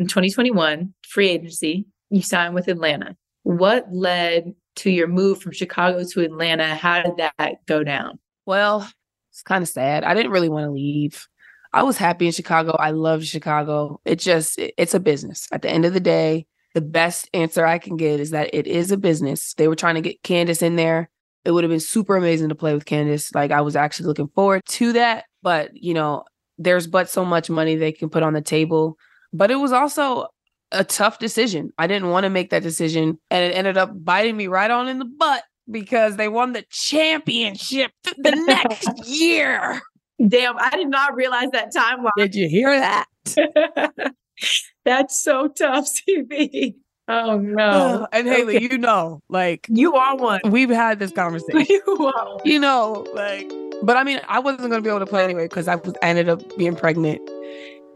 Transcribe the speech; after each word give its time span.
in 0.00 0.06
2021, 0.06 0.94
free 1.06 1.28
agency, 1.28 1.86
you 2.08 2.22
signed 2.22 2.54
with 2.54 2.68
Atlanta. 2.68 3.16
What 3.42 3.86
led 3.92 4.54
to 4.76 4.90
your 4.90 5.06
move 5.06 5.40
from 5.42 5.52
Chicago 5.52 6.02
to 6.04 6.20
Atlanta? 6.22 6.74
How 6.74 7.02
did 7.02 7.18
that 7.18 7.66
go 7.66 7.84
down? 7.84 8.18
Well, 8.46 8.88
it's 9.30 9.42
kind 9.42 9.62
of 9.62 9.68
sad. 9.68 10.02
I 10.02 10.14
didn't 10.14 10.32
really 10.32 10.48
want 10.48 10.64
to 10.64 10.70
leave. 10.70 11.28
I 11.74 11.82
was 11.82 11.98
happy 11.98 12.26
in 12.26 12.32
Chicago. 12.32 12.72
I 12.72 12.92
love 12.92 13.24
Chicago. 13.24 14.00
It 14.06 14.18
just 14.18 14.58
it's 14.58 14.94
a 14.94 15.00
business. 15.00 15.46
At 15.52 15.62
the 15.62 15.70
end 15.70 15.84
of 15.84 15.92
the 15.92 16.00
day, 16.00 16.46
the 16.74 16.80
best 16.80 17.28
answer 17.34 17.66
I 17.66 17.78
can 17.78 17.96
get 17.96 18.20
is 18.20 18.30
that 18.30 18.54
it 18.54 18.66
is 18.66 18.90
a 18.90 18.96
business. 18.96 19.54
They 19.54 19.68
were 19.68 19.76
trying 19.76 19.96
to 19.96 20.00
get 20.00 20.22
Candace 20.22 20.62
in 20.62 20.76
there. 20.76 21.10
It 21.44 21.52
would 21.52 21.62
have 21.62 21.70
been 21.70 21.78
super 21.78 22.16
amazing 22.16 22.48
to 22.48 22.54
play 22.54 22.72
with 22.72 22.86
Candace. 22.86 23.34
Like 23.34 23.50
I 23.50 23.60
was 23.60 23.76
actually 23.76 24.06
looking 24.06 24.28
forward 24.28 24.62
to 24.66 24.94
that. 24.94 25.24
But, 25.42 25.70
you 25.74 25.94
know, 25.94 26.24
there's 26.58 26.86
but 26.86 27.08
so 27.08 27.24
much 27.24 27.50
money 27.50 27.76
they 27.76 27.92
can 27.92 28.08
put 28.08 28.22
on 28.22 28.32
the 28.32 28.40
table. 28.40 28.96
But 29.32 29.50
it 29.50 29.56
was 29.56 29.72
also 29.72 30.28
a 30.72 30.84
tough 30.84 31.18
decision. 31.18 31.72
I 31.78 31.86
didn't 31.86 32.10
want 32.10 32.24
to 32.24 32.30
make 32.30 32.50
that 32.50 32.62
decision. 32.62 33.18
And 33.30 33.44
it 33.44 33.56
ended 33.56 33.76
up 33.76 33.90
biting 34.04 34.36
me 34.36 34.46
right 34.46 34.70
on 34.70 34.88
in 34.88 34.98
the 34.98 35.04
butt 35.04 35.42
because 35.70 36.16
they 36.16 36.28
won 36.28 36.52
the 36.52 36.64
championship 36.70 37.92
the 38.04 38.32
next 38.46 39.08
year. 39.08 39.80
Damn, 40.26 40.58
I 40.58 40.70
did 40.70 40.88
not 40.88 41.14
realize 41.14 41.48
that 41.52 41.72
timeline. 41.74 42.10
Did 42.16 42.34
you 42.34 42.48
hear 42.48 42.78
that? 42.78 43.06
That's 44.84 45.22
so 45.22 45.48
tough, 45.48 45.88
CB. 46.08 46.74
Oh 47.08 47.38
no. 47.38 48.06
and 48.12 48.28
Haley, 48.28 48.56
okay. 48.56 48.68
you 48.70 48.78
know, 48.78 49.20
like 49.28 49.66
you 49.68 49.94
are 49.94 50.16
one. 50.16 50.40
We've 50.44 50.70
had 50.70 51.00
this 51.00 51.10
conversation. 51.10 51.66
you 51.68 52.12
are. 52.14 52.38
You 52.44 52.60
know, 52.60 53.04
like 53.14 53.50
but 53.82 53.96
I 53.96 54.04
mean, 54.04 54.20
I 54.28 54.38
wasn't 54.38 54.70
gonna 54.70 54.82
be 54.82 54.88
able 54.88 55.00
to 55.00 55.06
play 55.06 55.24
anyway 55.24 55.46
because 55.46 55.66
I 55.66 55.76
was 55.76 55.94
I 56.02 56.08
ended 56.08 56.28
up 56.28 56.56
being 56.56 56.76
pregnant. 56.76 57.20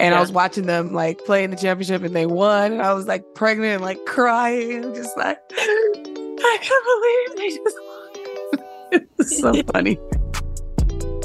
And 0.00 0.12
yeah. 0.12 0.18
I 0.18 0.20
was 0.20 0.32
watching 0.32 0.66
them 0.66 0.92
like 0.92 1.24
play 1.24 1.44
in 1.44 1.50
the 1.50 1.56
championship 1.56 2.02
and 2.02 2.14
they 2.14 2.26
won. 2.26 2.72
And 2.72 2.82
I 2.82 2.92
was 2.94 3.06
like 3.06 3.24
pregnant 3.34 3.74
and 3.74 3.82
like 3.82 4.04
crying, 4.06 4.94
just 4.94 5.16
like 5.16 5.38
I 5.52 6.58
can't 6.60 6.84
believe 6.84 7.38
they 7.38 7.56
just 7.56 7.76
won. 7.80 9.08
it's 9.18 9.40
so 9.40 9.62
funny. 9.72 9.98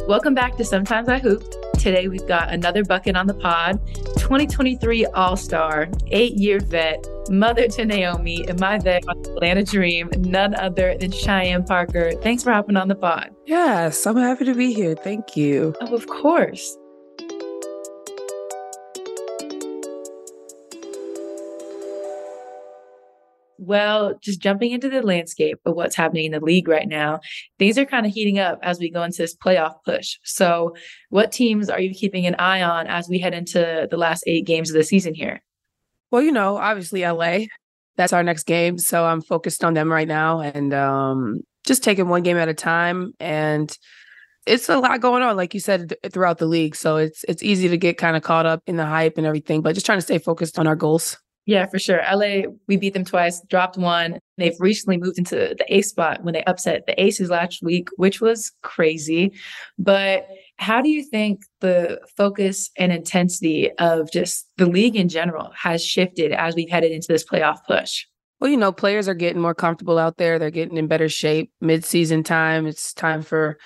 Welcome 0.07 0.33
back 0.33 0.57
to 0.57 0.65
Sometimes 0.65 1.07
I 1.07 1.19
Hoop. 1.19 1.43
Today 1.79 2.07
we've 2.07 2.27
got 2.27 2.51
another 2.51 2.83
bucket 2.83 3.15
on 3.15 3.27
the 3.27 3.33
pod, 3.33 3.79
2023 4.17 5.05
All 5.05 5.37
Star, 5.37 5.87
eight 6.07 6.33
year 6.33 6.59
vet, 6.59 7.05
mother 7.29 7.67
to 7.67 7.85
Naomi, 7.85 8.43
and 8.47 8.59
my 8.59 8.79
vet 8.79 9.07
on 9.07 9.17
Atlanta 9.19 9.63
Dream, 9.63 10.09
none 10.17 10.55
other 10.55 10.97
than 10.99 11.11
Cheyenne 11.11 11.63
Parker. 11.63 12.11
Thanks 12.23 12.43
for 12.43 12.51
hopping 12.51 12.75
on 12.75 12.87
the 12.87 12.95
pod. 12.95 13.29
Yes, 13.45 14.05
I'm 14.07 14.17
happy 14.17 14.45
to 14.45 14.55
be 14.55 14.73
here. 14.73 14.95
Thank 14.95 15.37
you. 15.37 15.75
Oh, 15.79 15.93
of 15.93 16.07
course. 16.07 16.75
Well, 23.61 24.17
just 24.21 24.39
jumping 24.39 24.71
into 24.71 24.87
the 24.87 25.01
landscape 25.01 25.59
of 25.65 25.75
what's 25.75 25.95
happening 25.95 26.25
in 26.25 26.31
the 26.31 26.39
league 26.39 26.69
right 26.69 26.87
now, 26.87 27.19
things 27.57 27.77
are 27.77 27.85
kind 27.85 28.05
of 28.05 28.13
heating 28.13 28.39
up 28.39 28.57
as 28.63 28.79
we 28.79 28.89
go 28.89 29.03
into 29.03 29.17
this 29.17 29.35
playoff 29.35 29.73
push. 29.83 30.17
So, 30.23 30.75
what 31.09 31.33
teams 31.33 31.69
are 31.69 31.81
you 31.81 31.93
keeping 31.93 32.25
an 32.25 32.35
eye 32.35 32.61
on 32.61 32.87
as 32.87 33.09
we 33.09 33.19
head 33.19 33.33
into 33.33 33.87
the 33.91 33.97
last 33.97 34.23
eight 34.27 34.45
games 34.45 34.69
of 34.69 34.75
the 34.75 34.83
season 34.83 35.13
here? 35.13 35.41
Well, 36.09 36.21
you 36.21 36.31
know, 36.31 36.55
obviously 36.55 37.05
LA. 37.05 37.47
That's 37.97 38.13
our 38.13 38.23
next 38.23 38.43
game. 38.43 38.77
So 38.77 39.05
I'm 39.05 39.21
focused 39.21 39.65
on 39.65 39.73
them 39.73 39.91
right 39.91 40.07
now 40.07 40.39
and 40.39 40.73
um, 40.73 41.41
just 41.67 41.83
taking 41.83 42.07
one 42.07 42.23
game 42.23 42.37
at 42.37 42.47
a 42.47 42.53
time. 42.53 43.11
And 43.19 43.77
it's 44.45 44.69
a 44.69 44.77
lot 44.77 45.01
going 45.01 45.21
on, 45.21 45.35
like 45.35 45.53
you 45.53 45.59
said, 45.59 45.93
throughout 46.11 46.37
the 46.37 46.45
league. 46.45 46.75
So 46.75 46.95
it's 46.95 47.25
it's 47.27 47.43
easy 47.43 47.67
to 47.67 47.77
get 47.77 47.97
kind 47.97 48.15
of 48.15 48.23
caught 48.23 48.45
up 48.45 48.63
in 48.65 48.77
the 48.77 48.85
hype 48.85 49.17
and 49.17 49.27
everything, 49.27 49.61
but 49.61 49.73
just 49.73 49.85
trying 49.85 49.97
to 49.97 50.03
stay 50.03 50.17
focused 50.17 50.57
on 50.57 50.65
our 50.65 50.77
goals. 50.77 51.17
Yeah, 51.49 51.65
for 51.65 51.79
sure. 51.79 51.99
LA, 52.07 52.51
we 52.67 52.77
beat 52.77 52.93
them 52.93 53.03
twice, 53.03 53.41
dropped 53.49 53.75
one. 53.75 54.19
They've 54.37 54.55
recently 54.59 54.97
moved 54.97 55.17
into 55.17 55.55
the 55.57 55.65
ace 55.67 55.89
spot 55.89 56.23
when 56.23 56.35
they 56.35 56.43
upset 56.43 56.85
the 56.85 57.01
aces 57.03 57.31
last 57.31 57.63
week, 57.63 57.89
which 57.95 58.21
was 58.21 58.51
crazy. 58.61 59.33
But 59.79 60.27
how 60.57 60.79
do 60.83 60.89
you 60.89 61.03
think 61.03 61.41
the 61.59 62.01
focus 62.15 62.69
and 62.77 62.91
intensity 62.91 63.71
of 63.79 64.11
just 64.11 64.47
the 64.57 64.67
league 64.67 64.95
in 64.95 65.09
general 65.09 65.49
has 65.55 65.83
shifted 65.83 66.33
as 66.33 66.53
we've 66.53 66.69
headed 66.69 66.91
into 66.91 67.07
this 67.07 67.25
playoff 67.25 67.65
push? 67.65 68.05
Well, 68.39 68.51
you 68.51 68.57
know, 68.57 68.71
players 68.71 69.07
are 69.07 69.15
getting 69.15 69.41
more 69.41 69.55
comfortable 69.55 69.97
out 69.97 70.17
there. 70.17 70.37
They're 70.37 70.51
getting 70.51 70.77
in 70.77 70.85
better 70.85 71.09
shape 71.09 71.51
mid-season 71.61 72.21
time. 72.21 72.67
It's 72.67 72.93
time 72.93 73.23
for, 73.23 73.57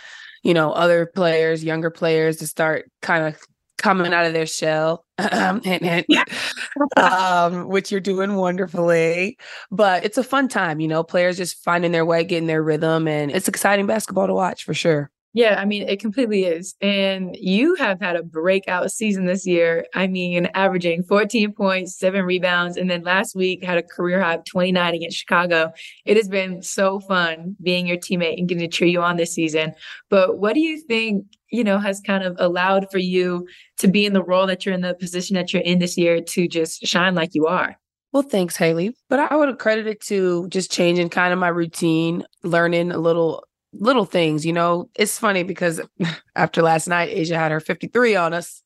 you 0.41 0.53
know, 0.53 0.71
other 0.71 1.11
players, 1.13 1.65
younger 1.65 1.89
players 1.89 2.37
to 2.37 2.47
start 2.47 2.89
kind 3.01 3.25
of 3.25 3.37
coming 3.77 4.13
out 4.13 4.25
of 4.25 4.33
their 4.33 4.45
shell, 4.45 5.05
hint, 5.19 5.65
hint, 5.65 6.07
um, 6.97 7.67
which 7.69 7.91
you're 7.91 8.01
doing 8.01 8.35
wonderfully. 8.35 9.37
But 9.71 10.05
it's 10.05 10.17
a 10.17 10.23
fun 10.23 10.47
time, 10.47 10.79
you 10.79 10.87
know, 10.87 11.03
players 11.03 11.37
just 11.37 11.63
finding 11.63 11.91
their 11.91 12.05
way, 12.05 12.23
getting 12.23 12.47
their 12.47 12.63
rhythm, 12.63 13.07
and 13.07 13.31
it's 13.31 13.47
exciting 13.47 13.87
basketball 13.87 14.27
to 14.27 14.33
watch 14.33 14.63
for 14.65 14.73
sure. 14.73 15.12
Yeah, 15.35 15.59
I 15.59 15.65
mean, 15.65 15.89
it 15.89 15.99
completely 15.99 16.45
is. 16.45 16.75
And 16.79 17.35
you 17.39 17.73
have 17.75 17.99
had 17.99 18.15
a 18.15 18.21
breakout 18.21 18.91
season 18.91 19.25
this 19.25 19.47
year. 19.47 19.87
I 19.95 20.05
mean, 20.05 20.45
averaging 20.53 21.03
14 21.03 21.53
points, 21.53 21.97
seven 21.97 22.23
rebounds, 22.23 22.77
and 22.77 22.87
then 22.87 23.01
last 23.01 23.35
week 23.35 23.63
had 23.63 23.79
a 23.79 23.83
career 23.83 24.21
high 24.21 24.35
of 24.35 24.45
29 24.45 24.93
against 24.93 25.17
Chicago. 25.17 25.73
It 26.05 26.17
has 26.17 26.29
been 26.29 26.61
so 26.61 26.99
fun 26.99 27.55
being 27.63 27.87
your 27.87 27.97
teammate 27.97 28.37
and 28.37 28.47
getting 28.47 28.69
to 28.69 28.75
cheer 28.75 28.87
you 28.87 29.01
on 29.01 29.17
this 29.17 29.33
season. 29.33 29.73
But 30.11 30.37
what 30.37 30.53
do 30.53 30.59
you 30.59 30.79
think, 30.79 31.25
you 31.49 31.63
know, 31.63 31.79
has 31.79 31.99
kind 31.99 32.23
of 32.23 32.35
allowed 32.37 32.91
for 32.91 32.99
you 32.99 33.47
to 33.79 33.87
be 33.87 34.05
in 34.05 34.13
the 34.13 34.23
role 34.23 34.45
that 34.45 34.67
you're 34.67 34.75
in, 34.75 34.81
the 34.81 34.93
position 34.93 35.33
that 35.33 35.51
you're 35.51 35.63
in 35.63 35.79
this 35.79 35.97
year 35.97 36.21
to 36.21 36.47
just 36.47 36.85
shine 36.85 37.15
like 37.15 37.33
you 37.33 37.47
are? 37.47 37.75
Well, 38.11 38.21
thanks, 38.21 38.55
Haley. 38.55 38.95
But 39.09 39.31
I 39.31 39.35
would 39.35 39.57
credit 39.57 39.87
it 39.87 39.99
to 40.01 40.47
just 40.49 40.71
changing 40.71 41.09
kind 41.09 41.33
of 41.33 41.39
my 41.39 41.47
routine, 41.47 42.23
learning 42.43 42.91
a 42.91 42.99
little 42.99 43.43
little 43.73 44.05
things, 44.05 44.45
you 44.45 44.53
know. 44.53 44.89
It's 44.95 45.17
funny 45.17 45.43
because 45.43 45.81
after 46.35 46.61
last 46.61 46.87
night, 46.87 47.15
A'ja 47.15 47.35
had 47.35 47.51
her 47.51 47.59
53 47.59 48.15
on 48.15 48.33
us. 48.33 48.61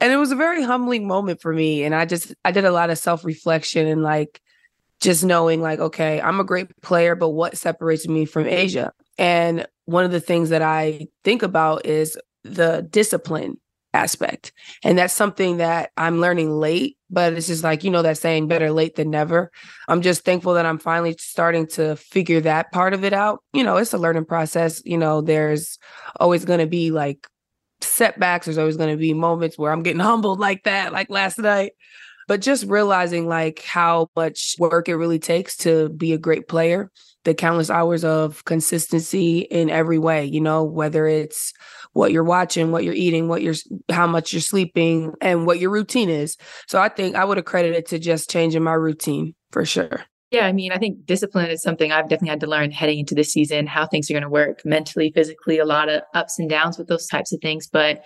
And 0.00 0.12
it 0.12 0.16
was 0.16 0.30
a 0.30 0.36
very 0.36 0.62
humbling 0.62 1.08
moment 1.08 1.40
for 1.40 1.52
me. 1.52 1.82
And 1.82 1.94
I 1.94 2.04
just 2.04 2.34
I 2.44 2.52
did 2.52 2.64
a 2.64 2.70
lot 2.70 2.90
of 2.90 2.98
self-reflection 2.98 3.86
and 3.86 4.02
like 4.02 4.40
just 5.00 5.24
knowing 5.24 5.60
like, 5.60 5.80
okay, 5.80 6.20
I'm 6.20 6.40
a 6.40 6.44
great 6.44 6.68
player, 6.82 7.14
but 7.14 7.30
what 7.30 7.56
separates 7.56 8.06
me 8.08 8.24
from 8.24 8.44
A'ja? 8.44 8.90
And 9.16 9.66
one 9.84 10.04
of 10.04 10.12
the 10.12 10.20
things 10.20 10.50
that 10.50 10.62
I 10.62 11.08
think 11.24 11.42
about 11.42 11.86
is 11.86 12.16
the 12.44 12.86
discipline 12.88 13.58
aspect. 13.94 14.52
And 14.84 14.98
that's 14.98 15.14
something 15.14 15.58
that 15.58 15.90
I'm 15.96 16.20
learning 16.20 16.50
late, 16.50 16.98
but 17.10 17.32
it's 17.32 17.46
just 17.46 17.64
like, 17.64 17.84
you 17.84 17.90
know, 17.90 18.02
that 18.02 18.18
saying 18.18 18.48
better 18.48 18.70
late 18.70 18.96
than 18.96 19.10
never. 19.10 19.50
I'm 19.88 20.02
just 20.02 20.24
thankful 20.24 20.54
that 20.54 20.66
I'm 20.66 20.78
finally 20.78 21.16
starting 21.18 21.66
to 21.68 21.96
figure 21.96 22.40
that 22.42 22.70
part 22.72 22.94
of 22.94 23.04
it 23.04 23.12
out. 23.12 23.42
You 23.52 23.64
know, 23.64 23.76
it's 23.76 23.94
a 23.94 23.98
learning 23.98 24.26
process. 24.26 24.82
You 24.84 24.98
know, 24.98 25.20
there's 25.20 25.78
always 26.20 26.44
going 26.44 26.60
to 26.60 26.66
be 26.66 26.90
like 26.90 27.26
setbacks, 27.80 28.46
there's 28.46 28.58
always 28.58 28.76
going 28.76 28.90
to 28.90 28.96
be 28.96 29.14
moments 29.14 29.58
where 29.58 29.72
I'm 29.72 29.82
getting 29.82 30.00
humbled 30.00 30.40
like 30.40 30.64
that, 30.64 30.92
like 30.92 31.10
last 31.10 31.38
night. 31.38 31.72
But 32.26 32.42
just 32.42 32.66
realizing 32.66 33.26
like 33.26 33.62
how 33.62 34.10
much 34.14 34.54
work 34.58 34.90
it 34.90 34.96
really 34.96 35.18
takes 35.18 35.56
to 35.58 35.88
be 35.88 36.12
a 36.12 36.18
great 36.18 36.46
player, 36.46 36.90
the 37.24 37.32
countless 37.32 37.70
hours 37.70 38.04
of 38.04 38.44
consistency 38.44 39.38
in 39.38 39.70
every 39.70 39.98
way, 39.98 40.26
you 40.26 40.42
know, 40.42 40.62
whether 40.62 41.06
it's 41.06 41.54
what 41.92 42.12
you're 42.12 42.24
watching, 42.24 42.70
what 42.70 42.84
you're 42.84 42.94
eating, 42.94 43.28
what 43.28 43.42
you're 43.42 43.54
how 43.90 44.06
much 44.06 44.32
you're 44.32 44.40
sleeping, 44.40 45.12
and 45.20 45.46
what 45.46 45.58
your 45.58 45.70
routine 45.70 46.08
is. 46.08 46.36
So 46.66 46.80
I 46.80 46.88
think 46.88 47.16
I 47.16 47.24
would 47.24 47.38
accredit 47.38 47.74
it 47.74 47.86
to 47.86 47.98
just 47.98 48.30
changing 48.30 48.62
my 48.62 48.74
routine 48.74 49.34
for 49.50 49.64
sure. 49.64 50.04
Yeah, 50.30 50.46
I 50.46 50.52
mean, 50.52 50.72
I 50.72 50.78
think 50.78 51.06
discipline 51.06 51.48
is 51.48 51.62
something 51.62 51.90
I've 51.90 52.04
definitely 52.04 52.28
had 52.28 52.40
to 52.40 52.46
learn 52.46 52.70
heading 52.70 52.98
into 52.98 53.14
this 53.14 53.32
season, 53.32 53.66
how 53.66 53.86
things 53.86 54.10
are 54.10 54.14
going 54.14 54.22
to 54.22 54.28
work 54.28 54.60
mentally, 54.62 55.10
physically, 55.14 55.58
a 55.58 55.64
lot 55.64 55.88
of 55.88 56.02
ups 56.14 56.38
and 56.38 56.50
downs 56.50 56.76
with 56.76 56.86
those 56.86 57.06
types 57.06 57.32
of 57.32 57.40
things. 57.40 57.66
But 57.66 58.02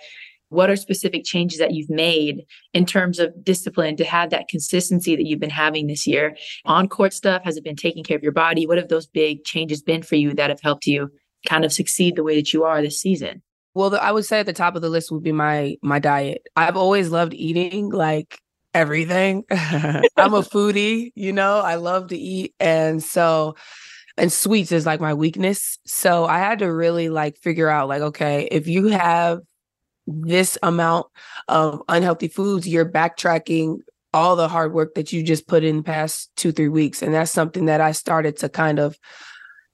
what 0.47 0.69
are 0.69 0.75
specific 0.77 1.25
changes 1.25 1.59
that 1.59 1.73
you've 1.73 1.89
made 1.89 2.45
in 2.73 2.85
terms 2.85 3.19
of 3.19 3.33
discipline 3.43 3.97
to 3.97 4.05
have 4.05 4.29
that 4.29 4.47
consistency 4.47 5.15
that 5.15 5.25
you've 5.25 5.39
been 5.39 5.49
having 5.49 5.87
this 5.87 6.07
year? 6.07 6.37
On 6.63 6.87
court 6.87 7.11
stuff, 7.11 7.43
has 7.43 7.57
it 7.57 7.63
been 7.63 7.75
taking 7.75 8.03
care 8.03 8.15
of 8.15 8.23
your 8.23 8.31
body? 8.31 8.67
What 8.67 8.77
have 8.77 8.87
those 8.87 9.07
big 9.07 9.43
changes 9.43 9.81
been 9.81 10.03
for 10.03 10.15
you 10.15 10.33
that 10.35 10.49
have 10.49 10.61
helped 10.61 10.85
you 10.85 11.09
kind 11.49 11.65
of 11.65 11.73
succeed 11.73 12.15
the 12.15 12.23
way 12.23 12.35
that 12.35 12.53
you 12.53 12.63
are 12.63 12.81
this 12.81 13.01
season? 13.01 13.41
Well, 13.73 13.89
the, 13.89 14.03
I 14.03 14.11
would 14.11 14.25
say 14.25 14.39
at 14.39 14.45
the 14.45 14.53
top 14.53 14.75
of 14.75 14.81
the 14.81 14.89
list 14.89 15.11
would 15.11 15.23
be 15.23 15.31
my 15.31 15.77
my 15.81 15.99
diet. 15.99 16.47
I've 16.55 16.77
always 16.77 17.09
loved 17.09 17.33
eating 17.33 17.89
like 17.89 18.39
everything. 18.73 19.43
I'm 19.51 20.33
a 20.33 20.41
foodie, 20.41 21.11
you 21.15 21.33
know. 21.33 21.59
I 21.59 21.75
love 21.75 22.09
to 22.09 22.17
eat 22.17 22.53
and 22.59 23.01
so 23.03 23.55
and 24.17 24.31
sweets 24.31 24.71
is 24.71 24.85
like 24.85 25.01
my 25.01 25.13
weakness. 25.13 25.79
So 25.85 26.25
I 26.25 26.39
had 26.39 26.59
to 26.59 26.71
really 26.71 27.09
like 27.09 27.37
figure 27.37 27.69
out 27.69 27.87
like 27.89 28.01
okay, 28.01 28.47
if 28.51 28.67
you 28.67 28.87
have 28.87 29.39
this 30.07 30.57
amount 30.63 31.07
of 31.47 31.81
unhealthy 31.89 32.27
foods, 32.27 32.67
you're 32.67 32.89
backtracking 32.89 33.77
all 34.13 34.35
the 34.35 34.47
hard 34.47 34.73
work 34.73 34.93
that 34.95 35.11
you 35.11 35.23
just 35.23 35.47
put 35.47 35.63
in 35.63 35.77
the 35.77 35.83
past 35.83 36.29
2-3 36.37 36.71
weeks 36.71 37.01
and 37.01 37.13
that's 37.13 37.31
something 37.31 37.65
that 37.65 37.81
I 37.81 37.93
started 37.93 38.37
to 38.37 38.49
kind 38.49 38.79
of 38.79 38.95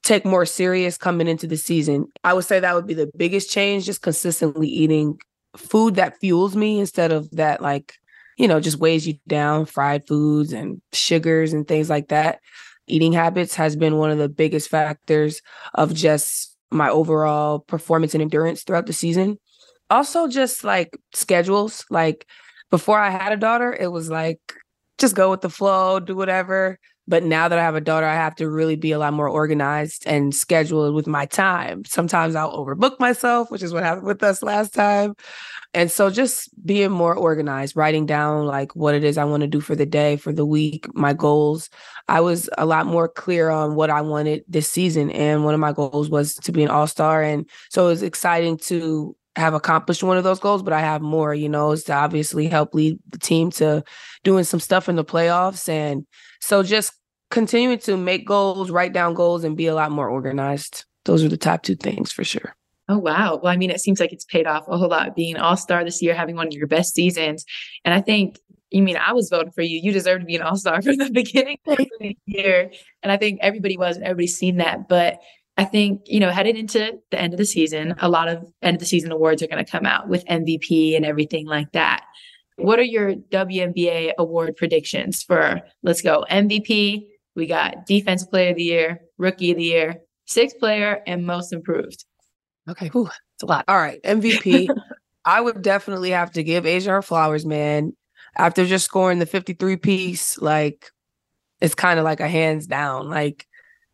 take 0.03 0.25
more 0.25 0.45
serious 0.45 0.97
coming 0.97 1.27
into 1.27 1.47
the 1.47 1.57
season. 1.57 2.07
I 2.23 2.33
would 2.33 2.45
say 2.45 2.59
that 2.59 2.75
would 2.75 2.87
be 2.87 2.93
the 2.93 3.11
biggest 3.17 3.51
change, 3.51 3.85
just 3.85 4.01
consistently 4.01 4.67
eating 4.67 5.19
food 5.57 5.95
that 5.95 6.19
fuels 6.19 6.55
me 6.55 6.79
instead 6.79 7.11
of 7.11 7.29
that 7.31 7.61
like, 7.61 7.93
you 8.37 8.47
know, 8.47 8.59
just 8.59 8.79
weighs 8.79 9.07
you 9.07 9.15
down, 9.27 9.65
fried 9.65 10.07
foods 10.07 10.53
and 10.53 10.81
sugars 10.93 11.53
and 11.53 11.67
things 11.67 11.89
like 11.89 12.09
that. 12.09 12.39
Eating 12.87 13.13
habits 13.13 13.55
has 13.55 13.75
been 13.75 13.97
one 13.97 14.09
of 14.09 14.17
the 14.17 14.29
biggest 14.29 14.69
factors 14.69 15.41
of 15.75 15.93
just 15.93 16.55
my 16.71 16.89
overall 16.89 17.59
performance 17.59 18.13
and 18.13 18.21
endurance 18.21 18.63
throughout 18.63 18.85
the 18.85 18.93
season. 18.93 19.37
Also, 19.89 20.27
just 20.27 20.63
like 20.63 20.97
schedules. 21.13 21.85
Like 21.89 22.25
before 22.69 22.99
I 22.99 23.09
had 23.09 23.33
a 23.33 23.37
daughter, 23.37 23.75
it 23.77 23.91
was 23.91 24.09
like 24.09 24.39
just 24.97 25.15
go 25.15 25.31
with 25.31 25.41
the 25.41 25.49
flow, 25.49 25.99
do 25.99 26.15
whatever. 26.15 26.79
But 27.09 27.23
now 27.23 27.47
that 27.47 27.57
I 27.57 27.63
have 27.63 27.75
a 27.75 27.81
daughter, 27.81 28.05
I 28.05 28.13
have 28.13 28.35
to 28.35 28.47
really 28.47 28.75
be 28.75 28.91
a 28.91 28.99
lot 28.99 29.13
more 29.13 29.27
organized 29.27 30.03
and 30.05 30.33
scheduled 30.33 30.93
with 30.93 31.07
my 31.07 31.25
time. 31.25 31.83
Sometimes 31.85 32.35
I'll 32.35 32.55
overbook 32.55 32.99
myself, 32.99 33.49
which 33.49 33.63
is 33.63 33.73
what 33.73 33.83
happened 33.83 34.05
with 34.05 34.21
us 34.21 34.43
last 34.43 34.75
time. 34.75 35.15
And 35.73 35.89
so 35.89 36.11
just 36.11 36.49
being 36.65 36.91
more 36.91 37.15
organized, 37.15 37.75
writing 37.75 38.05
down 38.05 38.45
like 38.45 38.75
what 38.75 38.93
it 38.93 39.03
is 39.03 39.17
I 39.17 39.23
want 39.23 39.41
to 39.41 39.47
do 39.47 39.59
for 39.59 39.75
the 39.75 39.87
day, 39.87 40.17
for 40.17 40.31
the 40.31 40.45
week, 40.45 40.87
my 40.95 41.13
goals. 41.13 41.69
I 42.07 42.21
was 42.21 42.47
a 42.59 42.65
lot 42.65 42.85
more 42.85 43.07
clear 43.07 43.49
on 43.49 43.73
what 43.73 43.89
I 43.89 44.01
wanted 44.01 44.43
this 44.47 44.69
season. 44.69 45.09
And 45.09 45.43
one 45.43 45.55
of 45.55 45.59
my 45.59 45.73
goals 45.73 46.09
was 46.09 46.35
to 46.35 46.51
be 46.51 46.63
an 46.63 46.69
all 46.69 46.87
star. 46.87 47.23
And 47.23 47.49
so 47.69 47.85
it 47.85 47.89
was 47.89 48.03
exciting 48.03 48.57
to 48.59 49.15
have 49.35 49.53
accomplished 49.53 50.03
one 50.03 50.17
of 50.17 50.23
those 50.23 50.39
goals, 50.39 50.61
but 50.61 50.73
I 50.73 50.81
have 50.81 51.01
more, 51.01 51.33
you 51.33 51.49
know, 51.49 51.71
is 51.71 51.83
to 51.85 51.93
obviously 51.93 52.47
help 52.47 52.73
lead 52.73 52.99
the 53.09 53.19
team 53.19 53.51
to 53.51 53.83
doing 54.23 54.43
some 54.43 54.59
stuff 54.59 54.89
in 54.89 54.95
the 54.95 55.05
playoffs. 55.05 55.69
And 55.69 56.05
so 56.41 56.61
just 56.63 56.93
continuing 57.29 57.79
to 57.79 57.97
make 57.97 58.27
goals, 58.27 58.71
write 58.71 58.93
down 58.93 59.13
goals, 59.13 59.43
and 59.43 59.55
be 59.57 59.67
a 59.67 59.75
lot 59.75 59.91
more 59.91 60.09
organized. 60.09 60.85
Those 61.05 61.23
are 61.23 61.29
the 61.29 61.37
top 61.37 61.63
two 61.63 61.75
things 61.75 62.11
for 62.11 62.23
sure. 62.23 62.55
Oh, 62.87 62.97
wow. 62.97 63.39
Well, 63.41 63.53
I 63.53 63.57
mean, 63.57 63.69
it 63.69 63.79
seems 63.79 63.99
like 63.99 64.11
it's 64.11 64.25
paid 64.25 64.47
off 64.47 64.67
a 64.67 64.77
whole 64.77 64.89
lot 64.89 65.15
being 65.15 65.37
all 65.37 65.55
star 65.55 65.83
this 65.83 66.01
year, 66.01 66.15
having 66.15 66.35
one 66.35 66.47
of 66.47 66.53
your 66.53 66.67
best 66.67 66.95
seasons. 66.95 67.45
And 67.85 67.93
I 67.93 68.01
think, 68.01 68.39
you 68.71 68.81
mean, 68.81 68.97
I 68.97 69.13
was 69.13 69.29
voting 69.29 69.51
for 69.51 69.61
you. 69.61 69.79
You 69.79 69.91
deserve 69.91 70.21
to 70.21 70.25
be 70.25 70.35
an 70.35 70.41
all 70.41 70.55
star 70.55 70.81
from 70.81 70.97
the 70.97 71.11
beginning 71.11 71.59
of 71.67 71.77
the 71.77 72.17
year. 72.25 72.71
And 73.03 73.11
I 73.11 73.17
think 73.17 73.39
everybody 73.41 73.77
was, 73.77 73.95
and 73.95 74.05
everybody's 74.05 74.35
seen 74.35 74.57
that. 74.57 74.89
But 74.89 75.19
I 75.55 75.65
think, 75.65 76.01
you 76.05 76.19
know, 76.19 76.31
headed 76.31 76.57
into 76.57 76.99
the 77.11 77.19
end 77.19 77.33
of 77.33 77.37
the 77.37 77.45
season, 77.45 77.93
a 77.99 78.09
lot 78.09 78.27
of 78.27 78.51
end 78.63 78.75
of 78.75 78.79
the 78.79 78.85
season 78.87 79.11
awards 79.11 79.43
are 79.43 79.47
going 79.47 79.63
to 79.63 79.71
come 79.71 79.85
out 79.85 80.09
with 80.09 80.25
MVP 80.25 80.95
and 80.95 81.05
everything 81.05 81.45
like 81.45 81.71
that. 81.73 82.05
What 82.55 82.79
are 82.79 82.83
your 82.83 83.13
WNBA 83.13 84.13
award 84.17 84.57
predictions 84.57 85.21
for, 85.21 85.61
let's 85.83 86.01
go, 86.01 86.25
MVP? 86.29 87.05
We 87.39 87.47
got 87.47 87.85
Defensive 87.85 88.29
Player 88.29 88.51
of 88.51 88.57
the 88.57 88.63
Year, 88.63 89.01
Rookie 89.17 89.51
of 89.51 89.57
the 89.57 89.63
Year, 89.63 90.01
Sixth 90.27 90.59
Player, 90.59 91.01
and 91.07 91.25
Most 91.25 91.53
Improved. 91.53 92.05
Okay, 92.69 92.89
whew, 92.89 93.09
it's 93.35 93.43
a 93.43 93.45
lot. 93.45 93.65
All 93.67 93.77
right, 93.77 94.01
MVP. 94.03 94.67
I 95.25 95.41
would 95.41 95.61
definitely 95.61 96.11
have 96.11 96.31
to 96.33 96.43
give 96.43 96.65
A'ja 96.65 96.87
her 96.87 97.01
flowers, 97.01 97.45
man. 97.45 97.93
After 98.37 98.65
just 98.65 98.85
scoring 98.85 99.19
the 99.19 99.25
53 99.25 99.77
piece, 99.77 100.37
like 100.39 100.91
it's 101.61 101.75
kind 101.75 101.97
of 101.97 102.05
like 102.05 102.19
a 102.19 102.27
hands 102.27 102.67
down. 102.67 103.09
Like 103.09 103.47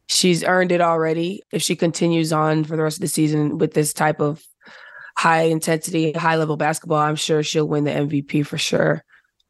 she's 0.08 0.44
earned 0.44 0.72
it 0.72 0.82
already. 0.82 1.42
If 1.52 1.62
she 1.62 1.76
continues 1.76 2.34
on 2.34 2.64
for 2.64 2.76
the 2.76 2.84
rest 2.84 2.98
of 2.98 3.02
the 3.02 3.08
season 3.08 3.60
with 3.60 3.74
this 3.74 3.94
type 3.94 4.20
of 4.20 4.44
high 5.18 5.44
intensity, 5.44 6.14
high 6.14 6.36
level 6.36 6.58
basketball, 6.58 6.98
I'm 6.98 7.16
sure 7.16 7.44
she'll 7.44 7.68
win 7.68 7.84
the 7.84 7.92
MVP 7.92 8.46
for 8.46 8.58
sure. 8.58 9.04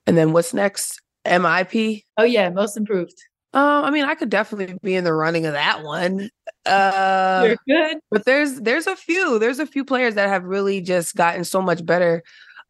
And 0.06 0.18
then 0.18 0.34
what's 0.34 0.54
next? 0.54 1.02
MIP? 1.26 2.04
Oh 2.18 2.24
yeah, 2.24 2.50
most 2.50 2.78
improved. 2.78 3.16
Um, 3.56 3.86
I 3.86 3.90
mean, 3.90 4.06
I 4.06 4.16
could 4.16 4.30
definitely 4.30 4.78
be 4.84 4.96
in 4.96 5.04
the 5.04 5.14
running 5.14 5.46
of 5.46 5.54
that 5.54 5.84
one. 5.84 6.30
Uh, 6.66 7.44
You're 7.48 7.58
good. 7.68 7.98
But 8.12 8.26
there's 8.26 8.60
there's 8.62 8.86
a 8.86 8.96
few 8.96 9.40
there's 9.40 9.60
a 9.60 9.66
few 9.66 9.84
players 9.84 10.16
that 10.16 10.30
have 10.30 10.44
really 10.44 10.82
just 10.82 11.16
gotten 11.16 11.44
so 11.44 11.62
much 11.62 11.86
better. 11.86 12.22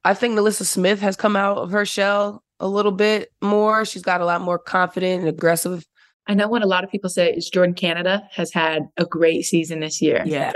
I 0.04 0.14
think 0.14 0.36
Melissa 0.36 0.64
Smith 0.64 1.02
has 1.02 1.16
come 1.16 1.36
out 1.36 1.58
of 1.58 1.72
her 1.72 1.86
shell 1.86 2.44
a 2.60 2.68
little 2.68 2.92
bit 2.92 3.32
more. 3.42 3.84
She's 3.84 4.04
got 4.04 4.22
a 4.22 4.26
lot 4.26 4.42
more 4.42 4.60
confident 4.60 5.22
and 5.22 5.30
aggressive 5.30 5.86
I 6.28 6.34
know 6.34 6.48
what 6.48 6.64
a 6.64 6.68
lot 6.68 6.84
of 6.84 6.90
people 6.90 7.10
say 7.10 7.32
is 7.32 7.52
Jordin 7.52 7.76
Canada 7.76 8.28
has 8.32 8.52
had 8.52 8.88
a 8.98 9.06
great 9.06 9.44
season 9.44 9.80
this 9.80 10.02
year. 10.02 10.24
Yeah. 10.26 10.54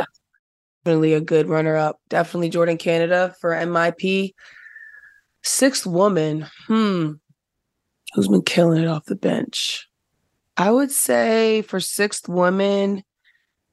Definitely 0.83 1.13
a 1.13 1.21
good 1.21 1.47
runner 1.47 1.75
up. 1.75 1.99
Definitely 2.09 2.49
Jordin 2.49 2.79
Canada 2.79 3.35
for 3.39 3.51
MIP. 3.51 4.33
Sixth 5.43 5.85
woman. 5.85 6.47
Hmm. 6.67 7.13
Who's 8.13 8.27
been 8.27 8.41
killing 8.41 8.81
it 8.81 8.87
off 8.87 9.05
the 9.05 9.15
bench? 9.15 9.87
I 10.59 10.69
would 10.69 10.91
say 10.91 11.61
for 11.61 11.79
sixth 11.79 12.27
woman, 12.27 13.01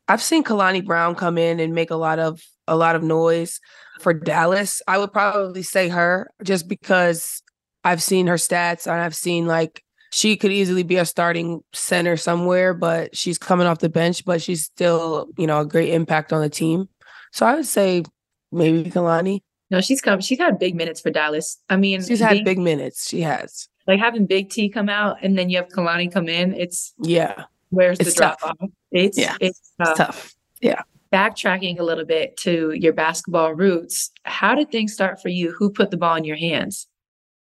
I've 0.06 0.22
seen 0.22 0.44
Kalani 0.44 0.86
Brown 0.86 1.16
come 1.16 1.36
in 1.36 1.58
and 1.58 1.74
make 1.74 1.90
a 1.90 1.96
lot 1.96 2.20
of 2.20 2.40
a 2.68 2.76
lot 2.76 2.94
of 2.94 3.02
noise 3.02 3.60
for 4.00 4.14
Dallas. 4.14 4.80
I 4.86 4.98
would 4.98 5.12
probably 5.12 5.64
say 5.64 5.88
her 5.88 6.30
just 6.44 6.68
because 6.68 7.42
I've 7.82 8.02
seen 8.02 8.28
her 8.28 8.36
stats 8.36 8.86
and 8.86 9.00
I've 9.00 9.16
seen 9.16 9.46
like 9.46 9.82
she 10.12 10.36
could 10.36 10.52
easily 10.52 10.84
be 10.84 10.96
a 10.96 11.04
starting 11.04 11.60
center 11.72 12.16
somewhere, 12.16 12.72
but 12.72 13.16
she's 13.16 13.36
coming 13.36 13.66
off 13.66 13.80
the 13.80 13.88
bench, 13.88 14.24
but 14.24 14.40
she's 14.40 14.62
still, 14.62 15.26
you 15.36 15.48
know, 15.48 15.60
a 15.60 15.66
great 15.66 15.92
impact 15.92 16.32
on 16.32 16.40
the 16.40 16.48
team. 16.48 16.88
So 17.32 17.46
I 17.46 17.56
would 17.56 17.66
say 17.66 18.04
maybe 18.52 18.88
Kalani. 18.92 19.40
No, 19.72 19.80
she's 19.80 20.00
come. 20.00 20.20
She's 20.20 20.38
had 20.38 20.60
big 20.60 20.76
minutes 20.76 21.00
for 21.00 21.10
Dallas. 21.10 21.60
I 21.68 21.76
mean, 21.76 22.00
she's 22.04 22.20
had 22.20 22.44
big 22.44 22.58
minutes. 22.58 23.08
She 23.08 23.22
has. 23.22 23.68
Like 23.86 24.00
having 24.00 24.26
Big 24.26 24.50
T 24.50 24.68
come 24.68 24.88
out 24.88 25.18
and 25.22 25.38
then 25.38 25.50
you 25.50 25.58
have 25.58 25.68
Kalani 25.68 26.12
come 26.12 26.28
in. 26.28 26.54
It's 26.54 26.92
yeah. 26.98 27.44
Where's 27.70 27.98
it's 27.98 28.14
the 28.14 28.16
drop 28.16 28.40
tough. 28.40 28.56
off? 28.60 28.70
It's 28.90 29.18
yeah. 29.18 29.36
it's 29.40 29.72
tough. 29.78 29.88
It's 29.90 29.98
tough. 29.98 30.34
Yeah. 30.60 30.82
Backtracking 31.12 31.78
a 31.78 31.82
little 31.82 32.04
bit 32.04 32.36
to 32.38 32.72
your 32.72 32.92
basketball 32.92 33.54
roots, 33.54 34.10
how 34.24 34.54
did 34.54 34.70
things 34.70 34.92
start 34.92 35.22
for 35.22 35.28
you? 35.28 35.52
Who 35.52 35.70
put 35.70 35.90
the 35.90 35.96
ball 35.96 36.16
in 36.16 36.24
your 36.24 36.36
hands? 36.36 36.88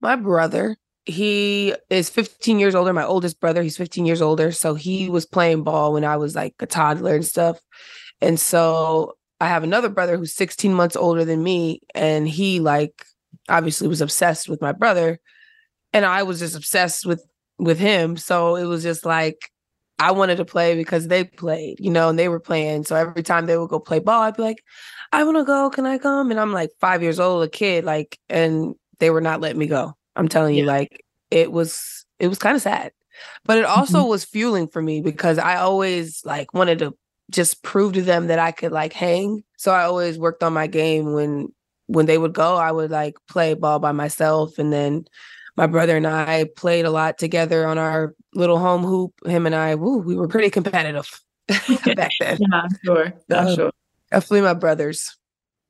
My 0.01 0.15
brother 0.15 0.77
he 1.06 1.75
is 1.89 2.09
15 2.09 2.59
years 2.59 2.75
older 2.75 2.94
my 2.94 3.03
oldest 3.03 3.39
brother 3.39 3.62
he's 3.62 3.77
15 3.77 4.06
years 4.06 4.21
older 4.21 4.51
so 4.51 4.74
he 4.74 5.09
was 5.09 5.25
playing 5.25 5.63
ball 5.63 5.94
when 5.94 6.06
i 6.06 6.15
was 6.15 6.35
like 6.35 6.56
a 6.59 6.65
toddler 6.65 7.15
and 7.15 7.25
stuff 7.25 7.59
and 8.21 8.39
so 8.39 9.18
i 9.41 9.47
have 9.47 9.63
another 9.63 9.89
brother 9.89 10.18
who's 10.18 10.33
16 10.33 10.74
months 10.74 10.95
older 10.95 11.25
than 11.25 11.44
me 11.44 11.81
and 11.94 12.27
he 12.27 12.59
like 12.59 13.06
obviously 13.50 13.88
was 13.88 14.01
obsessed 14.01 14.47
with 14.47 14.62
my 14.62 14.71
brother 14.71 15.19
and 15.94 16.06
i 16.06 16.24
was 16.24 16.40
just 16.40 16.56
obsessed 16.56 17.06
with 17.06 17.24
with 17.60 17.80
him 17.80 18.18
so 18.18 18.56
it 18.56 18.66
was 18.66 18.84
just 18.84 19.06
like 19.06 19.50
i 20.00 20.12
wanted 20.12 20.36
to 20.38 20.45
play 20.45 20.75
because 20.75 21.07
they 21.07 21.24
played 21.24 21.78
you 21.80 21.90
know 21.92 22.10
and 22.10 22.18
they 22.19 22.28
were 22.30 22.40
playing 22.40 22.84
so 22.84 22.95
every 22.95 23.24
time 23.24 23.45
they 23.45 23.57
would 23.57 23.69
go 23.69 23.80
play 23.80 24.00
ball 24.00 24.24
i'd 24.24 24.36
be 24.36 24.42
like 24.44 24.63
i 25.12 25.24
want 25.24 25.38
to 25.38 25.44
go 25.44 25.69
can 25.69 25.86
i 25.86 25.98
come 25.98 26.31
and 26.31 26.40
i'm 26.40 26.51
like 26.51 26.69
five 26.80 27.01
years 27.04 27.19
old 27.19 27.44
a 27.44 27.48
kid 27.50 27.84
like 27.86 28.18
and 28.30 28.75
they 29.00 29.10
were 29.10 29.22
not 29.22 29.42
letting 29.42 29.60
me 29.60 29.68
go 29.68 29.94
I'm 30.16 30.28
telling 30.28 30.54
you, 30.54 30.66
Yeah. 30.66 30.72
like 30.72 31.04
it 31.31 31.51
was 31.51 32.06
it 32.19 32.28
was 32.28 32.38
kind 32.38 32.56
of 32.56 32.62
sad. 32.62 32.92
But 33.45 33.57
it 33.57 33.66
also 33.66 34.04
Mhm. 34.04 34.09
was 34.09 34.23
fueling 34.23 34.68
for 34.68 34.80
me 34.81 35.02
because 35.02 35.40
I 35.40 35.56
always 35.56 36.21
like 36.23 36.54
wanted 36.54 36.78
to 36.80 36.94
just 37.31 37.64
prove 37.64 37.94
to 37.94 38.04
them 38.04 38.28
that 38.28 38.38
I 38.38 38.52
could 38.52 38.71
like 38.71 38.94
hang. 38.94 39.44
So 39.57 39.71
I 39.71 39.83
always 39.85 40.19
worked 40.19 40.44
on 40.44 40.54
my 40.54 40.68
game 40.68 41.14
when 41.14 41.47
when 41.88 42.06
they 42.06 42.19
would 42.19 42.33
go, 42.33 42.56
I 42.57 42.71
would 42.71 42.92
like 42.92 43.16
play 43.28 43.56
ball 43.56 43.80
by 43.80 43.92
myself 43.92 44.59
and 44.59 44.71
then 44.71 45.06
my 45.56 45.68
brother 45.68 45.95
and 45.98 46.07
I 46.07 46.45
played 46.56 46.86
a 46.86 46.90
lot 46.92 47.18
together 47.18 47.68
on 47.68 47.78
our 47.78 48.14
little 48.33 48.60
home 48.60 48.83
hoop. 48.83 49.14
Him 49.26 49.45
and 49.45 49.56
I, 49.56 49.76
woo, 49.76 50.00
we 50.00 50.16
were 50.16 50.28
pretty 50.28 50.50
competitive 50.50 51.10
back 51.95 52.12
then. 52.19 52.38
Yeah, 52.40 52.68
sure. 52.83 53.14
I'm 53.31 53.48
Um, 53.48 53.56
sure. 53.56 53.72
Definitely 54.12 54.42
my 54.42 54.54
brothers. 54.54 55.16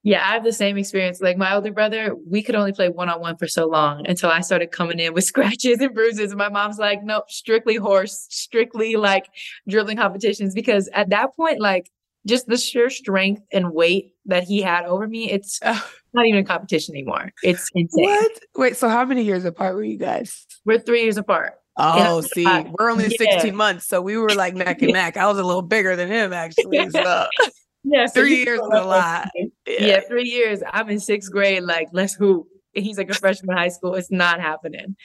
Yeah, 0.05 0.19
I 0.21 0.33
have 0.33 0.43
the 0.43 0.51
same 0.51 0.77
experience. 0.77 1.21
Like 1.21 1.37
my 1.37 1.55
older 1.55 1.71
brother, 1.71 2.13
we 2.29 2.43
could 2.43 2.55
only 2.55 2.73
play 2.73 2.89
one 2.89 3.07
on 3.07 3.21
one 3.21 3.37
for 3.37 3.47
so 3.47 3.67
long 3.67 4.05
until 4.05 4.29
I 4.29 4.41
started 4.41 4.71
coming 4.71 4.99
in 4.99 5.13
with 5.13 5.23
scratches 5.33 5.79
and 5.79 5.93
bruises. 5.93 6.31
And 6.31 6.37
my 6.37 6.49
mom's 6.49 6.77
like, 6.77 7.03
nope, 7.03 7.29
strictly 7.29 7.75
horse, 7.75 8.27
strictly 8.29 8.95
like 8.97 9.29
dribbling 9.67 9.95
competitions. 9.97 10.53
Because 10.53 10.89
at 10.93 11.09
that 11.11 11.33
point, 11.37 11.61
like 11.61 11.89
just 12.25 12.47
the 12.47 12.57
sheer 12.57 12.89
strength 12.89 13.41
and 13.51 13.73
weight 13.73 14.13
that 14.25 14.43
he 14.43 14.61
had 14.61 14.85
over 14.85 15.07
me, 15.07 15.29
it's 15.31 15.59
not 16.13 16.25
even 16.25 16.41
a 16.41 16.45
competition 16.45 16.95
anymore. 16.95 17.31
It's 17.43 17.69
insane. 17.75 18.05
What? 18.05 18.31
Wait, 18.55 18.77
so 18.77 18.89
how 18.89 19.03
many 19.05 19.23
years 19.23 19.45
apart 19.45 19.75
were 19.75 19.83
you 19.83 19.97
guys? 19.97 20.45
We're 20.65 20.79
three 20.79 21.03
years 21.03 21.17
apart. 21.17 21.53
Oh, 21.77 22.21
Yeah. 22.21 22.27
see, 22.33 22.45
Uh, 22.45 22.63
we're 22.77 22.91
only 22.91 23.05
yeah. 23.19 23.31
16 23.39 23.55
months, 23.55 23.87
so 23.87 24.01
we 24.01 24.17
were 24.17 24.29
like 24.29 24.53
neck 24.53 24.81
and 24.81 24.93
neck. 24.93 25.17
I 25.17 25.25
was 25.27 25.39
a 25.39 25.43
little 25.43 25.61
bigger 25.63 25.95
than 25.95 26.07
him, 26.07 26.31
actually. 26.33 26.89
So 26.91 27.25
Yeah, 27.85 28.05
so 28.05 28.21
three 28.21 28.37
years 28.45 28.59
is 28.61 28.65
a 28.65 28.69
like- 28.69 28.85
lot. 28.85 29.29
Yeah. 29.67 29.99
three 30.07 30.29
years. 30.29 30.61
I'm 30.71 30.89
in 30.89 30.99
sixth 31.01 31.29
grade. 31.31 31.63
Like, 31.63 31.89
let's 31.91 32.13
hoop. 32.13 32.47
He's 32.73 32.97
like 32.97 33.09
a 33.09 33.13
freshman 33.13 33.51
in 33.51 33.57
high 33.57 33.67
school. 33.69 33.95
It's 33.95 34.11
not 34.11 34.39
happening. 34.39 34.95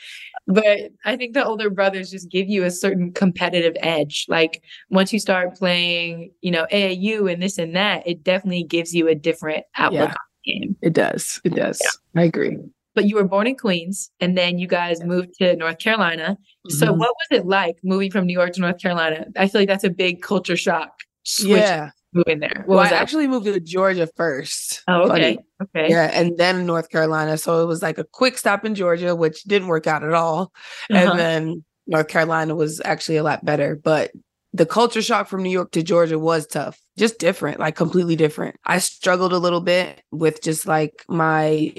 But 0.46 0.90
I 1.04 1.16
think 1.16 1.34
the 1.34 1.44
older 1.44 1.70
brothers 1.70 2.10
just 2.10 2.30
give 2.30 2.48
you 2.48 2.64
a 2.64 2.70
certain 2.70 3.12
competitive 3.12 3.76
edge. 3.80 4.24
Like 4.28 4.62
once 4.90 5.12
you 5.12 5.18
start 5.18 5.56
playing, 5.56 6.32
you 6.40 6.50
know, 6.50 6.66
AAU 6.72 7.30
and 7.32 7.42
this 7.42 7.58
and 7.58 7.76
that, 7.76 8.06
it 8.06 8.24
definitely 8.24 8.64
gives 8.64 8.94
you 8.94 9.08
a 9.08 9.14
different 9.14 9.64
outlook 9.76 9.98
Yeah. 10.00 10.04
on 10.06 10.14
the 10.44 10.52
game. 10.52 10.76
It 10.82 10.92
does. 10.94 11.40
It 11.44 11.54
does. 11.54 11.80
I 12.16 12.22
agree. 12.22 12.56
But 12.94 13.04
you 13.04 13.14
were 13.16 13.24
born 13.28 13.46
in 13.46 13.56
Queens 13.56 14.10
and 14.18 14.36
then 14.36 14.58
you 14.58 14.66
guys 14.66 15.04
moved 15.04 15.34
to 15.38 15.54
North 15.54 15.78
Carolina. 15.78 16.36
So 16.68 16.86
Mhm. 16.86 16.98
what 16.98 17.10
was 17.30 17.38
it 17.38 17.46
like 17.46 17.76
moving 17.84 18.10
from 18.10 18.26
New 18.26 18.32
York 18.32 18.54
to 18.54 18.60
North 18.60 18.80
Carolina? 18.80 19.26
I 19.36 19.46
feel 19.46 19.60
like 19.60 19.68
that's 19.68 19.84
a 19.84 19.90
big 19.90 20.22
culture 20.22 20.56
shock. 20.56 20.90
switch. 21.24 21.50
yeah, 21.58 21.90
moving 22.12 22.40
there? 22.40 22.64
Well, 22.66 22.78
I 22.78 22.90
that? 22.90 23.00
actually 23.02 23.26
moved 23.26 23.46
to 23.46 23.60
Georgia 23.60 24.08
first. 24.16 24.82
Oh, 24.88 25.02
okay. 25.02 25.08
Funny. 25.08 25.38
Okay. 25.62 25.90
Yeah, 25.90 26.10
and 26.12 26.36
then 26.38 26.66
North 26.66 26.88
Carolina. 26.90 27.36
So 27.36 27.62
it 27.62 27.66
was 27.66 27.82
like 27.82 27.98
a 27.98 28.04
quick 28.04 28.38
stop 28.38 28.64
in 28.64 28.74
Georgia, 28.74 29.14
which 29.14 29.42
didn't 29.44 29.68
work 29.68 29.86
out 29.86 30.04
at 30.04 30.14
all. 30.14 30.52
Uh-huh. 30.90 31.10
And 31.10 31.18
then 31.18 31.64
North 31.86 32.08
Carolina 32.08 32.54
was 32.54 32.80
actually 32.84 33.16
a 33.16 33.22
lot 33.22 33.44
better. 33.44 33.76
But 33.76 34.12
the 34.52 34.66
culture 34.66 35.02
shock 35.02 35.28
from 35.28 35.42
New 35.42 35.50
York 35.50 35.72
to 35.72 35.82
Georgia 35.82 36.18
was 36.18 36.46
tough, 36.46 36.80
just 36.96 37.18
different, 37.18 37.60
like 37.60 37.76
completely 37.76 38.16
different. 38.16 38.56
I 38.64 38.78
struggled 38.78 39.32
a 39.32 39.38
little 39.38 39.60
bit 39.60 40.02
with 40.10 40.42
just 40.42 40.66
like 40.66 41.04
my 41.08 41.74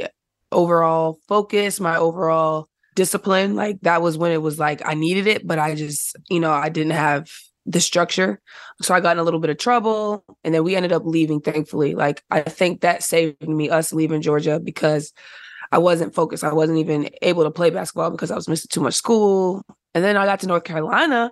overall 0.52 1.20
focus, 1.28 1.80
my 1.80 1.96
overall 1.96 2.68
discipline. 2.96 3.56
Like 3.56 3.80
that 3.82 4.02
was 4.02 4.18
when 4.18 4.32
it 4.32 4.42
was 4.42 4.60
like 4.60 4.82
I 4.86 4.94
needed 4.94 5.26
it, 5.26 5.48
but 5.48 5.58
I 5.58 5.74
just, 5.76 6.16
you 6.30 6.40
know, 6.40 6.52
I 6.52 6.70
didn't 6.70 6.92
have 6.92 7.30
the 7.70 7.80
structure. 7.80 8.42
So 8.82 8.96
I 8.96 9.00
got 9.00 9.16
in 9.16 9.20
a 9.20 9.24
little 9.24 9.40
bit 9.40 9.52
of 9.52 9.58
trouble 9.58 10.26
and 10.44 10.54
then 10.54 10.64
we 10.64 10.76
ended 10.76 10.92
up 10.92 11.06
leaving, 11.06 11.40
thankfully. 11.40 11.94
Like 11.94 12.24
I 12.32 12.42
think 12.42 12.82
that 12.82 13.04
saved 13.04 13.48
me, 13.48 13.70
us 13.70 13.94
leaving 13.94 14.22
Georgia 14.22 14.60
because 14.60 15.14
I 15.72 15.78
wasn't 15.78 16.16
focused. 16.16 16.44
I 16.44 16.52
wasn't 16.52 16.80
even 16.80 17.12
able 17.22 17.44
to 17.44 17.52
play 17.52 17.70
basketball 17.70 18.10
because 18.10 18.32
I 18.32 18.36
was 18.36 18.50
missing 18.50 18.70
too 18.72 18.82
much 18.82 18.96
school. 18.96 19.64
And 19.94 20.04
then 20.04 20.18
I 20.18 20.26
got 20.26 20.40
to 20.40 20.48
North 20.48 20.64
Carolina 20.64 21.32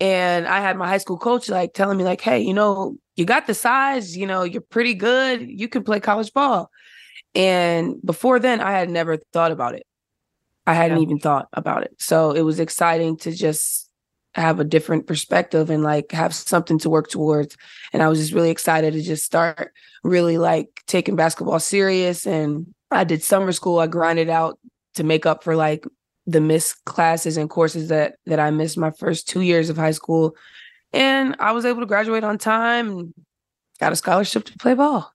and 0.00 0.46
I 0.46 0.60
had 0.60 0.76
my 0.76 0.86
high 0.86 0.98
school 0.98 1.16
coach 1.16 1.48
like 1.48 1.72
telling 1.72 1.96
me, 1.96 2.04
like, 2.04 2.20
hey, 2.20 2.40
you 2.40 2.52
know, 2.52 2.96
you 3.16 3.24
got 3.24 3.46
the 3.46 3.54
size, 3.54 4.16
you 4.16 4.26
know, 4.26 4.42
you're 4.42 4.60
pretty 4.60 4.94
good. 4.94 5.40
You 5.48 5.66
can 5.66 5.82
play 5.82 5.98
college 5.98 6.32
ball. 6.34 6.70
And 7.34 7.96
before 8.04 8.38
then, 8.38 8.60
I 8.60 8.72
had 8.72 8.90
never 8.90 9.16
thought 9.32 9.52
about 9.52 9.74
it. 9.74 9.86
I 10.66 10.74
hadn't 10.74 10.98
yeah. 10.98 11.04
even 11.04 11.18
thought 11.18 11.48
about 11.54 11.84
it. 11.84 11.94
So 11.98 12.32
it 12.32 12.42
was 12.42 12.60
exciting 12.60 13.16
to 13.18 13.32
just 13.32 13.89
have 14.34 14.60
a 14.60 14.64
different 14.64 15.06
perspective 15.06 15.70
and 15.70 15.82
like 15.82 16.12
have 16.12 16.34
something 16.34 16.78
to 16.78 16.90
work 16.90 17.08
towards. 17.08 17.56
And 17.92 18.02
I 18.02 18.08
was 18.08 18.18
just 18.18 18.32
really 18.32 18.50
excited 18.50 18.92
to 18.92 19.02
just 19.02 19.24
start 19.24 19.72
really 20.04 20.38
like 20.38 20.68
taking 20.86 21.16
basketball 21.16 21.58
serious. 21.58 22.26
And 22.26 22.72
I 22.90 23.04
did 23.04 23.22
summer 23.22 23.52
school. 23.52 23.80
I 23.80 23.86
grinded 23.86 24.28
out 24.28 24.58
to 24.94 25.04
make 25.04 25.26
up 25.26 25.42
for 25.42 25.56
like 25.56 25.84
the 26.26 26.40
missed 26.40 26.84
classes 26.84 27.36
and 27.36 27.50
courses 27.50 27.88
that 27.88 28.16
that 28.26 28.38
I 28.38 28.50
missed 28.50 28.78
my 28.78 28.90
first 28.90 29.28
two 29.28 29.40
years 29.40 29.68
of 29.68 29.76
high 29.76 29.90
school. 29.90 30.36
And 30.92 31.36
I 31.38 31.52
was 31.52 31.64
able 31.64 31.80
to 31.80 31.86
graduate 31.86 32.24
on 32.24 32.38
time 32.38 32.90
and 32.90 33.14
got 33.78 33.92
a 33.92 33.96
scholarship 33.96 34.44
to 34.44 34.58
play 34.58 34.74
ball. 34.74 35.12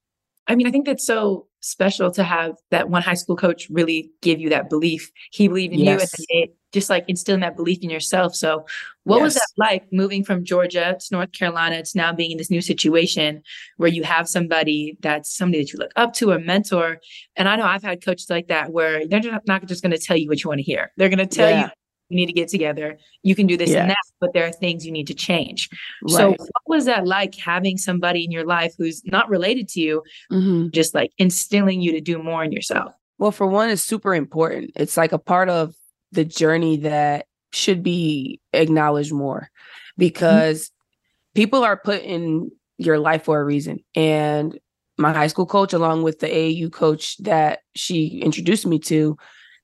I 0.47 0.55
mean, 0.55 0.67
I 0.67 0.71
think 0.71 0.85
that's 0.85 1.05
so 1.05 1.47
special 1.61 2.11
to 2.11 2.23
have 2.23 2.55
that 2.69 2.89
one 2.89 3.01
high 3.01 3.15
school 3.15 3.35
coach 3.35 3.67
really 3.69 4.11
give 4.21 4.39
you 4.39 4.49
that 4.49 4.69
belief. 4.69 5.11
He 5.31 5.47
believed 5.47 5.73
in 5.73 5.79
yes. 5.79 6.13
you 6.19 6.25
and 6.29 6.49
just 6.75 6.89
like 6.89 7.05
instilling 7.07 7.41
that 7.41 7.55
belief 7.55 7.79
in 7.81 7.89
yourself. 7.89 8.35
So, 8.35 8.65
what 9.05 9.17
yes. 9.17 9.23
was 9.23 9.33
that 9.35 9.47
like 9.57 9.85
moving 9.91 10.23
from 10.23 10.43
Georgia 10.43 10.97
to 10.99 11.07
North 11.11 11.31
Carolina 11.31 11.81
to 11.81 11.97
now 11.97 12.13
being 12.13 12.31
in 12.31 12.37
this 12.37 12.51
new 12.51 12.61
situation 12.61 13.41
where 13.77 13.89
you 13.89 14.03
have 14.03 14.27
somebody 14.27 14.97
that's 15.01 15.35
somebody 15.35 15.63
that 15.63 15.73
you 15.73 15.79
look 15.79 15.91
up 15.95 16.13
to, 16.15 16.31
a 16.31 16.39
mentor? 16.39 16.99
And 17.35 17.47
I 17.49 17.55
know 17.55 17.65
I've 17.65 17.83
had 17.83 18.03
coaches 18.03 18.29
like 18.29 18.49
that 18.49 18.71
where 18.71 19.07
they're 19.07 19.21
not 19.47 19.65
just 19.65 19.81
going 19.81 19.93
to 19.93 19.97
tell 19.97 20.17
you 20.17 20.27
what 20.27 20.43
you 20.43 20.49
want 20.49 20.59
to 20.59 20.63
hear. 20.63 20.91
They're 20.97 21.09
going 21.09 21.27
to 21.27 21.35
tell 21.35 21.49
yeah. 21.49 21.65
you 21.65 21.69
you 22.09 22.17
need 22.17 22.27
to 22.27 22.33
get 22.33 22.49
together. 22.49 22.99
You 23.23 23.35
can 23.35 23.47
do 23.47 23.57
this 23.57 23.71
yeah. 23.71 23.81
and 23.81 23.89
that, 23.89 23.97
but 24.19 24.33
there 24.33 24.45
are 24.45 24.51
things 24.51 24.85
you 24.85 24.91
need 24.91 25.07
to 25.07 25.15
change. 25.15 25.69
Right. 26.03 26.11
So, 26.11 26.29
what 26.29 26.63
was 26.67 26.85
that 26.85 27.07
like 27.07 27.35
having 27.35 27.77
somebody 27.77 28.23
in 28.23 28.31
your 28.31 28.45
life 28.45 28.73
who's 28.77 29.03
not 29.05 29.29
related 29.29 29.67
to 29.69 29.81
you, 29.81 30.03
mm-hmm. 30.31 30.69
just 30.69 30.93
like 30.93 31.11
instilling 31.17 31.81
you 31.81 31.91
to 31.93 32.01
do 32.01 32.21
more 32.21 32.43
in 32.43 32.51
yourself? 32.51 32.93
Well, 33.17 33.31
for 33.31 33.47
one, 33.47 33.69
it's 33.69 33.81
super 33.81 34.13
important. 34.13 34.71
It's 34.75 34.97
like 34.97 35.13
a 35.13 35.17
part 35.17 35.49
of 35.49 35.73
the 36.11 36.25
journey 36.25 36.77
that 36.77 37.25
should 37.51 37.83
be 37.83 38.39
acknowledged 38.53 39.13
more 39.13 39.41
mm-hmm. 39.41 39.93
because 39.97 40.65
mm-hmm. 40.65 41.41
people 41.41 41.63
are 41.63 41.77
put 41.77 42.01
in 42.01 42.51
your 42.77 42.99
life 42.99 43.23
for 43.23 43.39
a 43.39 43.45
reason. 43.45 43.79
And 43.95 44.57
my 44.97 45.13
high 45.13 45.27
school 45.27 45.45
coach, 45.45 45.73
along 45.73 46.03
with 46.03 46.19
the 46.19 46.27
AAU 46.27 46.71
coach 46.71 47.17
that 47.17 47.59
she 47.75 48.19
introduced 48.21 48.65
me 48.65 48.79
to, 48.79 49.17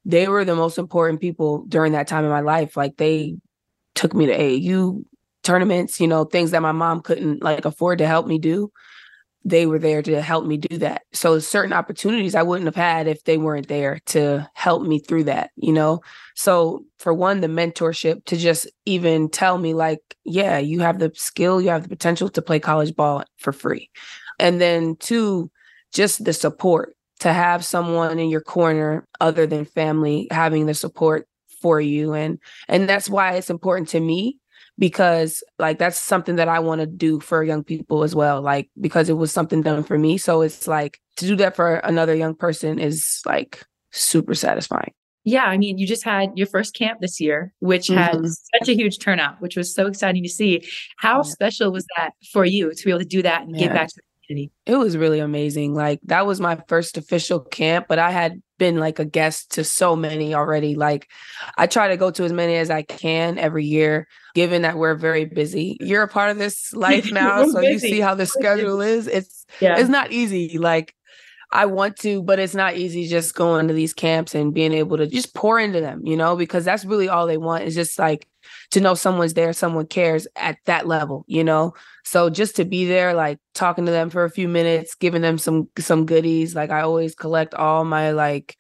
they 0.03 0.27
were 0.27 0.43
the 0.43 0.55
most 0.55 0.77
important 0.77 1.21
people 1.21 1.65
during 1.67 1.93
that 1.93 2.07
time 2.07 2.23
in 2.23 2.31
my 2.31 2.41
life. 2.41 2.75
Like 2.75 2.97
they 2.97 3.37
took 3.95 4.13
me 4.13 4.25
to 4.25 4.37
AAU 4.37 5.03
tournaments, 5.43 5.99
you 5.99 6.07
know, 6.07 6.25
things 6.25 6.51
that 6.51 6.61
my 6.61 6.71
mom 6.71 7.01
couldn't 7.01 7.43
like 7.43 7.65
afford 7.65 7.99
to 7.99 8.07
help 8.07 8.27
me 8.27 8.39
do. 8.39 8.71
They 9.43 9.65
were 9.65 9.79
there 9.79 10.03
to 10.03 10.21
help 10.21 10.45
me 10.45 10.57
do 10.57 10.77
that. 10.79 11.01
So 11.13 11.39
certain 11.39 11.73
opportunities 11.73 12.35
I 12.35 12.43
wouldn't 12.43 12.67
have 12.67 12.75
had 12.75 13.07
if 13.07 13.23
they 13.23 13.37
weren't 13.37 13.67
there 13.67 13.99
to 14.07 14.47
help 14.53 14.83
me 14.83 14.99
through 14.99 15.23
that, 15.25 15.49
you 15.55 15.73
know? 15.73 16.01
So 16.35 16.85
for 16.99 17.13
one, 17.13 17.41
the 17.41 17.47
mentorship 17.47 18.25
to 18.25 18.37
just 18.37 18.69
even 18.85 19.29
tell 19.29 19.57
me 19.57 19.73
like, 19.73 19.99
yeah, 20.23 20.59
you 20.59 20.81
have 20.81 20.99
the 20.99 21.11
skill, 21.15 21.59
you 21.59 21.69
have 21.69 21.83
the 21.83 21.89
potential 21.89 22.29
to 22.29 22.41
play 22.41 22.59
college 22.59 22.95
ball 22.95 23.23
for 23.39 23.51
free. 23.51 23.89
And 24.37 24.61
then 24.61 24.95
two, 24.97 25.49
just 25.91 26.23
the 26.23 26.33
support 26.33 26.95
to 27.19 27.33
have 27.33 27.63
someone 27.65 28.19
in 28.19 28.29
your 28.29 28.41
corner 28.41 29.07
other 29.19 29.45
than 29.45 29.65
family 29.65 30.27
having 30.31 30.65
the 30.65 30.73
support 30.73 31.27
for 31.61 31.79
you 31.79 32.13
and 32.13 32.39
and 32.67 32.89
that's 32.89 33.07
why 33.07 33.33
it's 33.33 33.51
important 33.51 33.87
to 33.87 33.99
me 33.99 34.39
because 34.81 35.43
like 35.59 35.77
that's 35.77 35.99
something 35.99 36.37
that 36.37 36.49
I 36.49 36.59
want 36.59 36.81
to 36.81 36.87
do 36.87 37.19
for 37.19 37.43
young 37.43 37.63
people 37.63 38.03
as 38.03 38.15
well 38.15 38.41
like 38.41 38.69
because 38.81 39.07
it 39.09 39.13
was 39.13 39.31
something 39.31 39.61
done 39.61 39.83
for 39.83 39.97
me 39.97 40.17
so 40.17 40.41
it's 40.41 40.67
like 40.67 40.99
to 41.17 41.27
do 41.27 41.35
that 41.37 41.55
for 41.55 41.75
another 41.75 42.15
young 42.15 42.33
person 42.33 42.79
is 42.79 43.21
like 43.25 43.63
super 43.91 44.33
satisfying 44.33 44.91
yeah, 45.23 45.43
I 45.43 45.55
mean, 45.59 45.77
you 45.77 45.85
just 45.85 46.03
had 46.03 46.31
your 46.35 46.47
first 46.47 46.73
camp 46.73 46.99
this 46.99 47.21
year, 47.21 47.53
which 47.59 47.89
had 47.89 48.15
mm-hmm. 48.15 48.25
such 48.25 48.69
a 48.69 48.73
huge 48.73 48.97
turnout, 48.97 49.39
which 49.39 49.55
was 49.55 49.71
so 49.71 49.85
exciting 49.85 50.23
to 50.23 50.29
see. 50.29 50.67
How 50.97 51.17
yeah. 51.17 51.21
special 51.21 51.71
was 51.71 51.85
that 51.95 52.13
for 52.33 52.43
you 52.43 52.73
to 52.73 52.83
be 52.85 52.89
able 52.89 53.01
to 53.01 53.05
do 53.05 53.21
that 53.21 53.43
and 53.43 53.55
yeah. 53.55 53.65
give 53.65 53.73
back 53.73 53.89
to 53.89 53.95
the 53.97 54.01
community? 54.25 54.51
It 54.65 54.77
was 54.77 54.97
really 54.97 55.19
amazing. 55.19 55.75
Like 55.75 55.99
that 56.05 56.25
was 56.25 56.41
my 56.41 56.59
first 56.67 56.97
official 56.97 57.39
camp, 57.39 57.85
but 57.87 57.99
I 57.99 58.09
had 58.09 58.41
been 58.61 58.77
like 58.77 58.99
a 58.99 59.05
guest 59.05 59.53
to 59.53 59.63
so 59.63 59.95
many 59.95 60.35
already. 60.35 60.75
Like 60.75 61.09
I 61.57 61.65
try 61.65 61.87
to 61.87 61.97
go 61.97 62.11
to 62.11 62.23
as 62.23 62.31
many 62.31 62.57
as 62.57 62.69
I 62.69 62.83
can 62.83 63.39
every 63.39 63.65
year, 63.65 64.07
given 64.35 64.61
that 64.61 64.77
we're 64.77 64.93
very 64.93 65.25
busy. 65.25 65.77
You're 65.79 66.03
a 66.03 66.07
part 66.07 66.29
of 66.29 66.37
this 66.37 66.71
life 66.75 67.11
now, 67.11 67.43
so 67.47 67.59
busy. 67.59 67.71
you 67.71 67.79
see 67.79 67.99
how 67.99 68.13
the 68.13 68.27
schedule 68.27 68.79
is. 68.79 69.07
It's 69.07 69.47
yeah. 69.59 69.79
it's 69.79 69.89
not 69.89 70.11
easy. 70.11 70.59
Like 70.59 70.93
I 71.51 71.65
want 71.65 71.97
to, 72.01 72.21
but 72.21 72.37
it's 72.37 72.53
not 72.53 72.77
easy 72.77 73.07
just 73.07 73.33
going 73.33 73.67
to 73.67 73.73
these 73.73 73.95
camps 73.95 74.35
and 74.35 74.53
being 74.53 74.73
able 74.73 74.97
to 74.97 75.07
just 75.07 75.33
pour 75.33 75.59
into 75.59 75.81
them, 75.81 76.05
you 76.05 76.15
know, 76.15 76.35
because 76.35 76.63
that's 76.63 76.85
really 76.85 77.09
all 77.09 77.25
they 77.25 77.37
want 77.37 77.63
is 77.63 77.73
just 77.73 77.97
like 77.97 78.27
to 78.71 78.81
know 78.81 78.93
someone's 78.93 79.33
there, 79.33 79.53
someone 79.53 79.85
cares 79.85 80.27
at 80.35 80.57
that 80.65 80.87
level, 80.87 81.25
you 81.27 81.43
know. 81.43 81.73
So 82.03 82.29
just 82.29 82.55
to 82.55 82.65
be 82.65 82.85
there, 82.85 83.13
like 83.13 83.39
talking 83.53 83.85
to 83.85 83.91
them 83.91 84.09
for 84.09 84.23
a 84.23 84.29
few 84.29 84.47
minutes, 84.47 84.95
giving 84.95 85.21
them 85.21 85.37
some 85.37 85.69
some 85.77 86.05
goodies. 86.05 86.55
Like 86.55 86.71
I 86.71 86.81
always 86.81 87.15
collect 87.15 87.53
all 87.53 87.85
my 87.85 88.11
like 88.11 88.55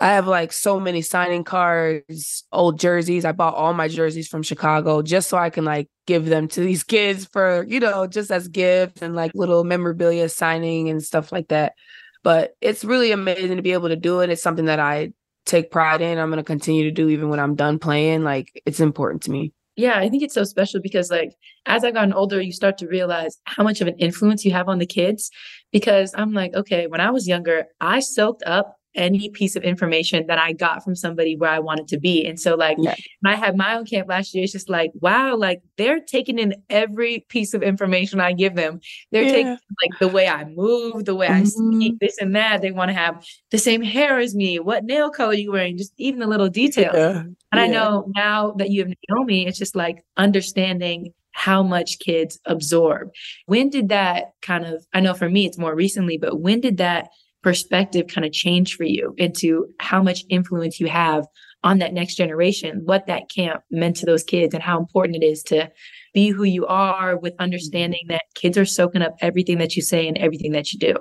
I 0.00 0.08
have 0.14 0.26
like 0.26 0.52
so 0.52 0.80
many 0.80 1.02
signing 1.02 1.44
cards, 1.44 2.44
old 2.52 2.78
jerseys. 2.78 3.26
I 3.26 3.32
bought 3.32 3.54
all 3.54 3.74
my 3.74 3.86
jerseys 3.86 4.28
from 4.28 4.42
Chicago 4.42 5.02
just 5.02 5.28
so 5.28 5.36
I 5.36 5.50
can 5.50 5.66
like 5.66 5.88
give 6.06 6.24
them 6.24 6.48
to 6.48 6.60
these 6.60 6.82
kids 6.82 7.26
for, 7.26 7.64
you 7.68 7.80
know, 7.80 8.06
just 8.06 8.30
as 8.30 8.48
gifts 8.48 9.02
and 9.02 9.14
like 9.14 9.32
little 9.34 9.62
memorabilia 9.62 10.30
signing 10.30 10.88
and 10.88 11.02
stuff 11.02 11.32
like 11.32 11.48
that. 11.48 11.74
But 12.22 12.56
it's 12.62 12.84
really 12.84 13.12
amazing 13.12 13.56
to 13.56 13.62
be 13.62 13.72
able 13.72 13.88
to 13.88 13.96
do 13.96 14.20
it. 14.20 14.30
It's 14.30 14.42
something 14.42 14.66
that 14.66 14.80
I 14.80 15.12
take 15.46 15.70
pride 15.70 16.00
in. 16.00 16.18
I'm 16.18 16.28
going 16.28 16.38
to 16.38 16.44
continue 16.44 16.84
to 16.84 16.90
do 16.90 17.08
even 17.08 17.28
when 17.28 17.40
I'm 17.40 17.54
done 17.54 17.78
playing. 17.78 18.24
Like 18.24 18.62
it's 18.66 18.80
important 18.80 19.22
to 19.22 19.30
me. 19.30 19.52
Yeah, 19.76 19.98
I 19.98 20.08
think 20.08 20.22
it's 20.22 20.34
so 20.34 20.44
special 20.44 20.80
because 20.80 21.10
like 21.10 21.32
as 21.66 21.84
I've 21.84 21.94
gotten 21.94 22.12
older, 22.12 22.40
you 22.40 22.52
start 22.52 22.76
to 22.78 22.86
realize 22.86 23.38
how 23.44 23.62
much 23.62 23.80
of 23.80 23.88
an 23.88 23.96
influence 23.98 24.44
you 24.44 24.52
have 24.52 24.68
on 24.68 24.78
the 24.78 24.86
kids. 24.86 25.30
Because 25.72 26.14
I'm 26.16 26.32
like, 26.32 26.54
okay, 26.54 26.86
when 26.86 27.00
I 27.00 27.10
was 27.10 27.28
younger, 27.28 27.66
I 27.80 28.00
soaked 28.00 28.42
up 28.44 28.76
any 28.94 29.28
piece 29.28 29.56
of 29.56 29.62
information 29.62 30.26
that 30.26 30.38
I 30.38 30.52
got 30.52 30.82
from 30.82 30.94
somebody 30.94 31.36
where 31.36 31.50
I 31.50 31.58
wanted 31.58 31.88
to 31.88 31.98
be. 31.98 32.26
And 32.26 32.38
so, 32.40 32.54
like, 32.54 32.76
yeah. 32.80 32.94
I 33.24 33.36
had 33.36 33.56
my 33.56 33.76
own 33.76 33.86
camp 33.86 34.08
last 34.08 34.34
year. 34.34 34.44
It's 34.44 34.52
just 34.52 34.68
like, 34.68 34.90
wow, 35.00 35.36
like 35.36 35.62
they're 35.76 36.00
taking 36.00 36.38
in 36.38 36.54
every 36.68 37.20
piece 37.28 37.54
of 37.54 37.62
information 37.62 38.20
I 38.20 38.32
give 38.32 38.54
them. 38.54 38.80
They're 39.12 39.22
yeah. 39.22 39.32
taking 39.32 39.58
like 39.82 39.98
the 40.00 40.08
way 40.08 40.28
I 40.28 40.44
move, 40.44 41.04
the 41.04 41.14
way 41.14 41.28
mm-hmm. 41.28 41.42
I 41.42 41.44
speak, 41.44 41.98
this 42.00 42.18
and 42.18 42.34
that. 42.34 42.62
They 42.62 42.72
want 42.72 42.88
to 42.88 42.94
have 42.94 43.24
the 43.50 43.58
same 43.58 43.82
hair 43.82 44.18
as 44.18 44.34
me. 44.34 44.58
What 44.58 44.84
nail 44.84 45.10
color 45.10 45.34
you 45.34 45.52
wearing? 45.52 45.78
Just 45.78 45.92
even 45.96 46.20
the 46.20 46.26
little 46.26 46.48
details. 46.48 46.94
Yeah. 46.94 47.22
And 47.52 47.60
I 47.60 47.66
know 47.66 48.10
now 48.16 48.52
that 48.58 48.70
you 48.70 48.84
have 48.84 48.94
Naomi, 49.08 49.46
it's 49.46 49.58
just 49.58 49.76
like 49.76 50.04
understanding 50.16 51.12
how 51.32 51.62
much 51.62 51.98
kids 52.00 52.38
absorb. 52.44 53.10
When 53.46 53.70
did 53.70 53.88
that 53.90 54.32
kind 54.42 54.66
of, 54.66 54.84
I 54.92 55.00
know 55.00 55.14
for 55.14 55.28
me, 55.28 55.46
it's 55.46 55.58
more 55.58 55.74
recently, 55.74 56.18
but 56.18 56.40
when 56.40 56.60
did 56.60 56.78
that 56.78 57.08
perspective 57.42 58.06
kind 58.08 58.24
of 58.24 58.32
change 58.32 58.76
for 58.76 58.84
you 58.84 59.14
into 59.16 59.66
how 59.78 60.02
much 60.02 60.24
influence 60.28 60.80
you 60.80 60.88
have 60.88 61.26
on 61.62 61.78
that 61.78 61.92
next 61.92 62.14
generation, 62.14 62.82
what 62.84 63.06
that 63.06 63.28
camp 63.28 63.62
meant 63.70 63.96
to 63.96 64.06
those 64.06 64.22
kids, 64.24 64.54
and 64.54 64.62
how 64.62 64.78
important 64.78 65.22
it 65.22 65.26
is 65.26 65.42
to 65.42 65.70
be 66.14 66.30
who 66.30 66.44
you 66.44 66.66
are 66.66 67.16
with 67.16 67.34
understanding 67.38 68.00
that 68.08 68.22
kids 68.34 68.56
are 68.56 68.64
soaking 68.64 69.02
up 69.02 69.14
everything 69.20 69.58
that 69.58 69.76
you 69.76 69.82
say 69.82 70.08
and 70.08 70.16
everything 70.18 70.52
that 70.52 70.72
you 70.72 70.78
do. 70.78 70.94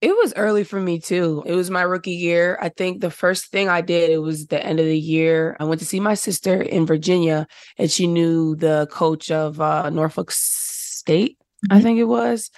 It 0.00 0.12
was 0.12 0.32
early 0.34 0.62
for 0.62 0.80
me 0.80 1.00
too. 1.00 1.42
It 1.44 1.54
was 1.54 1.70
my 1.70 1.82
rookie 1.82 2.12
year. 2.12 2.56
I 2.60 2.68
think 2.68 3.00
the 3.00 3.10
first 3.10 3.46
thing 3.46 3.68
I 3.68 3.80
did, 3.80 4.10
it 4.10 4.18
was 4.18 4.46
the 4.46 4.64
end 4.64 4.78
of 4.78 4.86
the 4.86 4.98
year. 4.98 5.56
I 5.58 5.64
went 5.64 5.80
to 5.80 5.86
see 5.86 5.98
my 5.98 6.14
sister 6.14 6.62
in 6.62 6.86
Virginia, 6.86 7.48
and 7.76 7.90
she 7.90 8.06
knew 8.06 8.54
the 8.54 8.86
coach 8.92 9.30
of 9.30 9.60
uh, 9.60 9.90
Norfolk 9.90 10.30
State 10.30 11.38
mm-hmm. 11.64 11.76
I 11.76 11.82
think 11.82 11.98
it 11.98 12.04
was. 12.04 12.50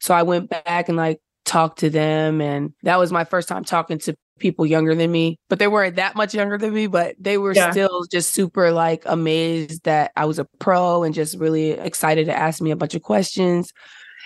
So 0.00 0.14
I 0.14 0.22
went 0.22 0.50
back 0.50 0.88
and 0.88 0.96
like 0.96 1.20
talked 1.44 1.80
to 1.80 1.90
them 1.90 2.40
and 2.40 2.72
that 2.82 2.98
was 2.98 3.12
my 3.12 3.24
first 3.24 3.48
time 3.48 3.64
talking 3.64 3.98
to 3.98 4.16
people 4.38 4.66
younger 4.66 4.94
than 4.94 5.10
me, 5.10 5.38
but 5.48 5.58
they 5.58 5.68
weren't 5.68 5.96
that 5.96 6.16
much 6.16 6.34
younger 6.34 6.58
than 6.58 6.74
me, 6.74 6.86
but 6.86 7.14
they 7.18 7.38
were 7.38 7.54
yeah. 7.54 7.70
still 7.70 8.04
just 8.10 8.32
super 8.32 8.72
like 8.72 9.02
amazed 9.06 9.84
that 9.84 10.12
I 10.16 10.24
was 10.24 10.38
a 10.38 10.46
pro 10.58 11.02
and 11.02 11.14
just 11.14 11.38
really 11.38 11.70
excited 11.70 12.26
to 12.26 12.36
ask 12.36 12.60
me 12.60 12.70
a 12.70 12.76
bunch 12.76 12.94
of 12.94 13.02
questions. 13.02 13.72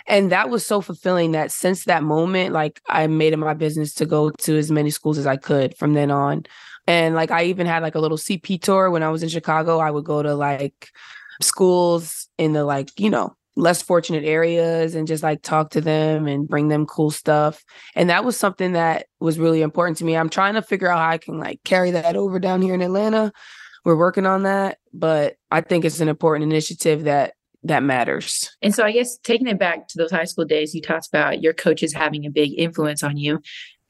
And 0.06 0.32
that 0.32 0.48
was 0.48 0.64
so 0.64 0.80
fulfilling 0.80 1.32
that 1.32 1.52
since 1.52 1.84
that 1.84 2.02
moment, 2.02 2.54
like 2.54 2.80
I 2.88 3.06
made 3.06 3.32
it 3.32 3.36
my 3.36 3.54
business 3.54 3.92
to 3.94 4.06
go 4.06 4.30
to 4.30 4.56
as 4.56 4.70
many 4.70 4.90
schools 4.90 5.18
as 5.18 5.26
I 5.26 5.36
could 5.36 5.76
from 5.76 5.92
then 5.92 6.10
on. 6.10 6.44
And 6.86 7.14
like 7.14 7.30
I 7.30 7.44
even 7.44 7.66
had 7.66 7.82
like 7.82 7.94
a 7.94 8.00
little 8.00 8.16
CP 8.16 8.62
tour 8.62 8.90
when 8.90 9.02
I 9.02 9.10
was 9.10 9.22
in 9.22 9.28
Chicago. 9.28 9.78
I 9.78 9.90
would 9.90 10.04
go 10.04 10.22
to 10.22 10.34
like 10.34 10.88
schools 11.42 12.28
in 12.38 12.54
the 12.54 12.64
like, 12.64 12.98
you 12.98 13.10
know, 13.10 13.36
less 13.58 13.82
fortunate 13.82 14.24
areas 14.24 14.94
and 14.94 15.08
just 15.08 15.22
like 15.22 15.42
talk 15.42 15.70
to 15.70 15.80
them 15.80 16.28
and 16.28 16.48
bring 16.48 16.68
them 16.68 16.86
cool 16.86 17.10
stuff. 17.10 17.64
And 17.96 18.08
that 18.08 18.24
was 18.24 18.36
something 18.36 18.72
that 18.72 19.06
was 19.18 19.38
really 19.38 19.62
important 19.62 19.98
to 19.98 20.04
me. 20.04 20.16
I'm 20.16 20.30
trying 20.30 20.54
to 20.54 20.62
figure 20.62 20.90
out 20.90 20.98
how 20.98 21.08
I 21.08 21.18
can 21.18 21.38
like 21.38 21.60
carry 21.64 21.90
that 21.90 22.14
over 22.14 22.38
down 22.38 22.62
here 22.62 22.74
in 22.74 22.82
Atlanta. 22.82 23.32
We're 23.84 23.96
working 23.96 24.26
on 24.26 24.44
that, 24.44 24.78
but 24.92 25.36
I 25.50 25.60
think 25.60 25.84
it's 25.84 26.00
an 26.00 26.08
important 26.08 26.50
initiative 26.50 27.04
that 27.04 27.34
that 27.64 27.82
matters. 27.82 28.56
And 28.62 28.72
so 28.72 28.84
I 28.84 28.92
guess 28.92 29.18
taking 29.18 29.48
it 29.48 29.58
back 29.58 29.88
to 29.88 29.98
those 29.98 30.12
high 30.12 30.24
school 30.24 30.44
days 30.44 30.74
you 30.74 30.80
talked 30.80 31.08
about 31.08 31.42
your 31.42 31.52
coaches 31.52 31.92
having 31.92 32.24
a 32.24 32.30
big 32.30 32.52
influence 32.56 33.02
on 33.02 33.16
you 33.16 33.40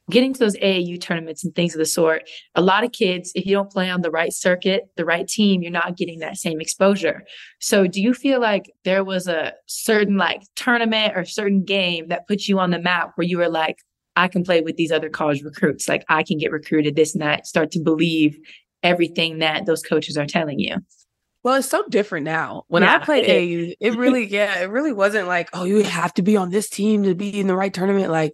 getting 0.09 0.33
to 0.33 0.39
those 0.39 0.55
AAU 0.57 0.99
tournaments 0.99 1.43
and 1.43 1.53
things 1.55 1.73
of 1.73 1.79
the 1.79 1.85
sort, 1.85 2.29
a 2.55 2.61
lot 2.61 2.83
of 2.83 2.91
kids, 2.91 3.31
if 3.35 3.45
you 3.45 3.53
don't 3.53 3.71
play 3.71 3.89
on 3.89 4.01
the 4.01 4.11
right 4.11 4.33
circuit, 4.33 4.89
the 4.97 5.05
right 5.05 5.27
team, 5.27 5.61
you're 5.61 5.71
not 5.71 5.97
getting 5.97 6.19
that 6.19 6.37
same 6.37 6.59
exposure. 6.59 7.23
So, 7.59 7.87
do 7.87 8.01
you 8.01 8.13
feel 8.13 8.39
like 8.39 8.71
there 8.83 9.03
was 9.03 9.27
a 9.27 9.53
certain 9.67 10.17
like 10.17 10.41
tournament 10.55 11.13
or 11.15 11.25
certain 11.25 11.63
game 11.63 12.07
that 12.07 12.27
put 12.27 12.47
you 12.47 12.59
on 12.59 12.71
the 12.71 12.79
map 12.79 13.11
where 13.15 13.27
you 13.27 13.37
were 13.37 13.49
like, 13.49 13.77
I 14.15 14.27
can 14.27 14.43
play 14.43 14.61
with 14.61 14.75
these 14.75 14.91
other 14.91 15.09
college 15.09 15.43
recruits, 15.43 15.87
like 15.87 16.03
I 16.09 16.23
can 16.23 16.37
get 16.37 16.51
recruited, 16.51 16.95
this 16.95 17.13
and 17.13 17.21
that, 17.21 17.47
start 17.47 17.71
to 17.71 17.79
believe 17.79 18.37
everything 18.83 19.39
that 19.39 19.65
those 19.65 19.81
coaches 19.81 20.17
are 20.17 20.25
telling 20.25 20.59
you? 20.59 20.77
Well, 21.43 21.55
it's 21.55 21.69
so 21.69 21.85
different 21.87 22.25
now. 22.25 22.63
When 22.67 22.83
yeah, 22.83 22.95
I 22.95 22.99
played 22.99 23.25
it 23.25 23.29
AAU, 23.29 23.73
it 23.79 23.97
really, 23.97 24.27
yeah, 24.27 24.59
it 24.59 24.69
really 24.69 24.91
wasn't 24.91 25.27
like, 25.27 25.49
oh, 25.53 25.63
you 25.63 25.83
have 25.83 26.13
to 26.15 26.21
be 26.21 26.35
on 26.35 26.49
this 26.49 26.69
team 26.69 27.03
to 27.03 27.15
be 27.15 27.39
in 27.39 27.47
the 27.47 27.55
right 27.55 27.73
tournament. 27.73 28.11
Like 28.11 28.33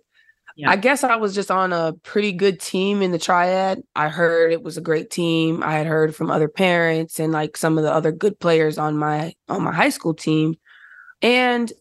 yeah. 0.55 0.69
I 0.69 0.75
guess 0.77 1.03
I 1.03 1.17
was 1.17 1.35
just 1.35 1.51
on 1.51 1.73
a 1.73 1.93
pretty 2.03 2.31
good 2.31 2.59
team 2.59 3.01
in 3.01 3.11
the 3.11 3.19
triad. 3.19 3.81
I 3.95 4.09
heard 4.09 4.53
it 4.53 4.63
was 4.63 4.77
a 4.77 4.81
great 4.81 5.09
team. 5.09 5.61
I 5.63 5.73
had 5.73 5.87
heard 5.87 6.15
from 6.15 6.31
other 6.31 6.47
parents 6.47 7.19
and 7.19 7.33
like 7.33 7.57
some 7.57 7.77
of 7.77 7.83
the 7.83 7.91
other 7.93 8.11
good 8.11 8.39
players 8.39 8.77
on 8.77 8.97
my 8.97 9.33
on 9.49 9.63
my 9.63 9.73
high 9.73 9.89
school 9.89 10.13
team. 10.13 10.55
And 11.21 11.71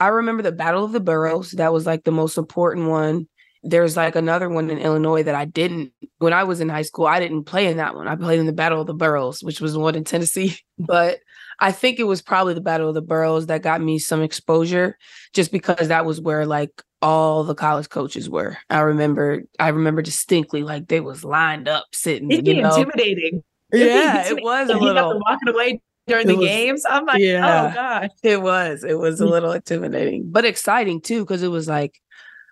I 0.00 0.08
remember 0.08 0.42
the 0.42 0.52
Battle 0.52 0.84
of 0.84 0.92
the 0.92 1.00
Boroughs. 1.00 1.52
That 1.52 1.72
was 1.72 1.86
like 1.86 2.04
the 2.04 2.10
most 2.10 2.36
important 2.38 2.88
one. 2.88 3.28
There's 3.62 3.96
like 3.96 4.16
another 4.16 4.48
one 4.48 4.68
in 4.68 4.78
Illinois 4.78 5.22
that 5.22 5.34
I 5.34 5.44
didn't 5.46 5.92
when 6.18 6.32
I 6.32 6.44
was 6.44 6.60
in 6.60 6.68
high 6.68 6.82
school. 6.82 7.06
I 7.06 7.20
didn't 7.20 7.44
play 7.44 7.66
in 7.66 7.78
that 7.78 7.94
one. 7.94 8.08
I 8.08 8.16
played 8.16 8.40
in 8.40 8.46
the 8.46 8.52
Battle 8.52 8.80
of 8.80 8.86
the 8.86 8.94
Boroughs, 8.94 9.42
which 9.42 9.60
was 9.60 9.76
one 9.76 9.94
in 9.94 10.04
Tennessee. 10.04 10.58
But 10.78 11.20
I 11.60 11.72
think 11.72 11.98
it 11.98 12.04
was 12.04 12.22
probably 12.22 12.54
the 12.54 12.60
Battle 12.60 12.88
of 12.88 12.94
the 12.94 13.02
Boroughs 13.02 13.46
that 13.46 13.62
got 13.62 13.80
me 13.80 13.98
some 13.98 14.22
exposure 14.22 14.98
just 15.32 15.52
because 15.52 15.88
that 15.88 16.04
was 16.04 16.20
where 16.20 16.46
like 16.46 16.82
all 17.02 17.44
the 17.44 17.54
college 17.54 17.88
coaches 17.88 18.30
were. 18.30 18.56
I 18.70 18.80
remember 18.80 19.42
I 19.58 19.68
remember 19.68 20.02
distinctly 20.02 20.62
like 20.62 20.88
they 20.88 21.00
was 21.00 21.24
lined 21.24 21.68
up 21.68 21.86
sitting. 21.92 22.30
It'd 22.30 22.44
be 22.44 22.58
intimidating. 22.58 23.42
Yeah, 23.72 24.28
it 24.28 24.42
was 24.42 24.70
a 24.70 24.76
little 24.76 25.20
walking 25.26 25.48
away 25.48 25.80
during 26.06 26.26
the 26.26 26.36
was, 26.36 26.46
games. 26.46 26.84
I'm 26.88 27.04
like, 27.06 27.16
oh, 27.16 27.24
yeah, 27.24 27.70
oh 27.70 27.74
god. 27.74 28.10
It 28.22 28.40
was. 28.40 28.84
It 28.84 28.98
was 28.98 29.20
a 29.20 29.24
mm. 29.24 29.30
little 29.30 29.52
intimidating, 29.52 30.30
but 30.30 30.44
exciting 30.44 31.00
too, 31.00 31.24
because 31.24 31.42
it 31.42 31.48
was 31.48 31.68
like, 31.68 32.00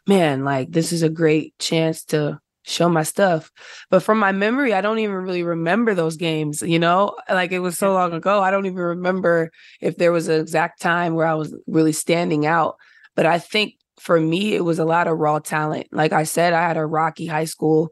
man, 0.07 0.45
like 0.45 0.71
this 0.71 0.93
is 0.93 1.03
a 1.03 1.09
great 1.09 1.59
chance 1.59 2.05
to 2.07 2.39
show 2.65 2.89
my 2.89 3.03
stuff. 3.03 3.51
But 3.91 4.03
from 4.03 4.19
my 4.19 4.33
memory, 4.33 4.73
I 4.73 4.81
don't 4.81 4.99
even 4.99 5.17
really 5.17 5.43
remember 5.43 5.95
those 5.95 6.17
games, 6.17 6.63
you 6.63 6.79
know? 6.79 7.17
Like 7.29 7.53
it 7.53 7.59
was 7.59 7.77
so 7.77 7.93
long 7.93 8.13
ago. 8.13 8.41
I 8.41 8.51
don't 8.51 8.67
even 8.67 8.77
remember 8.77 9.51
if 9.81 9.97
there 9.97 10.13
was 10.13 10.29
an 10.29 10.41
exact 10.41 10.81
time 10.81 11.15
where 11.15 11.27
I 11.27 11.35
was 11.35 11.55
really 11.67 11.93
standing 11.93 12.47
out. 12.47 12.77
But 13.15 13.27
I 13.27 13.39
think 13.39 13.75
for 14.01 14.19
me, 14.21 14.55
it 14.55 14.65
was 14.65 14.79
a 14.79 14.85
lot 14.85 15.07
of 15.07 15.19
raw 15.19 15.39
talent. 15.39 15.89
Like 15.93 16.13
I 16.13 16.25
said, 16.25 16.53
I 16.53 16.63
had 16.63 16.77
a 16.77 16.87
rocky 16.87 17.27
high 17.27 17.45
school. 17.45 17.91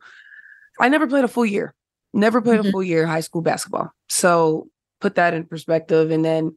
I 0.80 0.88
never 0.88 1.06
played 1.06 1.24
a 1.24 1.28
full 1.28 1.46
year, 1.46 1.74
never 2.12 2.40
played 2.40 2.60
mm-hmm. 2.60 2.68
a 2.68 2.72
full 2.72 2.82
year 2.82 3.06
high 3.06 3.20
school 3.20 3.42
basketball. 3.42 3.90
So 4.08 4.68
put 5.00 5.16
that 5.16 5.34
in 5.34 5.44
perspective. 5.44 6.10
And 6.10 6.24
then 6.24 6.56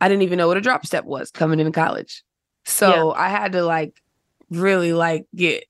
I 0.00 0.08
didn't 0.08 0.22
even 0.22 0.38
know 0.38 0.48
what 0.48 0.56
a 0.56 0.60
drop 0.60 0.84
step 0.84 1.04
was 1.04 1.30
coming 1.30 1.60
into 1.60 1.72
college. 1.72 2.22
So 2.64 3.12
yeah. 3.12 3.20
I 3.20 3.28
had 3.28 3.52
to 3.52 3.64
like 3.64 4.00
really 4.50 4.92
like 4.92 5.24
get 5.34 5.64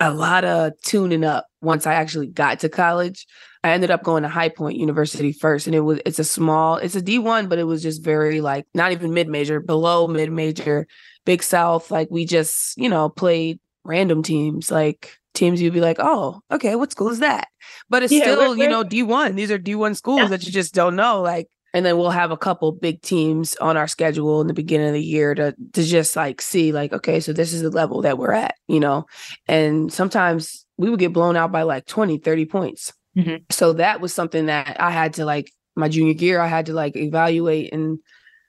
a 0.00 0.12
lot 0.12 0.44
of 0.44 0.72
tuning 0.82 1.24
up 1.24 1.46
once 1.60 1.86
I 1.86 1.94
actually 1.94 2.28
got 2.28 2.60
to 2.60 2.68
college. 2.68 3.26
I 3.64 3.70
ended 3.70 3.90
up 3.90 4.04
going 4.04 4.22
to 4.22 4.28
High 4.28 4.50
Point 4.50 4.78
University 4.78 5.32
first, 5.32 5.66
and 5.66 5.74
it 5.74 5.80
was 5.80 6.00
it's 6.06 6.20
a 6.20 6.24
small, 6.24 6.76
it's 6.76 6.94
a 6.94 7.02
D 7.02 7.18
one, 7.18 7.48
but 7.48 7.58
it 7.58 7.64
was 7.64 7.82
just 7.82 8.04
very 8.04 8.40
like 8.40 8.66
not 8.74 8.92
even 8.92 9.12
mid 9.12 9.28
major, 9.28 9.60
below 9.60 10.06
mid 10.06 10.30
major, 10.30 10.86
Big 11.26 11.42
South. 11.42 11.90
Like 11.90 12.08
we 12.10 12.24
just 12.24 12.76
you 12.78 12.88
know 12.88 13.08
played 13.08 13.58
random 13.84 14.22
teams, 14.22 14.70
like 14.70 15.16
teams 15.34 15.60
you'd 15.60 15.74
be 15.74 15.80
like, 15.80 15.96
oh, 15.98 16.40
okay, 16.52 16.76
what 16.76 16.92
school 16.92 17.10
is 17.10 17.18
that? 17.18 17.48
But 17.88 18.04
it's 18.04 18.12
yeah, 18.12 18.22
still 18.22 18.56
you 18.56 18.68
know 18.68 18.84
D 18.84 19.02
one. 19.02 19.34
These 19.34 19.50
are 19.50 19.58
D 19.58 19.74
one 19.74 19.96
schools 19.96 20.20
yeah. 20.20 20.28
that 20.28 20.46
you 20.46 20.52
just 20.52 20.74
don't 20.74 20.94
know, 20.94 21.20
like 21.20 21.48
and 21.78 21.86
then 21.86 21.96
we'll 21.96 22.10
have 22.10 22.32
a 22.32 22.36
couple 22.36 22.72
big 22.72 23.00
teams 23.02 23.54
on 23.56 23.76
our 23.76 23.86
schedule 23.86 24.40
in 24.40 24.48
the 24.48 24.52
beginning 24.52 24.88
of 24.88 24.94
the 24.94 25.00
year 25.00 25.32
to 25.32 25.54
to 25.74 25.84
just 25.84 26.16
like 26.16 26.42
see 26.42 26.72
like 26.72 26.92
okay 26.92 27.20
so 27.20 27.32
this 27.32 27.52
is 27.52 27.62
the 27.62 27.70
level 27.70 28.02
that 28.02 28.18
we're 28.18 28.32
at 28.32 28.56
you 28.66 28.80
know? 28.80 29.06
And 29.46 29.92
sometimes 29.92 30.66
we 30.76 30.90
would 30.90 30.98
get 30.98 31.12
blown 31.12 31.36
out 31.36 31.52
by 31.52 31.62
like 31.62 31.86
20 31.86 32.18
30 32.18 32.46
points. 32.46 32.92
Mm-hmm. 33.16 33.44
so 33.50 33.74
that 33.74 34.00
was 34.00 34.12
something 34.12 34.46
that 34.46 34.80
i 34.80 34.90
had 34.90 35.14
to 35.14 35.24
like 35.24 35.50
my 35.74 35.88
junior 35.88 36.12
year 36.12 36.40
i 36.40 36.46
had 36.46 36.66
to 36.66 36.72
like 36.72 36.94
evaluate 36.94 37.72
and 37.72 37.98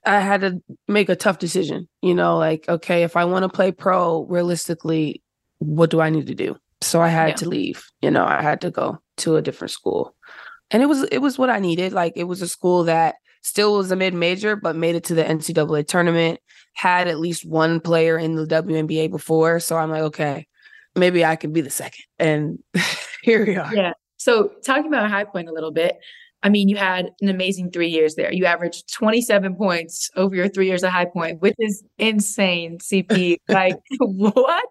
i 0.05 0.19
had 0.19 0.41
to 0.41 0.61
make 0.87 1.09
a 1.09 1.15
tough 1.15 1.39
decision 1.39 1.87
you 2.01 2.13
know? 2.13 2.37
Like 2.37 2.67
okay 2.67 3.03
if 3.03 3.15
i 3.15 3.25
want 3.25 3.43
to 3.43 3.49
play 3.49 3.71
pro 3.71 4.25
realistically 4.25 5.21
what 5.59 5.91
do 5.91 6.01
i 6.01 6.09
need 6.09 6.27
to 6.27 6.35
do? 6.35 6.57
So 6.81 6.99
i 6.99 7.09
had 7.09 7.29
yeah. 7.29 7.35
to 7.35 7.49
leave 7.49 7.85
you 8.01 8.09
know? 8.09 8.25
I 8.25 8.41
had 8.41 8.61
to 8.61 8.71
go 8.71 8.97
to 9.17 9.35
a 9.35 9.41
different 9.41 9.71
school 9.71 10.15
and 10.71 10.83
it 10.83 10.87
was 10.87 11.03
it 11.03 11.19
was 11.19 11.37
what 11.37 11.49
I 11.49 11.59
needed. 11.59 11.93
Like 11.93 12.13
it 12.15 12.25
was 12.25 12.41
a 12.41 12.47
school 12.47 12.83
that 12.85 13.15
still 13.41 13.77
was 13.77 13.91
a 13.91 13.95
mid 13.95 14.13
major, 14.13 14.55
but 14.55 14.75
made 14.75 14.95
it 14.95 15.03
to 15.05 15.15
the 15.15 15.23
NCAA 15.23 15.87
tournament. 15.87 16.39
Had 16.73 17.07
at 17.07 17.19
least 17.19 17.45
one 17.45 17.79
player 17.79 18.17
in 18.17 18.35
the 18.35 18.45
WNBA 18.45 19.09
before, 19.09 19.59
so 19.59 19.75
I'm 19.75 19.89
like, 19.89 20.03
okay, 20.03 20.47
maybe 20.95 21.25
I 21.25 21.35
can 21.35 21.51
be 21.51 21.61
the 21.61 21.69
second. 21.69 22.03
And 22.17 22.59
here 23.21 23.45
we 23.45 23.55
are. 23.57 23.73
Yeah. 23.73 23.93
So 24.17 24.51
talking 24.63 24.87
about 24.87 25.09
High 25.09 25.23
Point 25.23 25.49
a 25.49 25.53
little 25.53 25.71
bit, 25.71 25.97
I 26.41 26.49
mean, 26.49 26.69
you 26.69 26.77
had 26.77 27.11
an 27.19 27.27
amazing 27.27 27.71
three 27.71 27.89
years 27.89 28.15
there. 28.15 28.31
You 28.31 28.45
averaged 28.45 28.93
27 28.93 29.55
points 29.55 30.09
over 30.15 30.33
your 30.35 30.47
three 30.47 30.67
years 30.67 30.83
at 30.83 30.91
High 30.91 31.05
Point, 31.05 31.41
which 31.41 31.55
is 31.59 31.83
insane, 31.97 32.77
CP. 32.79 33.37
like, 33.49 33.75
what? 33.99 34.69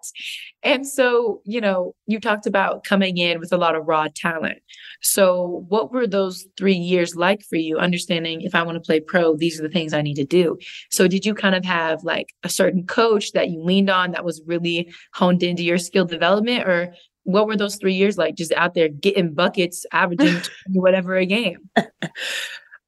And 0.62 0.86
so, 0.86 1.42
you 1.44 1.60
know, 1.60 1.94
you 2.06 2.20
talked 2.20 2.46
about 2.46 2.84
coming 2.84 3.18
in 3.18 3.38
with 3.38 3.52
a 3.52 3.58
lot 3.58 3.76
of 3.76 3.86
raw 3.86 4.06
talent. 4.14 4.58
So, 5.02 5.64
what 5.68 5.92
were 5.92 6.06
those 6.06 6.46
three 6.56 6.74
years 6.74 7.14
like 7.14 7.42
for 7.42 7.56
you? 7.56 7.78
Understanding 7.78 8.40
if 8.40 8.54
I 8.54 8.62
want 8.62 8.76
to 8.76 8.86
play 8.86 9.00
pro, 9.00 9.36
these 9.36 9.60
are 9.60 9.62
the 9.62 9.68
things 9.68 9.92
I 9.92 10.02
need 10.02 10.16
to 10.16 10.24
do. 10.24 10.58
So, 10.90 11.06
did 11.06 11.26
you 11.26 11.34
kind 11.34 11.54
of 11.54 11.64
have 11.66 12.02
like 12.02 12.34
a 12.44 12.48
certain 12.48 12.86
coach 12.86 13.32
that 13.32 13.50
you 13.50 13.62
leaned 13.62 13.90
on 13.90 14.12
that 14.12 14.24
was 14.24 14.42
really 14.46 14.92
honed 15.12 15.42
into 15.42 15.62
your 15.62 15.78
skill 15.78 16.06
development? 16.06 16.66
Or 16.66 16.94
what 17.28 17.46
were 17.46 17.56
those 17.56 17.76
three 17.76 17.92
years 17.92 18.16
like? 18.16 18.36
Just 18.36 18.52
out 18.52 18.72
there 18.72 18.88
getting 18.88 19.34
buckets, 19.34 19.84
averaging 19.92 20.40
whatever 20.68 21.14
a 21.14 21.26
game. 21.26 21.68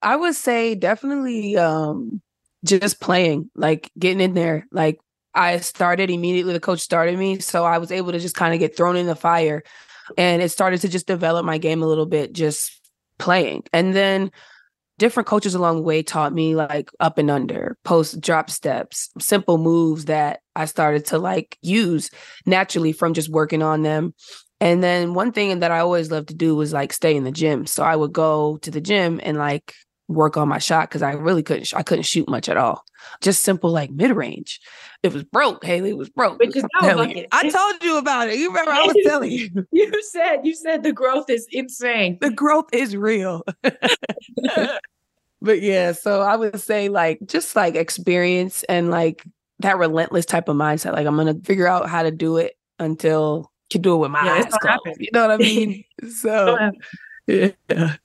I 0.01 0.17
would 0.17 0.35
say 0.35 0.75
definitely 0.75 1.59
um 1.59 2.23
just 2.65 3.01
playing, 3.01 3.51
like 3.55 3.91
getting 3.99 4.21
in 4.21 4.33
there. 4.33 4.67
Like 4.73 4.99
I 5.35 5.59
started 5.59 6.11
immediately, 6.11 6.55
the 6.55 6.61
coach 6.61 6.81
started 6.81 7.19
me. 7.19 7.39
So 7.41 7.67
I 7.67 7.77
was 7.77 7.93
able 7.93 8.13
to 8.13 8.19
just 8.19 8.35
kind 8.35 8.55
of 8.55 8.61
get 8.61 8.75
thrown 8.75 8.97
in 8.97 9.07
the 9.07 9.15
fire. 9.15 9.63
And 10.17 10.41
it 10.41 10.49
started 10.49 10.81
to 10.81 10.89
just 10.89 11.07
develop 11.07 11.45
my 11.45 11.59
game 11.59 11.83
a 11.83 11.87
little 11.87 12.07
bit, 12.07 12.33
just 12.33 12.73
playing. 13.19 13.65
And 13.75 13.95
then 13.95 14.31
different 15.01 15.27
coaches 15.27 15.55
along 15.55 15.77
the 15.77 15.83
way 15.83 16.03
taught 16.03 16.33
me 16.33 16.55
like 16.55 16.91
up 17.01 17.17
and 17.17 17.31
under, 17.31 17.79
post 17.85 18.21
drop 18.21 18.51
steps, 18.51 19.09
simple 19.19 19.57
moves 19.57 20.05
that 20.05 20.41
I 20.55 20.67
started 20.67 21.07
to 21.07 21.19
like 21.19 21.57
use 21.63 22.11
naturally 22.45 22.93
from 22.93 23.15
just 23.15 23.31
working 23.31 23.63
on 23.63 23.83
them. 23.83 24.15
And 24.61 24.85
then 24.85 25.15
one 25.15 25.33
thing 25.33 25.61
that 25.61 25.71
I 25.71 25.79
always 25.79 26.11
loved 26.11 26.29
to 26.29 26.35
do 26.35 26.55
was 26.55 26.75
like 26.75 26.93
stay 26.93 27.17
in 27.17 27.25
the 27.25 27.33
gym. 27.33 27.65
So 27.65 27.83
I 27.83 27.97
would 27.97 28.13
go 28.13 28.59
to 28.59 28.71
the 28.71 28.81
gym 28.83 29.21
and 29.25 29.39
like 29.39 29.75
work 30.11 30.37
on 30.37 30.49
my 30.49 30.59
shot 30.59 30.89
because 30.89 31.03
I 31.03 31.13
really 31.13 31.43
couldn't 31.43 31.73
I 31.75 31.83
couldn't 31.83 32.03
shoot 32.05 32.29
much 32.29 32.49
at 32.49 32.57
all. 32.57 32.85
Just 33.21 33.43
simple 33.43 33.71
like 33.71 33.91
mid 33.91 34.11
range. 34.11 34.61
It 35.03 35.13
was 35.13 35.25
broke, 35.25 35.65
Haley. 35.65 35.91
It 35.91 35.97
was 35.97 36.11
broke. 36.11 36.39
Which 36.39 36.57
is 36.57 36.65
I 37.33 37.49
told 37.49 37.83
you 37.83 37.97
about 37.97 38.29
it. 38.29 38.37
You 38.39 38.49
remember 38.49 38.73
I 38.73 38.85
was 38.85 38.97
telling 39.07 39.31
you. 39.31 39.67
You 39.73 40.03
said 40.03 40.39
you 40.43 40.55
said 40.55 40.83
the 40.83 40.93
growth 40.93 41.31
is 41.31 41.47
insane. 41.51 42.19
The 42.21 42.31
growth 42.31 42.69
is 42.73 42.97
real. 42.97 43.45
but 45.41 45.63
yeah, 45.63 45.93
so 45.93 46.21
I 46.23 46.37
would 46.37 46.61
say 46.61 46.89
like 46.89 47.21
just 47.27 47.57
like 47.57 47.77
experience 47.77 48.65
and 48.65 48.91
like 48.91 49.25
that 49.61 49.79
relentless 49.79 50.27
type 50.27 50.49
of 50.49 50.57
mindset. 50.57 50.93
Like 50.93 51.07
I'm 51.07 51.17
gonna 51.17 51.39
figure 51.45 51.69
out 51.69 51.89
how 51.89 52.03
to 52.03 52.11
do 52.11 52.37
it 52.37 52.57
until 52.79 53.51
can 53.71 53.83
do 53.83 53.95
it 53.95 53.99
with 53.99 54.11
my 54.11 54.25
Yeah, 54.25 54.45
eyes 54.45 54.53
closed. 54.61 55.01
You 55.01 55.09
know 55.13 55.23
what 55.23 55.31
I 55.31 55.37
mean? 55.37 55.85
so 56.11 56.59
yeah. 57.27 57.97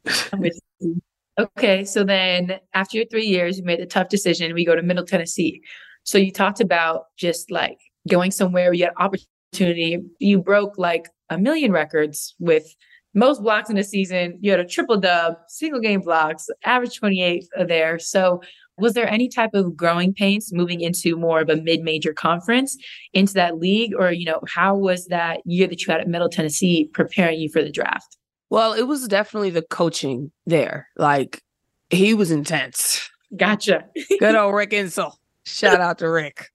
Okay, 1.37 1.83
so 1.83 2.03
then 2.05 2.59
after 2.73 2.97
your 2.97 3.05
three 3.07 3.25
years, 3.25 3.57
you 3.57 3.65
made 3.65 3.81
the 3.81 3.85
tough 3.85 4.07
decision. 4.07 4.53
We 4.53 4.65
go 4.65 4.75
to 4.75 4.81
Middle 4.81 5.05
Tennessee. 5.05 5.61
So 6.03 6.17
you 6.17 6.31
talked 6.31 6.61
about 6.61 7.05
just 7.17 7.51
like 7.51 7.77
going 8.07 8.31
somewhere 8.31 8.65
where 8.65 8.73
you 8.73 8.85
had 8.85 8.93
opportunity. 8.97 9.99
You 10.19 10.41
broke 10.41 10.77
like 10.77 11.09
a 11.29 11.37
million 11.37 11.71
records 11.73 12.35
with 12.39 12.73
most 13.13 13.41
blocks 13.41 13.69
in 13.69 13.77
a 13.77 13.83
season. 13.83 14.37
You 14.41 14.51
had 14.51 14.59
a 14.61 14.65
triple 14.65 14.97
dub, 14.97 15.35
single 15.47 15.81
game 15.81 16.01
blocks, 16.01 16.47
average 16.63 16.97
28 16.97 17.45
there. 17.67 17.99
So 17.99 18.41
was 18.77 18.93
there 18.93 19.09
any 19.09 19.27
type 19.27 19.53
of 19.53 19.75
growing 19.75 20.13
pains 20.13 20.53
moving 20.53 20.81
into 20.81 21.17
more 21.17 21.41
of 21.41 21.49
a 21.49 21.55
mid-major 21.57 22.13
conference 22.13 22.77
into 23.13 23.33
that 23.33 23.57
league? 23.57 23.93
Or, 23.97 24.11
you 24.11 24.25
know, 24.25 24.41
how 24.53 24.75
was 24.75 25.07
that 25.07 25.39
year 25.45 25.67
that 25.67 25.81
you 25.81 25.91
had 25.91 26.01
at 26.01 26.07
Middle 26.07 26.29
Tennessee 26.29 26.89
preparing 26.93 27.39
you 27.39 27.49
for 27.49 27.61
the 27.61 27.71
draft? 27.71 28.17
Well, 28.55 28.71
it 28.71 28.83
was 28.83 29.05
definitely 29.09 29.49
the 29.49 29.63
coaching 29.63 30.31
there. 30.45 30.87
Like 30.95 31.43
he 31.89 32.13
was 32.13 32.31
intense. 32.31 33.09
Gotcha. 33.35 33.83
Good 34.17 34.33
old 34.33 34.55
Rick 34.55 34.69
Insell. 34.69 35.11
Shout 35.43 35.81
out 35.81 35.97
to 35.97 36.09
Rick. 36.09 36.47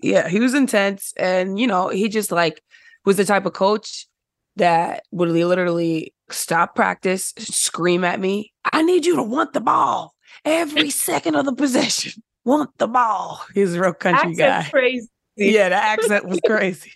Yeah, 0.00 0.28
he 0.28 0.40
was 0.40 0.52
intense. 0.52 1.14
And, 1.16 1.56
you 1.56 1.68
know, 1.68 1.90
he 1.90 2.08
just 2.08 2.32
like 2.32 2.60
was 3.04 3.18
the 3.18 3.24
type 3.24 3.46
of 3.46 3.52
coach 3.52 4.08
that 4.56 5.04
would 5.12 5.28
literally 5.28 6.12
stop 6.28 6.74
practice, 6.74 7.32
scream 7.38 8.02
at 8.02 8.18
me, 8.18 8.52
I 8.72 8.82
need 8.82 9.06
you 9.06 9.14
to 9.14 9.22
want 9.22 9.52
the 9.52 9.60
ball 9.60 10.16
every 10.44 10.90
second 11.06 11.36
of 11.36 11.44
the 11.44 11.54
possession. 11.54 12.20
Want 12.44 12.76
the 12.78 12.88
ball. 12.88 13.44
He's 13.54 13.76
a 13.76 13.80
real 13.80 13.94
country 13.94 14.32
Accent's 14.32 14.38
guy. 14.40 14.70
crazy. 14.72 15.08
Yeah, 15.36 15.68
the 15.68 15.76
accent 15.76 16.26
was 16.26 16.40
crazy. 16.46 16.94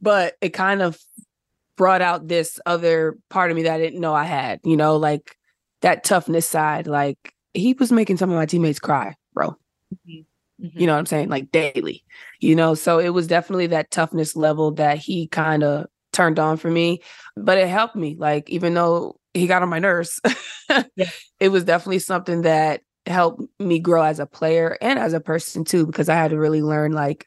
but 0.00 0.34
it 0.40 0.48
kind 0.48 0.82
of 0.82 0.98
brought 1.78 2.02
out 2.02 2.28
this 2.28 2.60
other 2.66 3.18
part 3.30 3.52
of 3.52 3.56
me 3.58 3.64
that 3.64 3.74
I 3.74 3.78
didn't 3.78 4.00
know 4.02 4.14
I 4.14 4.24
had, 4.26 4.60
you 4.64 4.76
know, 4.78 4.98
like 4.98 5.36
that 5.82 6.04
toughness 6.04 6.46
side. 6.48 6.88
Like 6.88 7.34
he 7.54 7.74
was 7.74 7.92
making 7.92 8.18
some 8.18 8.30
of 8.30 8.36
my 8.36 8.46
teammates 8.46 8.80
cry, 8.80 9.14
bro. 9.34 9.56
Mhm. 10.08 10.24
You 10.60 10.86
know 10.86 10.92
what 10.94 10.98
I'm 10.98 11.06
saying? 11.06 11.28
Like 11.28 11.50
daily, 11.52 12.04
you 12.40 12.56
know? 12.56 12.74
So 12.74 12.98
it 12.98 13.10
was 13.10 13.26
definitely 13.28 13.68
that 13.68 13.90
toughness 13.90 14.34
level 14.36 14.72
that 14.72 14.98
he 14.98 15.28
kind 15.28 15.62
of 15.62 15.86
turned 16.12 16.38
on 16.38 16.56
for 16.56 16.70
me, 16.70 17.00
but 17.36 17.58
it 17.58 17.68
helped 17.68 17.96
me. 17.96 18.16
Like, 18.18 18.50
even 18.50 18.74
though 18.74 19.16
he 19.34 19.46
got 19.46 19.62
on 19.62 19.68
my 19.68 19.78
nerves, 19.78 20.20
Yeah. 20.96 21.10
it 21.40 21.50
was 21.50 21.64
definitely 21.64 22.00
something 22.00 22.42
that 22.42 22.82
helped 23.06 23.42
me 23.60 23.78
grow 23.78 24.02
as 24.02 24.18
a 24.20 24.26
player 24.26 24.76
and 24.82 24.98
as 24.98 25.12
a 25.14 25.20
person 25.20 25.64
too, 25.64 25.86
because 25.86 26.08
I 26.08 26.14
had 26.16 26.30
to 26.32 26.38
really 26.38 26.62
learn, 26.62 26.92
like, 26.92 27.26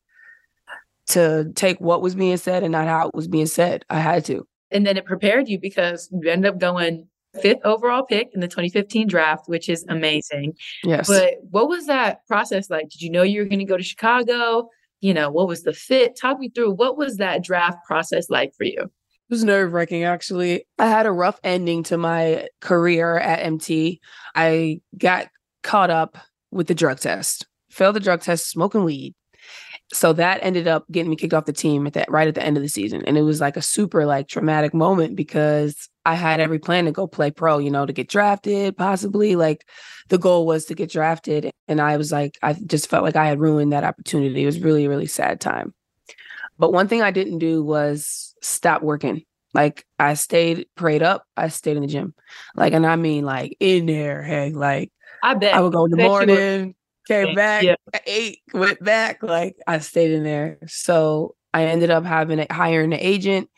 to 1.08 1.52
take 1.56 1.80
what 1.80 2.02
was 2.02 2.16
being 2.16 2.38
said 2.38 2.64
and 2.64 2.72
not 2.72 2.88
how 2.88 3.08
it 3.08 3.16
was 3.16 3.28
being 3.28 3.46
said. 3.46 3.86
I 3.90 4.00
had 4.00 4.26
to. 4.26 4.48
And 4.72 4.86
then 4.86 4.98
it 4.98 5.06
prepared 5.06 5.50
you 5.50 5.60
because 5.60 6.10
you 6.12 6.30
ended 6.30 6.54
up 6.54 6.60
going 6.60 7.08
fifth 7.42 7.60
overall 7.64 8.04
pick 8.04 8.30
in 8.34 8.42
the 8.42 8.48
2015 8.48 9.08
draft, 9.08 9.48
which 9.48 9.70
is 9.70 9.86
amazing. 9.88 10.54
Yes. 10.84 11.08
But 11.08 11.36
what 11.50 11.70
was 11.70 11.86
that 11.88 12.26
process 12.28 12.70
like? 12.70 12.90
Did 12.90 13.02
you 13.02 13.10
know 13.10 13.24
you 13.24 13.42
were 13.42 13.48
going 13.48 13.60
to 13.60 13.66
go 13.66 13.78
to 13.78 13.84
Chicago? 13.84 14.70
You 15.02 15.14
know, 15.14 15.30
what 15.30 15.48
was 15.48 15.64
the 15.64 15.74
fit? 15.74 16.18
Talk 16.20 16.40
me 16.40 16.50
through 16.50 16.72
what 16.72 16.98
was 16.98 17.18
that 17.18 17.44
draft 17.44 17.80
process 17.86 18.30
like 18.30 18.54
for 18.56 18.66
you? 18.66 18.82
It 18.82 18.90
was 19.30 19.44
nerve 19.44 19.74
wracking, 19.74 20.04
actually. 20.04 20.66
I 20.78 20.88
had 20.88 21.06
a 21.06 21.12
rough 21.12 21.40
ending 21.44 21.84
to 21.84 21.98
my 21.98 22.48
career 22.60 23.18
at 23.18 23.46
MT. 23.46 24.02
I 24.36 24.82
got 24.98 25.28
caught 25.64 25.90
up 25.90 26.18
with 26.52 26.68
the 26.68 26.76
drug 26.76 27.00
test, 27.00 27.48
failed 27.70 27.96
the 27.96 28.02
drug 28.02 28.22
test, 28.22 28.50
smoking 28.50 28.84
weed. 28.84 29.16
So 29.94 30.14
that 30.14 30.40
ended 30.42 30.68
up 30.68 30.86
getting 30.92 31.10
me 31.10 31.18
kicked 31.18 31.34
off 31.34 31.46
the 31.46 31.54
team 31.54 31.86
at 31.86 31.94
that 31.94 32.10
right 32.10 32.28
at 32.28 32.36
the 32.36 32.44
end 32.44 32.56
of 32.56 32.64
the 32.64 32.70
season. 32.70 33.04
And 33.06 33.18
it 33.18 33.24
was 33.24 33.42
like 33.42 33.58
a 33.58 33.62
super 33.62 34.06
like 34.06 34.28
traumatic 34.28 34.74
moment 34.74 35.16
because 35.16 35.90
I 36.06 36.16
had 36.16 36.40
every 36.40 36.60
plan 36.60 36.86
to 36.86 36.92
go 36.92 37.08
play 37.08 37.30
pro, 37.30 37.58
you 37.58 37.70
know, 37.70 37.86
to 37.86 37.92
get 37.94 38.08
drafted, 38.08 38.78
possibly. 38.78 39.36
Like 39.36 39.68
the 40.08 40.18
goal 40.18 40.46
was 40.46 40.66
to 40.66 40.76
get 40.76 40.90
drafted. 40.92 41.52
And 41.68 41.82
I 41.82 41.98
was 41.98 42.12
like, 42.12 42.38
I 42.42 42.54
just 42.54 42.90
felt 42.90 43.04
like 43.04 43.18
I 43.18 43.28
had 43.28 43.40
ruined 43.40 43.74
that 43.74 43.84
opportunity. 43.84 44.44
It 44.44 44.46
was 44.46 44.62
really, 44.62 44.88
really 44.88 45.08
sad 45.08 45.42
time. 45.42 45.74
But 46.58 46.72
one 46.72 46.88
thing 46.88 47.02
I 47.02 47.12
didn't 47.12 47.40
do 47.40 47.64
was 47.64 48.34
stop 48.42 48.82
working. 48.82 49.24
Like 49.54 49.86
I 50.00 50.14
stayed 50.14 50.68
prayed 50.76 51.04
up. 51.04 51.26
I 51.36 51.50
stayed 51.50 51.76
in 51.76 51.82
the 51.82 51.88
gym. 51.88 52.14
Like, 52.56 52.74
and 52.74 52.86
I 52.86 52.96
mean 52.96 53.26
like 53.26 53.58
in 53.60 53.88
there, 53.88 54.24
hey, 54.24 54.52
like 54.52 54.92
I 55.22 55.34
bet. 55.34 55.54
I 55.54 55.60
would 55.60 55.74
go 55.74 55.86
in 55.86 55.92
the 55.92 55.98
bet 55.98 56.06
you 56.06 56.12
were- 56.12 56.26
morning, 56.26 56.76
came 57.08 57.36
back, 57.36 57.64
Yeah. 57.64 57.76
went 58.54 58.84
back. 58.84 59.24
Like 59.24 59.56
I 59.68 59.80
stayed 59.80 60.12
in 60.12 60.24
there. 60.24 60.60
So 60.68 61.36
I 61.54 61.66
ended 61.66 61.90
up 61.92 62.06
having 62.06 62.40
a 62.40 62.48
hiring 62.52 62.94
an 62.94 63.00
agent 63.00 63.50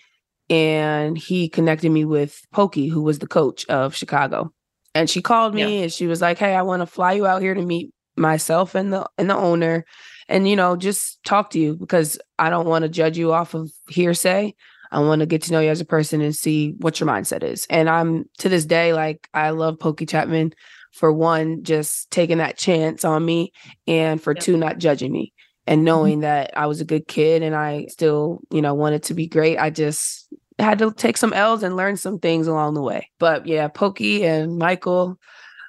and 0.50 1.18
he 1.18 1.50
connected 1.50 1.90
me 1.90 2.06
with 2.06 2.42
Pokey, 2.52 2.88
who 2.88 3.02
was 3.02 3.20
the 3.20 3.28
coach 3.28 3.66
of 3.68 3.96
Chicago. 3.96 4.52
And 4.96 5.10
she 5.10 5.22
called 5.22 5.56
me 5.56 5.84
and 5.84 5.92
she 5.92 6.06
was 6.06 6.22
like, 6.22 6.38
Hey, 6.38 6.56
I 6.56 6.62
want 6.62 6.82
to 6.82 6.86
fly 6.86 7.14
you 7.14 7.26
out 7.26 7.42
here 7.42 7.54
to 7.54 7.62
meet 7.62 7.92
myself 8.16 8.76
and 8.76 8.94
the 8.94 9.10
and 9.18 9.28
the 9.28 9.36
owner 9.36 9.86
and 10.30 10.48
you 10.48 10.56
know 10.56 10.76
just 10.76 11.24
talk 11.24 11.50
to 11.50 11.60
you 11.60 11.76
because 11.76 12.20
I 12.38 12.52
don't 12.52 12.68
want 12.68 12.84
to 12.84 12.90
judge 12.90 13.18
you 13.18 13.34
off 13.34 13.56
of 13.56 13.72
hearsay. 13.90 14.54
I 14.92 15.00
want 15.00 15.22
to 15.22 15.26
get 15.26 15.42
to 15.44 15.52
know 15.52 15.60
you 15.60 15.70
as 15.70 15.82
a 15.82 15.86
person 15.86 16.22
and 16.22 16.36
see 16.36 16.76
what 16.78 17.00
your 17.00 17.10
mindset 17.10 17.42
is. 17.42 17.66
And 17.72 17.90
I'm 17.90 18.26
to 18.38 18.50
this 18.50 18.66
day 18.66 18.94
like 18.94 19.28
I 19.34 19.50
love 19.50 19.80
Pokey 19.80 20.06
Chatman 20.06 20.54
for 20.94 21.12
one 21.12 21.64
just 21.64 22.10
taking 22.12 22.38
that 22.38 22.58
chance 22.58 23.04
on 23.04 23.26
me 23.26 23.52
and 23.88 24.22
for 24.22 24.34
Yeah. 24.36 24.42
two 24.42 24.58
not 24.58 24.78
judging 24.78 25.12
me 25.12 25.34
and 25.68 25.80
mm-hmm. 25.80 25.86
knowing 25.86 26.20
that 26.22 26.52
I 26.56 26.68
was 26.68 26.82
a 26.82 26.86
good 26.86 27.08
kid 27.08 27.44
and 27.44 27.56
I 27.56 27.88
still, 27.90 28.40
you 28.52 28.62
know, 28.62 28.74
wanted 28.74 29.04
to 29.04 29.14
be 29.14 29.28
great. 29.28 29.58
I 29.58 29.70
just 29.70 30.28
had 30.60 30.80
to 30.80 30.92
take 30.92 31.18
some 31.18 31.34
L's 31.34 31.64
and 31.64 31.76
learn 31.76 31.98
some 31.98 32.20
things 32.20 32.48
along 32.48 32.76
the 32.76 32.82
way. 32.82 33.10
But 33.20 33.48
yeah, 33.48 33.68
Pokey 33.68 34.24
and 34.24 34.58
Michael 34.58 35.20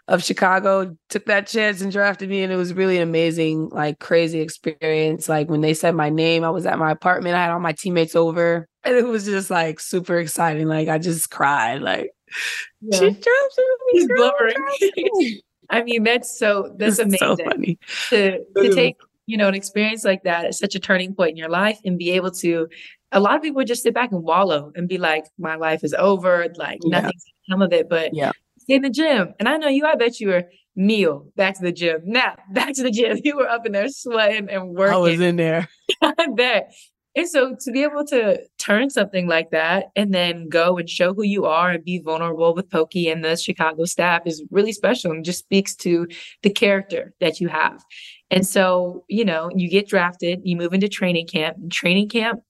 of 0.06 0.22
Chicago 0.22 0.94
took 1.08 1.24
that 1.26 1.46
chance 1.46 1.80
and 1.80 1.90
drafted 1.90 2.28
me 2.28 2.42
and 2.42 2.52
it 2.52 2.56
was 2.56 2.74
really 2.74 2.96
an 2.98 3.02
amazing 3.02 3.70
like 3.70 3.98
crazy 4.00 4.40
experience 4.40 5.30
like 5.30 5.48
when 5.48 5.62
they 5.62 5.72
said 5.72 5.94
my 5.94 6.10
name 6.10 6.44
I 6.44 6.50
was 6.50 6.66
at 6.66 6.78
my 6.78 6.90
apartment 6.90 7.36
I 7.36 7.42
had 7.42 7.50
all 7.50 7.58
my 7.58 7.72
teammates 7.72 8.14
over 8.14 8.68
and 8.84 8.94
it 8.94 9.06
was 9.06 9.24
just 9.24 9.48
like 9.48 9.80
super 9.80 10.18
exciting 10.18 10.68
like 10.68 10.88
I 10.88 10.98
just 10.98 11.30
cried 11.30 11.80
like 11.80 12.10
Yeah. 12.80 12.98
she 12.98 13.10
drafted 13.10 13.24
me 13.58 13.92
He's 13.92 14.08
blubbering. 14.08 14.56
I 15.70 15.82
mean, 15.82 16.02
that's 16.02 16.38
so 16.38 16.74
that's 16.78 16.98
It's 16.98 17.18
so 17.18 17.32
amazing 17.32 17.46
funny 17.50 17.78
to 18.10 18.38
to 18.56 18.74
take 18.74 18.96
you 19.26 19.36
know 19.38 19.48
an 19.48 19.54
experience 19.54 20.04
like 20.04 20.22
that 20.24 20.44
at 20.44 20.54
such 20.54 20.74
a 20.74 20.78
turning 20.78 21.14
point 21.14 21.30
in 21.30 21.36
your 21.36 21.48
life 21.48 21.78
and 21.84 21.98
be 21.98 22.10
able 22.12 22.30
to. 22.32 22.68
A 23.12 23.20
lot 23.20 23.36
of 23.36 23.42
people 23.42 23.56
would 23.56 23.68
just 23.68 23.82
sit 23.84 23.94
back 23.94 24.10
and 24.12 24.22
wallow 24.22 24.72
and 24.74 24.88
be 24.88 24.98
like, 24.98 25.24
"My 25.38 25.54
life 25.54 25.84
is 25.84 25.94
over. 25.94 26.46
Like 26.56 26.80
Yeah. 26.84 27.00
nothing's 27.00 27.24
come 27.50 27.62
of 27.62 27.72
it." 27.72 27.88
But 27.88 28.10
Yeah. 28.12 28.32
in 28.68 28.82
the 28.82 28.90
gym, 28.90 29.32
and 29.38 29.48
I 29.48 29.56
know 29.56 29.68
you. 29.68 29.86
I 29.86 29.94
bet 29.94 30.20
you 30.20 30.28
were 30.28 30.44
meal 30.76 31.28
back 31.36 31.54
to 31.56 31.62
the 31.62 31.72
gym. 31.72 32.00
Now 32.04 32.34
back 32.52 32.74
to 32.74 32.82
the 32.82 32.90
gym. 32.90 33.18
You 33.24 33.36
were 33.36 33.48
up 33.48 33.64
in 33.64 33.72
there 33.72 33.88
sweating 33.88 34.50
and 34.50 34.70
working. 34.74 34.94
I 34.94 34.98
was 34.98 35.20
in 35.20 35.36
there 35.36 35.68
I 36.02 36.14
bet. 36.36 36.72
And 37.16 37.28
so 37.28 37.54
to 37.60 37.70
be 37.70 37.82
able 37.82 38.04
to 38.06 38.40
turn 38.58 38.90
something 38.90 39.28
like 39.28 39.50
that 39.50 39.86
and 39.94 40.12
then 40.12 40.48
go 40.48 40.78
and 40.78 40.90
show 40.90 41.14
who 41.14 41.22
you 41.22 41.44
are 41.44 41.70
and 41.70 41.84
be 41.84 42.00
vulnerable 42.00 42.54
with 42.54 42.70
Pokey 42.70 43.08
and 43.08 43.24
the 43.24 43.36
Chicago 43.36 43.84
staff 43.84 44.22
is 44.26 44.42
really 44.50 44.72
special 44.72 45.12
and 45.12 45.24
just 45.24 45.38
speaks 45.38 45.76
to 45.76 46.08
the 46.42 46.50
character 46.50 47.14
that 47.20 47.40
you 47.40 47.48
have. 47.48 47.84
And 48.30 48.46
so, 48.46 49.04
you 49.08 49.24
know, 49.24 49.50
you 49.54 49.68
get 49.68 49.86
drafted, 49.86 50.40
you 50.42 50.56
move 50.56 50.74
into 50.74 50.88
training 50.88 51.28
camp. 51.28 51.56
And 51.56 51.70
training 51.70 52.08
camp, 52.08 52.40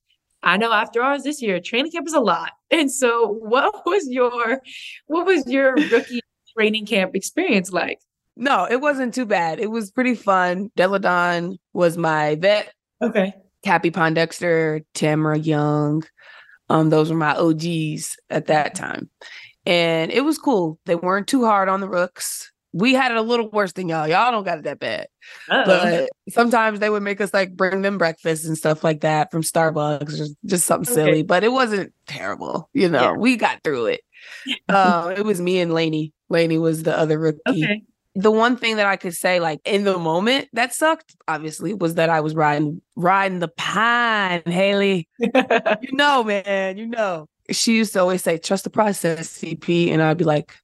I 0.43 0.57
know 0.57 0.73
after 0.73 1.03
ours 1.03 1.25
this 1.25 1.43
year, 1.43 1.61
training 1.61 1.93
camp 1.93 2.07
is 2.07 2.15
a 2.15 2.21
lot. 2.21 2.53
And 2.71 2.91
so 2.91 3.35
what 3.41 3.73
was 3.87 4.09
your 4.09 4.61
what 5.07 5.27
was 5.27 5.47
your 5.47 5.75
rookie 5.75 6.21
training 6.57 6.87
camp 6.87 7.15
experience 7.15 7.71
like? 7.71 7.99
no 8.37 8.67
it 8.69 8.81
wasn't 8.81 9.15
too 9.15 9.27
bad 9.27 9.61
it 9.61 9.71
was 9.71 9.93
pretty 9.93 10.15
fun 10.15 10.69
Delle 10.77 10.99
Donne 10.99 11.57
was 11.73 11.97
my 11.97 12.35
vet 12.35 12.73
Okay. 13.03 13.35
Cappie 13.65 13.91
Pondexter, 13.91 14.85
Tamera 14.95 15.45
Young. 15.45 16.05
Um, 16.69 16.91
those 16.91 17.11
were 17.11 17.17
my 17.17 17.35
OGs 17.35 18.17
at 18.31 18.47
that 18.47 18.75
time. 18.75 19.11
And 19.67 20.13
it 20.13 20.23
was 20.23 20.39
cool. 20.39 20.79
They 20.87 20.95
weren't 20.95 21.27
too 21.27 21.45
hard 21.45 21.69
on 21.69 21.81
the 21.81 21.89
rooks. 21.89 22.51
We 22.73 22.93
had 22.93 23.13
it 23.13 23.17
a 23.17 23.23
little 23.23 23.49
worse 23.51 23.73
than 23.73 23.89
y'all. 23.89 24.09
Y'all 24.09 24.33
don't 24.33 24.45
got 24.45 24.59
it 24.59 24.65
that 24.65 24.81
bad. 24.81 25.07
But 25.49 26.11
sometimes 26.29 26.81
they 26.81 26.91
would 26.91 27.03
make 27.03 27.21
us 27.21 27.33
like 27.33 27.57
bring 27.57 27.83
them 27.83 27.99
breakfast 27.99 28.45
and 28.45 28.59
stuff 28.59 28.83
like 28.83 29.01
that 29.03 29.31
from 29.31 29.43
Starbucks 29.43 30.21
or 30.21 30.27
just 30.45 30.67
something 30.67 30.91
Okay. 30.93 31.05
silly. 31.05 31.23
But 31.23 31.45
it 31.45 31.53
wasn't 31.53 31.93
terrible. 32.07 32.69
You 32.75 32.89
know, 32.89 33.01
Yeah. 33.01 33.13
we 33.13 33.37
got 33.37 33.63
through 33.63 33.87
it. 33.87 34.01
Um, 34.69 35.13
it 35.13 35.25
was 35.25 35.41
me 35.41 35.61
and 35.61 35.73
Laney. 35.75 36.13
Laney 36.31 36.57
was 36.59 36.83
the 36.83 36.99
other 36.99 37.19
rookie 37.19 37.41
okay. 37.49 37.83
The 38.15 38.31
one 38.31 38.57
thing 38.57 38.77
that 38.77 38.87
I 38.87 38.97
could 38.97 39.15
say, 39.15 39.41
like 39.41 39.61
in 39.65 39.85
the 39.85 39.99
moment 39.99 40.49
that 40.53 40.73
sucked, 40.73 41.17
obviously, 41.27 41.75
was 41.75 41.97
that 41.97 42.11
I 42.11 42.21
was 42.21 42.35
riding 42.35 42.81
riding 42.97 43.41
the 43.41 43.49
pine, 43.49 44.43
Haley. 44.47 45.09
You 45.19 45.93
know, 45.93 46.23
man, 46.23 46.79
you 46.79 46.87
know. 46.87 47.29
She 47.51 47.77
used 47.77 47.93
to 47.93 48.01
always 48.01 48.23
say, 48.23 48.39
trust 48.39 48.65
the 48.65 48.71
process, 48.71 49.39
CP. 49.39 49.91
And 49.91 50.03
I'd 50.03 50.17
be 50.17 50.25
like, 50.25 50.55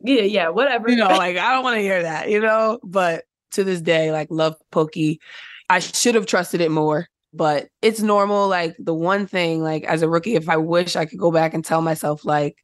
yeah, 0.00 0.22
yeah, 0.22 0.48
whatever. 0.48 0.90
you 0.90 0.96
know, 0.96 1.08
like 1.16 1.36
I 1.36 1.52
don't 1.52 1.64
want 1.64 1.76
to 1.76 1.82
hear 1.82 2.02
that, 2.02 2.28
you 2.28 2.40
know. 2.40 2.80
But 2.82 3.24
to 3.52 3.64
this 3.64 3.80
day, 3.80 4.10
like 4.12 4.28
love 4.30 4.56
Pokey. 4.70 5.20
I 5.68 5.78
should 5.80 6.14
have 6.14 6.26
trusted 6.26 6.60
it 6.60 6.70
more, 6.70 7.08
but 7.32 7.68
it's 7.82 8.00
normal. 8.00 8.48
Like 8.48 8.76
the 8.78 8.94
one 8.94 9.26
thing, 9.26 9.62
like 9.62 9.84
as 9.84 10.02
a 10.02 10.08
rookie, 10.08 10.34
if 10.34 10.48
I 10.48 10.56
wish 10.56 10.96
I 10.96 11.06
could 11.06 11.18
go 11.18 11.30
back 11.30 11.54
and 11.54 11.64
tell 11.64 11.82
myself, 11.82 12.24
like, 12.24 12.56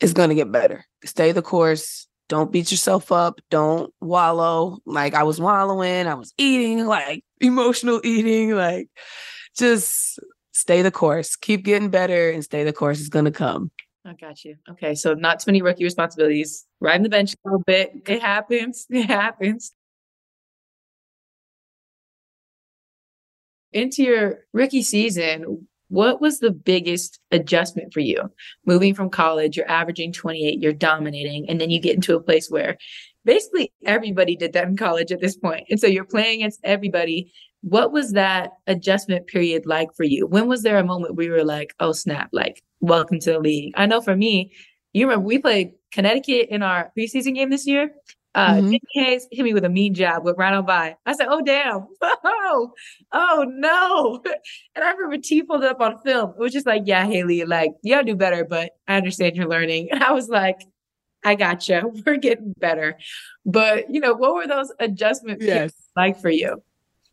it's 0.00 0.12
gonna 0.12 0.34
get 0.34 0.50
better. 0.50 0.84
Stay 1.04 1.32
the 1.32 1.42
course. 1.42 2.06
Don't 2.28 2.50
beat 2.50 2.70
yourself 2.70 3.12
up. 3.12 3.40
Don't 3.50 3.92
wallow. 4.00 4.78
Like 4.86 5.14
I 5.14 5.22
was 5.24 5.40
wallowing. 5.40 6.06
I 6.06 6.14
was 6.14 6.32
eating, 6.38 6.86
like 6.86 7.24
emotional 7.40 8.00
eating. 8.04 8.52
Like 8.52 8.88
just 9.56 10.18
stay 10.52 10.82
the 10.82 10.90
course. 10.90 11.36
Keep 11.36 11.64
getting 11.64 11.90
better 11.90 12.30
and 12.30 12.42
stay 12.42 12.64
the 12.64 12.72
course. 12.72 13.00
It's 13.00 13.08
gonna 13.08 13.30
come. 13.30 13.70
I 14.06 14.12
got 14.12 14.44
you. 14.44 14.56
Okay, 14.70 14.94
so 14.94 15.14
not 15.14 15.40
too 15.40 15.50
many 15.50 15.62
rookie 15.62 15.84
responsibilities. 15.84 16.66
Riding 16.80 17.02
the 17.02 17.08
bench 17.08 17.34
a 17.34 17.36
little 17.44 17.62
bit. 17.66 17.92
It 18.06 18.22
happens. 18.22 18.86
It 18.90 19.06
happens. 19.06 19.72
Into 23.72 24.04
your 24.04 24.44
rookie 24.52 24.82
season, 24.82 25.66
what 25.88 26.20
was 26.20 26.38
the 26.38 26.50
biggest 26.50 27.20
adjustment 27.30 27.92
for 27.92 28.00
you? 28.00 28.30
Moving 28.66 28.94
from 28.94 29.10
college, 29.10 29.56
you're 29.56 29.70
averaging 29.70 30.12
28, 30.12 30.60
you're 30.60 30.72
dominating, 30.72 31.48
and 31.48 31.60
then 31.60 31.70
you 31.70 31.80
get 31.80 31.94
into 31.94 32.16
a 32.16 32.22
place 32.22 32.48
where 32.50 32.76
basically 33.24 33.72
everybody 33.84 34.36
did 34.36 34.52
that 34.52 34.66
in 34.66 34.76
college 34.76 35.12
at 35.12 35.20
this 35.20 35.36
point. 35.36 35.66
And 35.70 35.80
so 35.80 35.86
you're 35.86 36.04
playing 36.04 36.40
against 36.40 36.60
everybody. 36.64 37.32
What 37.62 37.92
was 37.92 38.12
that 38.12 38.52
adjustment 38.66 39.26
period 39.26 39.66
like 39.66 39.88
for 39.96 40.04
you? 40.04 40.26
When 40.26 40.48
was 40.48 40.62
there 40.62 40.78
a 40.78 40.84
moment 40.84 41.14
where 41.14 41.26
you 41.26 41.32
were 41.32 41.44
like, 41.44 41.74
oh, 41.80 41.92
snap, 41.92 42.28
like, 42.32 42.62
welcome 42.80 43.20
to 43.20 43.32
the 43.32 43.40
league? 43.40 43.72
I 43.76 43.86
know 43.86 44.00
for 44.00 44.16
me, 44.16 44.52
you 44.92 45.06
remember 45.06 45.26
we 45.26 45.38
played 45.38 45.72
Connecticut 45.92 46.48
in 46.50 46.62
our 46.62 46.92
preseason 46.96 47.34
game 47.34 47.50
this 47.50 47.66
year. 47.66 47.90
Uh, 48.34 48.54
mm-hmm. 48.54 48.74
Hayes 48.90 49.28
hit 49.30 49.44
me 49.44 49.54
with 49.54 49.64
a 49.64 49.68
mean 49.68 49.94
jab, 49.94 50.24
went 50.24 50.36
right 50.36 50.52
on 50.52 50.66
by. 50.66 50.96
I 51.06 51.12
said, 51.12 51.28
"Oh 51.30 51.40
damn! 51.40 51.86
Oh, 52.46 52.72
oh 53.12 53.46
no!" 53.48 54.22
And 54.74 54.84
I 54.84 54.90
remember 54.92 55.18
T 55.18 55.42
pulled 55.42 55.62
it 55.62 55.70
up 55.70 55.80
on 55.80 55.98
film. 56.02 56.30
It 56.30 56.38
was 56.38 56.52
just 56.52 56.66
like, 56.66 56.82
"Yeah, 56.84 57.06
Haley, 57.06 57.44
like 57.44 57.72
you 57.82 57.94
gotta 57.94 58.04
do 58.04 58.16
better, 58.16 58.44
but 58.44 58.72
I 58.88 58.96
understand 58.96 59.36
you're 59.36 59.48
learning." 59.48 59.88
And 59.92 60.02
I 60.02 60.12
was 60.12 60.28
like, 60.28 60.60
"I 61.24 61.36
gotcha. 61.36 61.84
We're 62.04 62.16
getting 62.16 62.54
better." 62.58 62.98
But 63.46 63.92
you 63.92 64.00
know, 64.00 64.14
what 64.14 64.34
were 64.34 64.46
those 64.46 64.72
adjustments 64.80 65.44
yes. 65.44 65.72
like 65.96 66.20
for 66.20 66.30
you? 66.30 66.62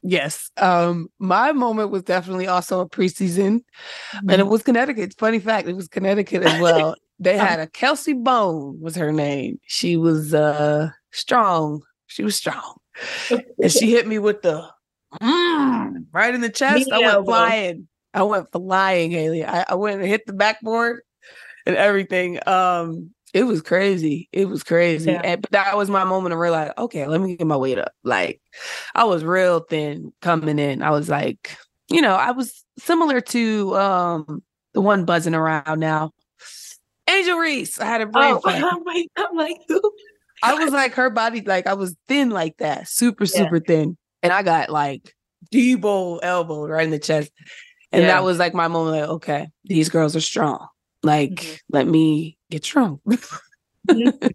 Yes. 0.03 0.49
Um, 0.57 1.10
my 1.19 1.51
moment 1.51 1.91
was 1.91 2.01
definitely 2.01 2.47
also 2.47 2.79
a 2.79 2.89
preseason, 2.89 3.60
mm-hmm. 3.60 4.17
and 4.17 4.31
it 4.31 4.38
mm-hmm. 4.39 4.49
was 4.49 4.63
Connecticut. 4.63 5.13
Funny 5.19 5.39
fact, 5.39 5.67
it 5.67 5.75
was 5.75 5.88
Connecticut 5.88 6.41
as 6.41 6.60
well. 6.60 6.95
they 7.19 7.38
had 7.38 7.60
a 7.60 7.67
Kelsey 7.67 8.13
Bone 8.13 8.81
was 8.81 8.95
her 8.95 9.12
name. 9.12 9.60
She 9.67 9.97
was 9.97 10.34
uh 10.34 10.89
strong. 11.12 11.82
She 12.08 12.24
was 12.24 12.36
strong. 12.36 12.78
and 13.30 13.71
she 13.71 13.91
hit 13.91 14.08
me 14.08 14.19
with 14.19 14.41
the 14.41 14.67
mm, 15.21 16.06
right 16.12 16.34
in 16.34 16.41
the 16.41 16.50
chest. 16.50 16.88
Me 16.88 16.91
I 16.91 16.97
went 17.00 17.13
elbow. 17.13 17.26
flying. 17.26 17.88
I 18.13 18.24
went 18.24 18.52
flying, 18.52 19.12
Haley. 19.12 19.45
I, 19.45 19.65
I 19.69 19.76
went 19.76 20.02
and 20.02 20.10
hit 20.10 20.26
the 20.26 20.34
backboard 20.34 21.02
and 21.65 21.76
everything. 21.76 22.39
Um, 22.47 23.12
it 23.34 23.43
was 23.43 23.62
crazy. 23.62 24.28
It 24.34 24.50
was 24.50 24.63
crazy. 24.63 25.12
Yeah. 25.12 25.21
And, 25.24 25.41
but 25.41 25.52
that 25.52 25.78
was 25.78 25.89
my 25.89 26.04
moment 26.04 26.34
of 26.34 26.39
realize, 26.39 26.71
okay, 26.78 27.08
let 27.08 27.21
me 27.21 27.38
get 27.38 27.47
my 27.47 27.56
weight 27.56 27.78
up. 27.78 27.93
Like 28.04 28.41
I 28.93 29.06
was 29.06 29.24
real 29.24 29.62
thin 29.62 30.12
coming 30.21 30.60
in. 30.60 30.82
I 30.82 30.91
was 30.91 31.08
like, 31.08 31.56
you 31.89 32.02
know, 32.02 32.15
I 32.15 32.32
was 32.32 32.65
similar 32.78 33.21
to 33.21 33.78
um 33.78 34.43
the 34.74 34.82
one 34.82 35.06
buzzing 35.06 35.36
around 35.36 35.80
now. 35.80 36.12
Angel 37.10 37.38
Reese. 37.38 37.80
I 37.80 37.86
had 37.86 38.02
a 38.02 38.06
brain 38.06 38.36
oh, 38.36 38.41
I'm 38.45 38.84
like, 38.84 39.08
I'm 39.17 39.36
like, 39.36 39.58
who? 39.67 39.82
I 40.43 40.56
was 40.56 40.73
like 40.73 40.93
her 40.93 41.10
body, 41.10 41.41
like 41.41 41.67
I 41.67 41.73
was 41.73 41.95
thin 42.08 42.30
like 42.30 42.58
that, 42.58 42.88
super, 42.88 43.25
yeah. 43.25 43.30
super 43.30 43.60
thin. 43.60 43.97
And 44.23 44.32
I 44.32 44.43
got 44.43 44.69
like 44.69 45.13
Debo 45.51 46.19
elbow 46.23 46.67
right 46.67 46.86
in 46.86 46.91
the 46.91 46.99
chest. 46.99 47.32
And 47.91 48.04
yeah. 48.04 48.10
that 48.10 48.23
was 48.23 48.39
like 48.39 48.54
my 48.54 48.67
moment, 48.67 49.01
like, 49.01 49.10
okay, 49.10 49.49
these 49.65 49.89
girls 49.89 50.15
are 50.15 50.21
strong. 50.21 50.67
Like, 51.04 51.32
mm-hmm. 51.32 51.56
let 51.69 51.88
me 51.88 52.38
get 52.49 52.63
strong. 52.63 52.99
mm-hmm. 53.88 54.27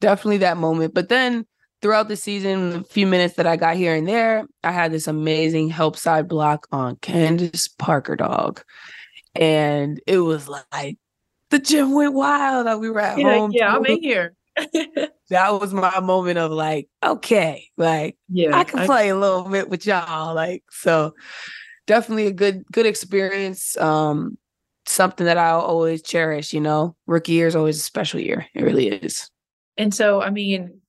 Definitely 0.00 0.38
that 0.38 0.56
moment. 0.56 0.94
But 0.94 1.08
then 1.08 1.46
throughout 1.82 2.08
the 2.08 2.16
season, 2.16 2.76
a 2.76 2.84
few 2.84 3.06
minutes 3.06 3.34
that 3.34 3.46
I 3.46 3.56
got 3.56 3.76
here 3.76 3.94
and 3.94 4.06
there, 4.06 4.46
I 4.62 4.72
had 4.72 4.92
this 4.92 5.06
amazing 5.06 5.70
help 5.70 5.96
side 5.96 6.28
block 6.28 6.66
on 6.70 6.96
Candace 6.96 7.68
Parker 7.68 8.16
dog. 8.16 8.62
And 9.34 10.00
it 10.06 10.18
was 10.18 10.48
like 10.48 10.96
the 11.50 11.58
gym 11.58 11.92
went 11.92 12.14
wild. 12.14 12.80
We 12.80 12.90
were 12.90 13.00
at 13.00 13.18
yeah, 13.18 13.38
home. 13.38 13.50
Yeah, 13.52 13.74
I'm 13.74 13.84
in 13.86 14.02
here. 14.02 14.34
that 15.30 15.60
was 15.60 15.72
my 15.74 16.00
moment 16.00 16.38
of 16.38 16.50
like, 16.50 16.88
okay, 17.02 17.68
like 17.76 18.16
yeah, 18.28 18.56
I 18.56 18.64
can 18.64 18.80
I, 18.80 18.86
play 18.86 19.08
a 19.08 19.16
little 19.16 19.44
bit 19.44 19.68
with 19.68 19.86
y'all. 19.86 20.34
Like, 20.34 20.64
so 20.70 21.14
definitely 21.86 22.26
a 22.26 22.32
good, 22.32 22.64
good 22.70 22.86
experience. 22.86 23.76
Um, 23.76 24.38
something 24.86 25.26
that 25.26 25.38
I'll 25.38 25.60
always 25.60 26.02
cherish, 26.02 26.52
you 26.52 26.60
know. 26.60 26.96
Rookie 27.06 27.32
year 27.32 27.46
is 27.46 27.56
always 27.56 27.78
a 27.78 27.82
special 27.82 28.20
year. 28.20 28.46
It 28.54 28.62
really 28.62 28.88
is. 28.88 29.30
And 29.76 29.94
so, 29.94 30.20
I 30.20 30.30
mean, 30.30 30.80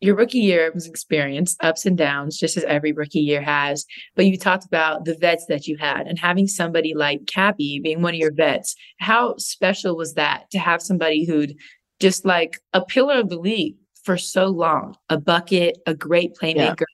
your 0.00 0.14
rookie 0.14 0.38
year 0.38 0.70
was 0.72 0.86
experience, 0.86 1.56
ups 1.60 1.84
and 1.84 1.98
downs, 1.98 2.38
just 2.38 2.56
as 2.56 2.64
every 2.64 2.92
rookie 2.92 3.20
year 3.20 3.42
has. 3.42 3.84
But 4.14 4.26
you 4.26 4.38
talked 4.38 4.64
about 4.64 5.04
the 5.04 5.16
vets 5.16 5.46
that 5.46 5.66
you 5.66 5.76
had 5.76 6.06
and 6.06 6.18
having 6.18 6.46
somebody 6.46 6.94
like 6.94 7.26
Cappie 7.26 7.80
being 7.82 8.00
one 8.00 8.14
of 8.14 8.20
your 8.20 8.32
vets. 8.32 8.76
How 9.00 9.36
special 9.38 9.96
was 9.96 10.14
that 10.14 10.50
to 10.52 10.58
have 10.58 10.82
somebody 10.82 11.24
who'd 11.24 11.56
just 12.00 12.24
like 12.24 12.60
a 12.72 12.84
pillar 12.84 13.14
of 13.14 13.28
the 13.28 13.38
league 13.38 13.76
for 14.04 14.16
so 14.16 14.46
long, 14.46 14.96
a 15.10 15.18
bucket, 15.18 15.78
a 15.86 15.94
great 15.94 16.34
playmaker. 16.34 16.80
Yeah. 16.80 16.86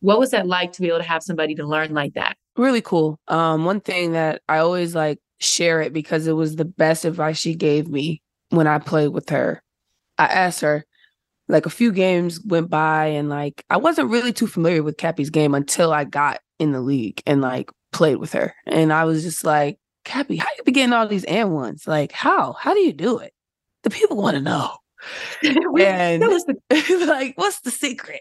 What 0.00 0.18
was 0.18 0.30
that 0.30 0.46
like 0.46 0.72
to 0.72 0.82
be 0.82 0.88
able 0.88 0.98
to 0.98 1.04
have 1.04 1.22
somebody 1.22 1.54
to 1.56 1.66
learn 1.66 1.92
like 1.94 2.14
that? 2.14 2.36
Really 2.56 2.80
cool. 2.80 3.18
Um, 3.28 3.64
one 3.64 3.80
thing 3.80 4.12
that 4.12 4.42
I 4.48 4.58
always 4.58 4.94
like 4.94 5.18
share 5.38 5.80
it 5.80 5.92
because 5.92 6.26
it 6.26 6.32
was 6.32 6.56
the 6.56 6.64
best 6.64 7.04
advice 7.04 7.38
she 7.38 7.54
gave 7.54 7.88
me 7.88 8.22
when 8.50 8.66
I 8.66 8.78
played 8.78 9.08
with 9.08 9.28
her. 9.30 9.62
I 10.18 10.26
asked 10.26 10.60
her, 10.60 10.84
like 11.48 11.66
a 11.66 11.70
few 11.70 11.92
games 11.92 12.40
went 12.44 12.70
by 12.70 13.06
and 13.06 13.28
like 13.28 13.64
I 13.70 13.76
wasn't 13.76 14.10
really 14.10 14.32
too 14.32 14.46
familiar 14.46 14.82
with 14.82 14.96
Cappie's 14.96 15.30
game 15.30 15.54
until 15.54 15.92
I 15.92 16.04
got 16.04 16.40
in 16.58 16.72
the 16.72 16.80
league 16.80 17.22
and 17.26 17.40
like 17.40 17.70
played 17.92 18.16
with 18.16 18.32
her. 18.32 18.54
And 18.66 18.92
I 18.92 19.04
was 19.04 19.22
just 19.22 19.44
like, 19.44 19.78
Cappie, 20.04 20.36
how 20.36 20.46
you 20.56 20.64
be 20.64 20.72
getting 20.72 20.92
all 20.92 21.08
these 21.08 21.24
and 21.24 21.54
ones? 21.54 21.86
Like, 21.86 22.12
how? 22.12 22.52
How 22.52 22.72
do 22.74 22.80
you 22.80 22.92
do 22.92 23.18
it? 23.18 23.32
The 23.82 23.90
people 23.90 24.16
want 24.16 24.36
to 24.36 24.42
know. 24.42 24.70
and 25.42 26.22
like, 27.06 27.32
what's 27.36 27.60
the 27.60 27.70
secret? 27.70 28.20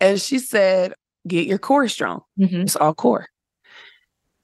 and 0.00 0.20
she 0.20 0.38
said, 0.38 0.94
get 1.26 1.46
your 1.46 1.58
core 1.58 1.88
strong. 1.88 2.22
Mm-hmm. 2.38 2.62
It's 2.62 2.76
all 2.76 2.94
core. 2.94 3.28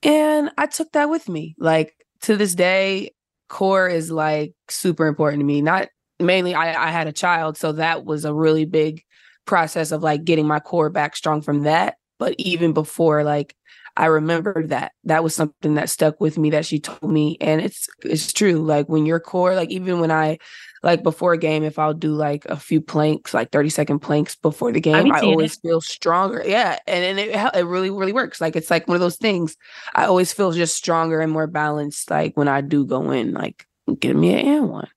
And 0.02 0.50
I 0.56 0.66
took 0.66 0.92
that 0.92 1.10
with 1.10 1.28
me. 1.28 1.54
Like 1.58 1.94
to 2.22 2.36
this 2.36 2.54
day, 2.54 3.12
core 3.48 3.88
is 3.88 4.10
like 4.10 4.52
super 4.68 5.06
important 5.06 5.40
to 5.40 5.44
me. 5.44 5.60
Not 5.60 5.88
mainly 6.20 6.54
I, 6.54 6.88
I 6.88 6.90
had 6.90 7.08
a 7.08 7.12
child, 7.12 7.56
so 7.56 7.72
that 7.72 8.04
was 8.04 8.24
a 8.24 8.34
really 8.34 8.64
big 8.64 9.02
process 9.44 9.92
of 9.92 10.02
like 10.02 10.24
getting 10.24 10.46
my 10.46 10.60
core 10.60 10.90
back 10.90 11.16
strong 11.16 11.42
from 11.42 11.62
that. 11.62 11.96
But 12.18 12.34
even 12.38 12.72
before, 12.72 13.24
like 13.24 13.54
I 13.98 14.06
remember 14.06 14.64
that. 14.68 14.92
That 15.04 15.24
was 15.24 15.34
something 15.34 15.74
that 15.74 15.90
stuck 15.90 16.20
with 16.20 16.38
me 16.38 16.50
that 16.50 16.64
she 16.64 16.78
told 16.78 17.12
me. 17.12 17.36
And 17.40 17.60
it's 17.60 17.88
it's 18.04 18.32
true. 18.32 18.62
Like 18.62 18.88
when 18.88 19.04
your 19.06 19.18
core, 19.18 19.56
like 19.56 19.70
even 19.70 19.98
when 19.98 20.12
I 20.12 20.38
like 20.84 21.02
before 21.02 21.32
a 21.32 21.38
game, 21.38 21.64
if 21.64 21.80
I'll 21.80 21.94
do 21.94 22.12
like 22.12 22.44
a 22.44 22.56
few 22.56 22.80
planks, 22.80 23.34
like 23.34 23.50
30 23.50 23.70
second 23.70 23.98
planks 23.98 24.36
before 24.36 24.70
the 24.70 24.80
game, 24.80 25.10
I 25.12 25.20
always 25.20 25.56
it. 25.56 25.60
feel 25.62 25.80
stronger. 25.80 26.44
Yeah. 26.46 26.78
And, 26.86 27.04
and 27.04 27.18
it, 27.18 27.56
it 27.56 27.66
really, 27.66 27.90
really 27.90 28.12
works. 28.12 28.40
Like 28.40 28.54
it's 28.54 28.70
like 28.70 28.86
one 28.86 28.94
of 28.94 29.00
those 29.00 29.16
things. 29.16 29.56
I 29.96 30.04
always 30.04 30.32
feel 30.32 30.52
just 30.52 30.76
stronger 30.76 31.20
and 31.20 31.32
more 31.32 31.48
balanced. 31.48 32.08
Like 32.08 32.36
when 32.36 32.46
I 32.46 32.60
do 32.60 32.86
go 32.86 33.10
in, 33.10 33.32
like 33.32 33.66
give 33.98 34.14
me 34.14 34.32
an 34.32 34.46
and 34.46 34.68
one. 34.68 34.88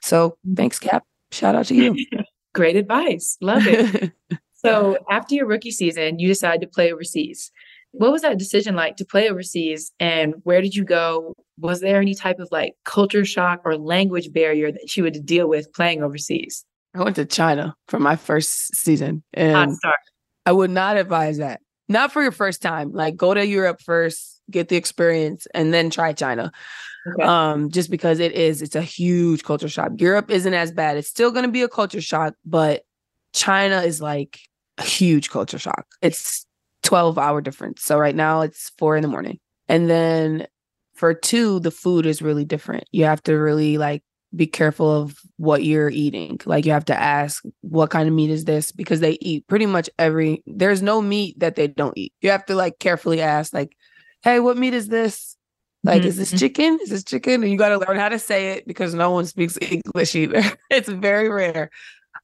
So 0.00 0.30
mm-hmm. 0.30 0.54
thanks, 0.54 0.78
Cap. 0.78 1.04
Shout 1.32 1.54
out 1.54 1.66
to 1.66 1.74
you. 1.74 1.94
Great 2.54 2.76
advice. 2.76 3.36
Love 3.42 3.66
it. 3.66 4.12
so 4.54 4.96
after 5.10 5.34
your 5.34 5.46
rookie 5.46 5.70
season, 5.70 6.18
you 6.18 6.28
decide 6.28 6.62
to 6.62 6.66
play 6.66 6.90
overseas. 6.90 7.52
What 7.92 8.12
was 8.12 8.22
that 8.22 8.38
decision 8.38 8.74
like 8.76 8.96
to 8.96 9.04
play 9.04 9.28
overseas 9.28 9.92
and 9.98 10.34
where 10.44 10.60
did 10.60 10.74
you 10.74 10.84
go? 10.84 11.34
Was 11.58 11.80
there 11.80 12.00
any 12.00 12.14
type 12.14 12.38
of 12.38 12.48
like 12.52 12.74
culture 12.84 13.24
shock 13.24 13.62
or 13.64 13.76
language 13.76 14.32
barrier 14.32 14.70
that 14.70 14.96
you 14.96 15.04
had 15.04 15.14
to 15.14 15.20
deal 15.20 15.48
with 15.48 15.72
playing 15.72 16.02
overseas? 16.02 16.64
I 16.94 17.02
went 17.02 17.16
to 17.16 17.24
China 17.24 17.74
for 17.88 17.98
my 17.98 18.16
first 18.16 18.74
season 18.74 19.22
and 19.32 19.76
I 20.46 20.52
would 20.52 20.70
not 20.70 20.96
advise 20.96 21.38
that. 21.38 21.60
Not 21.88 22.12
for 22.12 22.22
your 22.22 22.32
first 22.32 22.60
time. 22.60 22.92
Like 22.92 23.16
go 23.16 23.32
to 23.32 23.46
Europe 23.46 23.80
first, 23.80 24.42
get 24.50 24.68
the 24.68 24.76
experience 24.76 25.46
and 25.54 25.72
then 25.72 25.90
try 25.90 26.12
China. 26.12 26.52
Okay. 27.14 27.22
Um 27.22 27.70
just 27.70 27.90
because 27.90 28.18
it 28.20 28.32
is 28.32 28.60
it's 28.60 28.76
a 28.76 28.82
huge 28.82 29.44
culture 29.44 29.68
shock. 29.68 29.92
Europe 29.96 30.30
isn't 30.30 30.54
as 30.54 30.72
bad. 30.72 30.98
It's 30.98 31.08
still 31.08 31.30
going 31.30 31.46
to 31.46 31.50
be 31.50 31.62
a 31.62 31.68
culture 31.68 32.02
shock, 32.02 32.34
but 32.44 32.82
China 33.32 33.80
is 33.80 34.00
like 34.00 34.40
a 34.76 34.82
huge 34.82 35.30
culture 35.30 35.58
shock. 35.58 35.86
It's 36.02 36.46
12 36.88 37.18
hour 37.18 37.42
difference. 37.42 37.82
So 37.82 37.98
right 37.98 38.14
now 38.14 38.40
it's 38.40 38.70
four 38.78 38.96
in 38.96 39.02
the 39.02 39.08
morning. 39.08 39.38
And 39.68 39.90
then 39.90 40.46
for 40.94 41.12
two, 41.12 41.60
the 41.60 41.70
food 41.70 42.06
is 42.06 42.22
really 42.22 42.46
different. 42.46 42.84
You 42.92 43.04
have 43.04 43.22
to 43.24 43.34
really 43.34 43.76
like 43.76 44.02
be 44.34 44.46
careful 44.46 44.90
of 44.90 45.18
what 45.36 45.64
you're 45.64 45.90
eating. 45.90 46.40
Like 46.46 46.64
you 46.64 46.72
have 46.72 46.86
to 46.86 46.98
ask 46.98 47.44
what 47.60 47.90
kind 47.90 48.08
of 48.08 48.14
meat 48.14 48.30
is 48.30 48.46
this 48.46 48.72
because 48.72 49.00
they 49.00 49.18
eat 49.20 49.46
pretty 49.48 49.66
much 49.66 49.90
every 49.98 50.42
there's 50.46 50.80
no 50.80 51.02
meat 51.02 51.38
that 51.40 51.56
they 51.56 51.66
don't 51.66 51.96
eat. 51.98 52.14
You 52.22 52.30
have 52.30 52.46
to 52.46 52.54
like 52.54 52.78
carefully 52.78 53.20
ask 53.20 53.52
like, 53.52 53.76
"Hey, 54.22 54.40
what 54.40 54.56
meat 54.56 54.72
is 54.72 54.88
this?" 54.88 55.36
Like, 55.84 56.00
mm-hmm. 56.00 56.08
is 56.08 56.16
this 56.16 56.30
mm-hmm. 56.30 56.38
chicken? 56.38 56.78
Is 56.82 56.88
this 56.88 57.04
chicken? 57.04 57.42
And 57.42 57.52
you 57.52 57.58
got 57.58 57.68
to 57.68 57.78
learn 57.78 57.98
how 57.98 58.08
to 58.08 58.18
say 58.18 58.52
it 58.52 58.66
because 58.66 58.94
no 58.94 59.10
one 59.10 59.26
speaks 59.26 59.58
English 59.60 60.14
either. 60.14 60.42
it's 60.70 60.88
very 60.88 61.28
rare. 61.28 61.68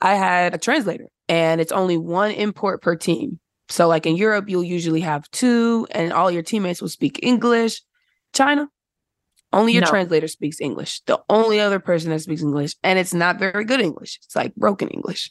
I 0.00 0.14
had 0.14 0.54
a 0.54 0.58
translator 0.58 1.08
and 1.28 1.60
it's 1.60 1.70
only 1.70 1.98
one 1.98 2.30
import 2.30 2.80
per 2.80 2.96
team. 2.96 3.38
So, 3.68 3.88
like 3.88 4.06
in 4.06 4.16
Europe, 4.16 4.48
you'll 4.48 4.64
usually 4.64 5.00
have 5.00 5.30
two, 5.30 5.86
and 5.90 6.12
all 6.12 6.30
your 6.30 6.42
teammates 6.42 6.82
will 6.82 6.88
speak 6.88 7.20
English. 7.22 7.80
China, 8.32 8.68
only 9.54 9.72
your 9.72 9.82
no. 9.82 9.88
translator 9.88 10.28
speaks 10.28 10.60
English. 10.60 11.00
The 11.02 11.20
only 11.30 11.60
other 11.60 11.78
person 11.78 12.10
that 12.10 12.20
speaks 12.20 12.42
English, 12.42 12.74
and 12.82 12.98
it's 12.98 13.14
not 13.14 13.38
very 13.38 13.64
good 13.64 13.80
English. 13.80 14.18
It's 14.24 14.36
like 14.36 14.54
broken 14.56 14.88
English. 14.88 15.30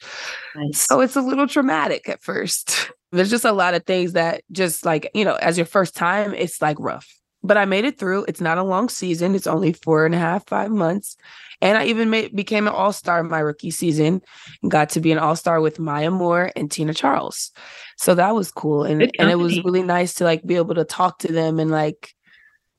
Nice. 0.56 0.80
So 0.80 1.02
it's 1.02 1.15
a 1.15 1.22
little 1.22 1.48
traumatic 1.48 2.08
at 2.10 2.24
first. 2.24 2.91
There's 3.12 3.30
just 3.30 3.46
a 3.46 3.52
lot 3.52 3.76
of 3.76 3.86
things 3.86 4.13
that 4.13 4.41
just 4.52 4.86
like, 4.86 5.12
you 5.13 5.26
know, 5.26 5.36
as 5.36 5.58
your 5.58 5.67
first 5.67 5.96
time, 5.96 6.34
it's 6.34 6.62
like 6.62 6.78
rough. 6.80 7.08
But 7.43 7.58
I 7.58 7.65
made 7.65 7.86
it 7.86 8.00
through. 8.00 8.26
It's 8.28 8.41
not 8.41 8.58
a 8.58 8.63
long 8.63 8.89
season. 8.89 9.36
It's 9.36 9.46
only 9.46 9.74
four 9.74 10.06
and 10.06 10.15
a 10.15 10.17
half, 10.17 10.48
five 10.48 10.72
months. 10.72 11.17
And 11.63 11.78
I 11.78 11.86
even 11.86 12.10
made, 12.10 12.36
became 12.36 12.67
an 12.67 12.73
all 12.73 12.91
star 12.91 13.21
in 13.21 13.30
my 13.30 13.39
rookie 13.39 13.71
season 13.71 14.21
and 14.62 14.69
got 14.69 14.89
to 14.89 14.99
be 14.99 15.13
an 15.13 15.17
all 15.17 15.38
star 15.38 15.62
with 15.62 15.80
Maya 15.80 16.12
Moore 16.12 16.52
and 16.58 16.69
Tina 16.69 16.93
Charles. 16.93 17.52
So 17.97 18.13
that 18.15 18.36
was 18.36 18.52
cool. 18.52 18.84
And, 18.84 19.10
and 19.17 19.32
it 19.32 19.39
was 19.39 19.63
really 19.63 19.82
nice 19.82 20.15
to 20.15 20.26
like 20.26 20.45
be 20.45 20.58
able 20.58 20.76
to 20.76 20.84
talk 20.84 21.19
to 21.19 21.32
them 21.32 21.62
and 21.62 21.71
like 21.71 22.13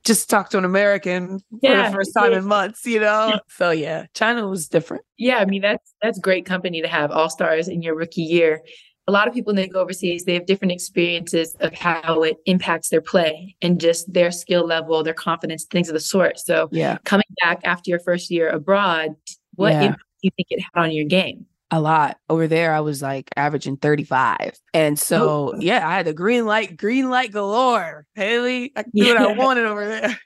just 0.05 0.29
talk 0.29 0.51
to 0.51 0.59
an 0.59 0.67
American 0.67 1.41
yeah, 1.63 1.87
for 1.87 1.91
the 1.91 1.97
first 1.97 2.11
time 2.15 2.33
yeah. 2.33 2.39
in 2.39 2.45
months, 2.45 2.85
you 2.85 3.01
know? 3.01 3.29
Yeah. 3.29 3.39
So 3.49 3.71
yeah, 3.71 4.05
China 4.13 4.47
was 4.47 4.69
different. 4.69 5.03
Yeah, 5.17 5.39
I 5.39 5.47
mean 5.47 5.63
that's 5.63 5.95
that's 6.03 6.19
great 6.19 6.45
company 6.45 6.83
to 6.83 6.89
have 6.89 7.11
all 7.11 7.31
stars 7.31 7.69
in 7.69 7.81
your 7.81 7.95
rookie 7.95 8.21
year. 8.21 8.61
A 9.07 9.13
lot 9.13 9.29
of 9.29 9.35
people 9.35 9.51
when 9.51 9.57
they 9.57 9.69
go 9.69 9.81
overseas, 9.81 10.25
they 10.25 10.35
have 10.35 10.47
different 10.47 10.73
experiences 10.73 11.55
of 11.61 11.75
how 11.75 12.23
it 12.23 12.39
impacts 12.47 12.89
their 12.89 13.03
play 13.03 13.55
and 13.61 13.79
just 13.81 14.13
their 14.13 14.31
skill 14.31 14.67
level, 14.67 15.03
their 15.03 15.15
confidence, 15.15 15.65
things 15.65 15.89
of 15.89 15.95
the 15.95 16.01
sort. 16.01 16.39
So 16.39 16.69
yeah, 16.73 16.99
coming 17.05 17.27
back 17.43 17.61
after 17.65 17.91
your 17.91 18.01
first 18.01 18.31
year 18.31 18.49
abroad, 18.49 19.15
what 19.57 19.73
impact 19.73 19.99
do 20.23 20.29
you 20.29 20.31
think 20.37 20.49
it 20.51 20.65
had 20.75 20.83
on 20.83 20.91
your 20.93 21.05
game? 21.05 21.47
a 21.71 21.81
lot. 21.81 22.19
Over 22.31 22.47
there, 22.47 22.73
I 22.73 22.81
was 22.81 23.03
like 23.03 23.31
averaging 23.37 23.79
35. 23.79 24.53
And 24.73 24.99
so, 24.99 25.55
oh. 25.55 25.59
yeah, 25.59 25.89
I 25.89 25.97
had 25.97 26.07
the 26.07 26.13
green 26.13 26.47
light, 26.47 26.77
green 26.77 27.11
light 27.11 27.33
galore. 27.33 28.07
Haley, 28.15 28.73
I 28.77 28.85
could 28.85 28.93
do 28.93 29.05
yeah. 29.05 29.15
what 29.15 29.23
I 29.23 29.33
wanted 29.35 29.67
over 29.67 29.85
there. 29.85 30.19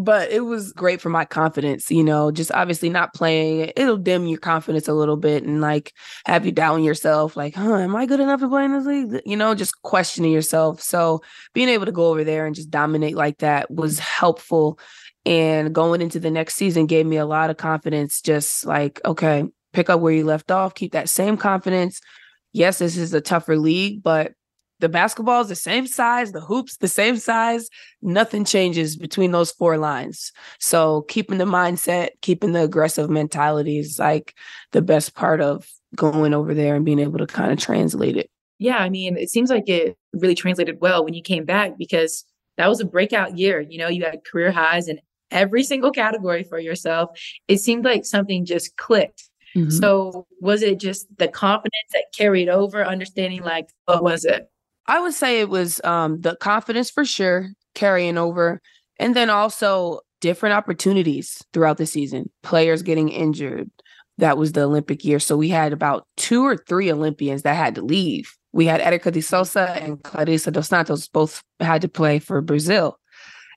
But 0.00 0.30
it 0.30 0.40
was 0.40 0.72
great 0.72 1.00
for 1.00 1.08
my 1.08 1.24
confidence, 1.24 1.90
you 1.90 2.04
know, 2.04 2.30
just 2.30 2.52
obviously 2.52 2.88
not 2.88 3.14
playing. 3.14 3.72
It'll 3.74 3.96
dim 3.96 4.26
your 4.26 4.38
confidence 4.38 4.86
a 4.86 4.94
little 4.94 5.16
bit 5.16 5.42
and 5.42 5.60
like 5.60 5.92
have 6.24 6.46
you 6.46 6.52
down 6.52 6.84
yourself, 6.84 7.36
like, 7.36 7.56
huh, 7.56 7.78
am 7.78 7.96
I 7.96 8.06
good 8.06 8.20
enough 8.20 8.38
to 8.40 8.48
play 8.48 8.64
in 8.64 8.72
this 8.72 8.86
league? 8.86 9.20
You 9.26 9.36
know, 9.36 9.56
just 9.56 9.82
questioning 9.82 10.30
yourself. 10.30 10.80
So 10.80 11.20
being 11.52 11.68
able 11.68 11.86
to 11.86 11.92
go 11.92 12.06
over 12.06 12.22
there 12.22 12.46
and 12.46 12.54
just 12.54 12.70
dominate 12.70 13.16
like 13.16 13.38
that 13.38 13.70
was 13.72 13.98
helpful 13.98 14.78
and 15.26 15.74
going 15.74 16.00
into 16.00 16.20
the 16.20 16.30
next 16.30 16.54
season 16.54 16.86
gave 16.86 17.04
me 17.04 17.16
a 17.16 17.26
lot 17.26 17.50
of 17.50 17.56
confidence 17.56 18.22
just 18.22 18.64
like 18.64 19.00
okay 19.04 19.44
pick 19.72 19.90
up 19.90 20.00
where 20.00 20.12
you 20.12 20.24
left 20.24 20.50
off, 20.50 20.74
keep 20.74 20.92
that 20.92 21.08
same 21.08 21.36
confidence. 21.36 22.00
Yes, 22.52 22.78
this 22.78 22.96
is 22.96 23.12
a 23.14 23.20
tougher 23.20 23.56
league, 23.56 24.02
but 24.02 24.32
the 24.80 24.88
basketball 24.88 25.40
is 25.40 25.48
the 25.48 25.54
same 25.54 25.86
size, 25.86 26.32
the 26.32 26.40
hoops 26.40 26.76
the 26.76 26.88
same 26.88 27.16
size. 27.16 27.68
Nothing 28.02 28.44
changes 28.44 28.96
between 28.96 29.32
those 29.32 29.50
four 29.50 29.78
lines. 29.78 30.32
So 30.58 31.02
keeping 31.02 31.38
the 31.38 31.44
mindset, 31.44 32.10
keeping 32.22 32.52
the 32.52 32.62
aggressive 32.62 33.10
mentality 33.10 33.78
is 33.78 33.98
like 33.98 34.34
the 34.72 34.82
best 34.82 35.14
part 35.14 35.40
of 35.40 35.68
going 35.96 36.34
over 36.34 36.54
there 36.54 36.76
and 36.76 36.84
being 36.84 36.98
able 36.98 37.18
to 37.18 37.26
kind 37.26 37.52
of 37.52 37.58
translate 37.58 38.16
it. 38.16 38.30
Yeah, 38.58 38.78
I 38.78 38.88
mean, 38.88 39.16
it 39.16 39.30
seems 39.30 39.50
like 39.50 39.68
it 39.68 39.96
really 40.12 40.34
translated 40.34 40.80
well 40.80 41.04
when 41.04 41.14
you 41.14 41.22
came 41.22 41.44
back 41.44 41.78
because 41.78 42.24
that 42.56 42.68
was 42.68 42.80
a 42.80 42.84
breakout 42.84 43.38
year. 43.38 43.60
You 43.60 43.78
know, 43.78 43.88
you 43.88 44.04
had 44.04 44.24
career 44.24 44.50
highs 44.50 44.88
in 44.88 45.00
every 45.30 45.62
single 45.62 45.92
category 45.92 46.42
for 46.42 46.58
yourself. 46.58 47.10
It 47.46 47.58
seemed 47.58 47.84
like 47.84 48.04
something 48.04 48.44
just 48.44 48.76
clicked 48.76 49.28
Mm-hmm. 49.56 49.70
So 49.70 50.26
was 50.40 50.62
it 50.62 50.78
just 50.78 51.06
the 51.16 51.28
confidence 51.28 51.72
that 51.92 52.04
carried 52.16 52.48
over, 52.48 52.84
understanding 52.84 53.42
like 53.42 53.68
what 53.86 54.02
was 54.02 54.24
it? 54.24 54.50
I 54.88 55.00
would 55.00 55.14
say 55.14 55.40
it 55.40 55.48
was 55.48 55.80
um 55.84 56.20
the 56.20 56.36
confidence 56.36 56.90
for 56.90 57.04
sure 57.04 57.50
carrying 57.74 58.18
over. 58.18 58.60
And 58.98 59.14
then 59.14 59.30
also 59.30 60.00
different 60.20 60.54
opportunities 60.54 61.40
throughout 61.52 61.76
the 61.76 61.86
season, 61.86 62.30
players 62.42 62.82
getting 62.82 63.08
injured. 63.08 63.70
That 64.18 64.36
was 64.36 64.50
the 64.52 64.62
Olympic 64.62 65.04
year. 65.04 65.20
So 65.20 65.36
we 65.36 65.48
had 65.48 65.72
about 65.72 66.04
two 66.16 66.44
or 66.44 66.56
three 66.56 66.90
Olympians 66.90 67.42
that 67.42 67.54
had 67.54 67.76
to 67.76 67.82
leave. 67.82 68.34
We 68.52 68.66
had 68.66 68.80
Erika 68.80 69.12
de 69.12 69.20
Souza 69.20 69.76
and 69.80 70.02
Clarissa 70.02 70.50
dos 70.50 70.68
Santos 70.68 71.06
both 71.06 71.40
had 71.60 71.82
to 71.82 71.88
play 71.88 72.18
for 72.18 72.40
Brazil 72.40 72.98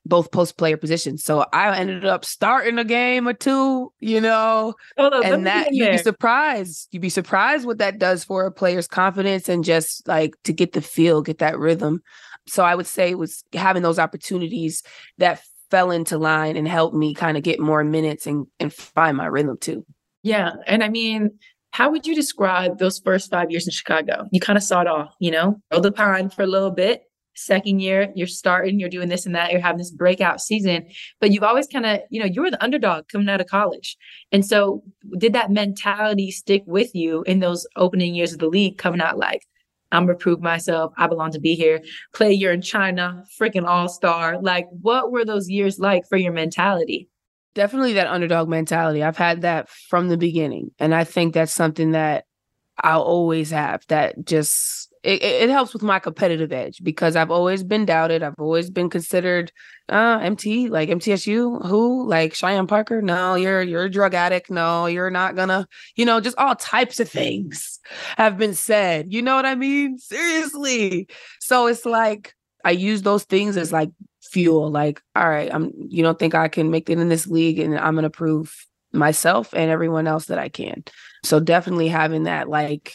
both 0.05 0.31
post 0.31 0.57
player 0.57 0.77
positions. 0.77 1.23
So 1.23 1.45
I 1.53 1.77
ended 1.77 2.05
up 2.05 2.25
starting 2.25 2.79
a 2.79 2.83
game 2.83 3.27
or 3.27 3.33
two, 3.33 3.93
you 3.99 4.19
know, 4.19 4.73
and 4.97 5.45
that 5.45 5.69
you'd 5.71 5.91
be 5.91 5.97
surprised. 5.97 6.87
You'd 6.91 7.01
be 7.01 7.09
surprised 7.09 7.65
what 7.65 7.77
that 7.77 7.99
does 7.99 8.23
for 8.23 8.45
a 8.45 8.51
player's 8.51 8.87
confidence 8.87 9.47
and 9.47 9.63
just 9.63 10.07
like 10.07 10.33
to 10.43 10.53
get 10.53 10.73
the 10.73 10.81
feel, 10.81 11.21
get 11.21 11.37
that 11.37 11.59
rhythm. 11.59 12.01
So 12.47 12.63
I 12.63 12.73
would 12.73 12.87
say 12.87 13.11
it 13.11 13.19
was 13.19 13.43
having 13.53 13.83
those 13.83 13.99
opportunities 13.99 14.81
that 15.19 15.41
fell 15.69 15.91
into 15.91 16.17
line 16.17 16.57
and 16.57 16.67
helped 16.67 16.95
me 16.95 17.13
kind 17.13 17.37
of 17.37 17.43
get 17.43 17.59
more 17.59 17.83
minutes 17.83 18.25
and, 18.27 18.47
and 18.59 18.73
find 18.73 19.15
my 19.15 19.27
rhythm 19.27 19.57
too. 19.59 19.85
Yeah. 20.23 20.53
And 20.67 20.83
I 20.83 20.89
mean, 20.89 21.31
how 21.71 21.91
would 21.91 22.05
you 22.05 22.13
describe 22.13 22.79
those 22.79 22.99
first 22.99 23.31
five 23.31 23.49
years 23.49 23.65
in 23.65 23.71
Chicago? 23.71 24.27
You 24.31 24.39
kind 24.39 24.57
of 24.57 24.63
saw 24.63 24.81
it 24.81 24.87
all, 24.87 25.15
you 25.19 25.31
know, 25.31 25.61
rolled 25.71 25.83
the 25.83 25.91
pond 25.91 26.33
for 26.33 26.41
a 26.41 26.47
little 26.47 26.71
bit, 26.71 27.03
second 27.35 27.79
year 27.79 28.11
you're 28.15 28.27
starting 28.27 28.79
you're 28.79 28.89
doing 28.89 29.09
this 29.09 29.25
and 29.25 29.35
that 29.35 29.51
you're 29.51 29.61
having 29.61 29.77
this 29.77 29.91
breakout 29.91 30.41
season 30.41 30.85
but 31.19 31.31
you've 31.31 31.43
always 31.43 31.67
kind 31.67 31.85
of 31.85 31.99
you 32.09 32.19
know 32.19 32.25
you 32.25 32.41
were 32.41 32.51
the 32.51 32.63
underdog 32.63 33.07
coming 33.07 33.29
out 33.29 33.41
of 33.41 33.47
college. 33.47 33.97
And 34.31 34.45
so 34.45 34.83
did 35.17 35.33
that 35.33 35.51
mentality 35.51 36.31
stick 36.31 36.63
with 36.65 36.93
you 36.95 37.23
in 37.23 37.39
those 37.39 37.65
opening 37.75 38.15
years 38.15 38.33
of 38.33 38.39
the 38.39 38.47
league 38.47 38.77
coming 38.77 39.01
out 39.01 39.17
like 39.17 39.45
i'm 39.91 40.05
gonna 40.05 40.17
prove 40.17 40.41
myself 40.41 40.93
i 40.97 41.07
belong 41.07 41.31
to 41.31 41.39
be 41.39 41.55
here 41.55 41.81
play 42.13 42.31
year 42.31 42.51
in 42.51 42.61
china 42.61 43.23
freaking 43.39 43.65
all-star 43.65 44.41
like 44.41 44.65
what 44.81 45.11
were 45.11 45.25
those 45.25 45.49
years 45.49 45.79
like 45.79 46.03
for 46.07 46.17
your 46.17 46.33
mentality? 46.33 47.07
Definitely 47.53 47.93
that 47.93 48.07
underdog 48.07 48.47
mentality. 48.47 49.03
I've 49.03 49.17
had 49.17 49.41
that 49.41 49.67
from 49.69 50.07
the 50.07 50.17
beginning 50.17 50.71
and 50.79 50.93
i 50.93 51.03
think 51.03 51.33
that's 51.33 51.53
something 51.53 51.91
that 51.91 52.25
i'll 52.79 53.01
always 53.01 53.51
have 53.51 53.85
that 53.87 54.25
just 54.25 54.90
it, 55.03 55.23
it 55.23 55.49
helps 55.49 55.73
with 55.73 55.81
my 55.81 55.99
competitive 55.99 56.51
edge 56.51 56.79
because 56.83 57.15
I've 57.15 57.31
always 57.31 57.63
been 57.63 57.85
doubted. 57.85 58.21
I've 58.21 58.35
always 58.37 58.69
been 58.69 58.89
considered 58.89 59.51
uh 59.89 60.19
MT, 60.21 60.69
like 60.69 60.89
MTSU, 60.89 61.65
who 61.67 62.07
like 62.07 62.35
Cheyenne 62.35 62.67
Parker. 62.67 63.01
No, 63.01 63.35
you're 63.35 63.61
you're 63.63 63.85
a 63.85 63.89
drug 63.89 64.13
addict. 64.13 64.51
No, 64.51 64.85
you're 64.85 65.09
not 65.09 65.35
gonna, 65.35 65.67
you 65.95 66.05
know, 66.05 66.19
just 66.19 66.37
all 66.37 66.55
types 66.55 66.99
of 66.99 67.09
things 67.09 67.79
have 68.17 68.37
been 68.37 68.53
said. 68.53 69.11
You 69.11 69.21
know 69.21 69.35
what 69.35 69.45
I 69.45 69.55
mean? 69.55 69.97
Seriously. 69.97 71.07
So 71.39 71.67
it's 71.67 71.85
like 71.85 72.35
I 72.63 72.71
use 72.71 73.01
those 73.01 73.23
things 73.23 73.57
as 73.57 73.71
like 73.71 73.89
fuel. 74.21 74.69
Like, 74.69 75.01
all 75.15 75.27
right, 75.27 75.53
I'm 75.53 75.71
you 75.75 76.03
don't 76.03 76.19
think 76.19 76.35
I 76.35 76.47
can 76.47 76.69
make 76.69 76.89
it 76.89 76.99
in 76.99 77.09
this 77.09 77.27
league 77.27 77.59
and 77.59 77.77
I'm 77.77 77.95
gonna 77.95 78.09
prove 78.09 78.55
myself 78.93 79.53
and 79.53 79.71
everyone 79.71 80.05
else 80.07 80.25
that 80.25 80.39
I 80.39 80.49
can. 80.49 80.83
So 81.23 81.39
definitely 81.39 81.87
having 81.87 82.23
that 82.23 82.49
like 82.49 82.93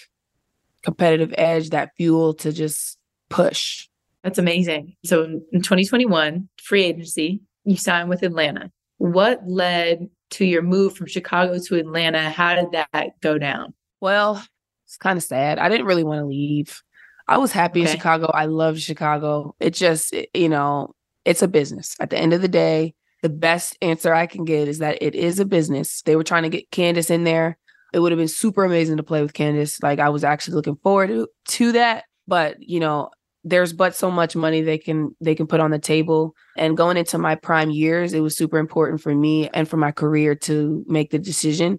competitive 0.87 1.35
edge, 1.37 1.71
that 1.71 1.91
fuel 1.97 2.33
to 2.33 2.53
just 2.53 2.97
push. 3.29 3.89
That's 4.23 4.39
amazing. 4.39 4.95
So 5.05 5.25
in 5.25 5.63
2021, 5.63 6.49
free 6.63 6.85
agency, 6.85 7.43
you 7.65 7.77
signed 7.77 8.09
with 8.09 8.23
Atlanta. 8.23 8.71
What 8.99 9.41
led 9.47 10.09
to 10.31 10.45
your 10.45 10.63
move 10.63 10.97
from 10.97 11.09
Chicago 11.09 11.59
to 11.59 11.75
Atlanta? 11.75 12.31
How 12.31 12.55
did 12.55 12.71
that 12.93 13.21
go 13.21 13.37
down? 13.37 13.75
Well, 14.01 14.43
it's 14.87 14.97
kind 14.97 15.17
of 15.17 15.25
sad. 15.25 15.59
I 15.59 15.69
didn't 15.69 15.87
really 15.87 16.05
want 16.05 16.21
to 16.21 16.27
leave. 16.27 16.81
I 17.27 17.39
was 17.39 17.51
happy 17.51 17.83
okay. 17.83 17.91
in 17.91 17.97
Chicago. 17.97 18.27
I 18.33 18.47
love 18.47 18.79
Chicago. 18.79 19.57
It 19.59 19.75
just, 19.75 20.15
you 20.33 20.49
know, 20.49 20.95
it's 21.25 21.43
a 21.43 21.49
business. 21.49 21.97
At 21.99 22.11
the 22.11 22.19
end 22.19 22.33
of 22.33 22.43
the 22.43 22.49
day, 22.49 22.95
the 23.23 23.29
best 23.29 23.77
answer 23.83 24.15
I 24.15 24.27
can 24.27 24.45
get 24.45 24.69
is 24.69 24.79
that 24.79 24.99
it 25.03 25.17
is 25.17 25.41
a 25.41 25.45
business. 25.45 26.03
They 26.03 26.15
were 26.15 26.23
trying 26.23 26.45
to 26.45 26.49
get 26.49 26.71
Candace 26.71 27.11
in 27.11 27.25
there 27.25 27.59
it 27.97 28.01
would 28.01 28.13
have 28.13 28.19
been 28.19 28.29
super 28.29 28.63
amazing 28.63 28.99
to 28.99 29.03
play 29.03 29.23
with 29.23 29.33
Candace. 29.33 29.83
Like 29.83 30.01
I 30.01 30.11
was 30.11 30.23
actually 30.23 30.55
looking 30.55 30.77
forward 30.77 31.07
to, 31.09 31.29
to 31.49 31.73
that. 31.73 32.05
But, 32.29 32.57
you 32.61 32.79
know, 32.79 33.09
there's 33.43 33.73
but 33.73 33.95
so 33.95 34.11
much 34.11 34.37
money 34.37 34.61
they 34.61 34.77
can 34.77 35.17
they 35.19 35.35
can 35.35 35.47
put 35.47 35.61
on 35.61 35.71
the 35.71 35.79
table. 35.79 36.35
And 36.59 36.77
going 36.77 36.99
into 36.99 37.17
my 37.17 37.37
prime 37.37 37.71
years, 37.71 38.13
it 38.13 38.21
was 38.21 38.37
super 38.37 38.59
important 38.59 39.01
for 39.01 39.15
me 39.15 39.49
and 39.55 39.67
for 39.67 39.79
my 39.79 39.93
career 39.93 40.35
to 40.35 40.85
make 40.87 41.11
the 41.11 41.19
decision. 41.19 41.79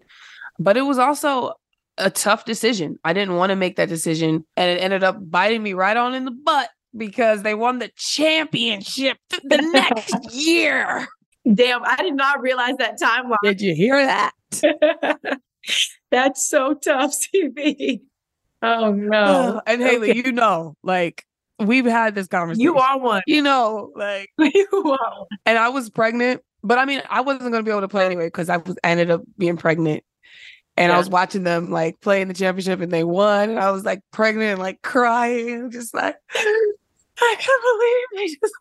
But 0.57 0.75
it 0.75 0.83
was 0.83 0.97
also 0.97 1.53
a 1.99 2.09
tough 2.09 2.45
decision. 2.45 2.97
I 3.03 3.13
didn't 3.13 3.35
want 3.35 3.51
to 3.51 3.55
make 3.55 3.75
that 3.75 3.89
decision. 3.89 4.43
And 4.55 4.71
it 4.71 4.81
ended 4.81 5.03
up 5.03 5.17
biting 5.29 5.61
me 5.61 5.73
right 5.73 5.97
on 5.97 6.15
in 6.15 6.25
the 6.25 6.31
butt 6.31 6.69
because 6.95 7.43
they 7.43 7.53
won 7.53 7.77
the 7.77 7.91
championship 7.95 9.17
the 9.43 9.57
next 9.71 10.15
year. 10.33 11.07
Damn, 11.53 11.83
I 11.85 11.97
did 11.97 12.15
not 12.15 12.41
realize 12.41 12.73
that 12.79 12.99
timeline. 12.99 13.37
Did 13.43 13.61
you 13.61 13.75
hear 13.75 14.03
that? 14.03 14.31
That's 16.11 16.47
so 16.47 16.73
tough, 16.73 17.13
CP. 17.35 18.01
Oh 18.61 18.91
no. 18.91 19.61
and 19.67 19.81
Haley, 19.81 20.11
okay. 20.11 20.23
you 20.25 20.31
know, 20.31 20.75
like 20.83 21.25
we've 21.59 21.85
had 21.85 22.15
this 22.15 22.27
conversation. 22.27 22.63
You 22.63 22.77
are 22.77 22.99
one. 22.99 23.21
You 23.27 23.41
know, 23.41 23.91
like 23.95 24.29
you 24.37 24.97
are. 24.99 25.25
And 25.45 25.57
I 25.57 25.69
was 25.69 25.89
pregnant, 25.89 26.41
but 26.63 26.77
I 26.77 26.85
mean, 26.85 27.01
I 27.09 27.21
wasn't 27.21 27.51
going 27.51 27.63
to 27.63 27.63
be 27.63 27.71
able 27.71 27.81
to 27.81 27.87
play 27.87 28.05
anyway 28.05 28.27
because 28.27 28.49
I 28.49 28.57
was 28.57 28.77
ended 28.83 29.11
up 29.11 29.21
being 29.37 29.57
pregnant. 29.57 30.03
And 30.75 30.91
yeah. 30.91 30.95
I 30.95 30.99
was 30.99 31.09
watching 31.09 31.43
them 31.43 31.71
like 31.71 31.99
play 32.01 32.21
in 32.21 32.27
the 32.27 32.35
championship 32.35 32.81
and 32.81 32.91
they 32.91 33.03
won. 33.03 33.49
And 33.49 33.59
I 33.59 33.71
was 33.71 33.83
like 33.83 33.99
pregnant 34.11 34.51
and 34.51 34.59
like 34.59 34.81
crying, 34.83 35.71
just 35.71 35.93
like, 35.95 36.15
I 36.35 37.35
can't 37.39 37.63
believe 37.63 38.05
they 38.13 38.27
just 38.27 38.53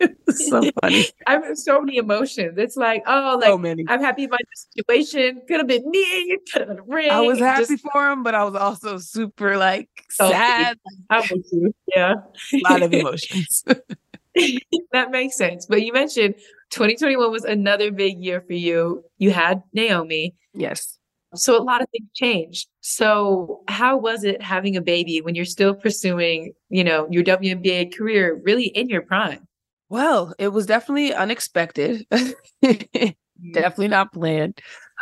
it's 0.26 0.48
so 0.48 0.62
funny. 0.80 1.06
I 1.26 1.32
have 1.32 1.58
so 1.58 1.80
many 1.80 1.98
emotions. 1.98 2.54
It's 2.56 2.76
like, 2.76 3.02
oh, 3.06 3.38
like 3.40 3.48
so 3.48 3.58
many. 3.58 3.84
I'm 3.88 4.00
happy 4.00 4.24
about 4.24 4.40
the 4.40 4.82
situation. 4.84 5.42
Could 5.48 5.58
have 5.58 5.66
been 5.66 5.90
me. 5.90 6.38
Could 6.52 6.68
have 6.68 6.86
been. 6.86 7.10
I 7.10 7.20
was 7.20 7.38
happy 7.38 7.66
just... 7.66 7.84
for 7.92 8.10
him, 8.10 8.22
but 8.22 8.34
I 8.34 8.44
was 8.44 8.54
also 8.54 8.98
super 8.98 9.56
like 9.56 9.88
so 10.10 10.30
sad. 10.30 10.78
I'm 11.10 11.22
with 11.30 11.48
you. 11.52 11.74
Yeah. 11.94 12.14
a 12.52 12.58
lot 12.70 12.82
of 12.82 12.92
emotions. 12.94 13.64
that 14.92 15.10
makes 15.10 15.36
sense. 15.36 15.66
But 15.66 15.82
you 15.82 15.92
mentioned 15.92 16.34
2021 16.70 17.30
was 17.32 17.44
another 17.44 17.90
big 17.90 18.22
year 18.22 18.40
for 18.40 18.52
you. 18.52 19.04
You 19.18 19.32
had 19.32 19.62
Naomi. 19.72 20.36
Yes. 20.54 20.98
So 21.34 21.60
a 21.60 21.62
lot 21.62 21.82
of 21.82 21.88
things 21.90 22.08
changed. 22.14 22.68
So 22.80 23.62
how 23.68 23.96
was 23.96 24.24
it 24.24 24.40
having 24.40 24.76
a 24.76 24.80
baby 24.80 25.20
when 25.20 25.34
you're 25.34 25.44
still 25.44 25.74
pursuing, 25.74 26.52
you 26.70 26.84
know, 26.84 27.06
your 27.10 27.22
WNBA 27.22 27.96
career 27.96 28.40
really 28.44 28.66
in 28.66 28.88
your 28.88 29.02
prime? 29.02 29.47
Well, 29.88 30.34
it 30.38 30.48
was 30.48 30.66
definitely 30.66 31.14
unexpected. 31.14 32.06
Mm-hmm. 32.10 33.52
definitely 33.52 33.88
not 33.88 34.12
planned. 34.12 34.60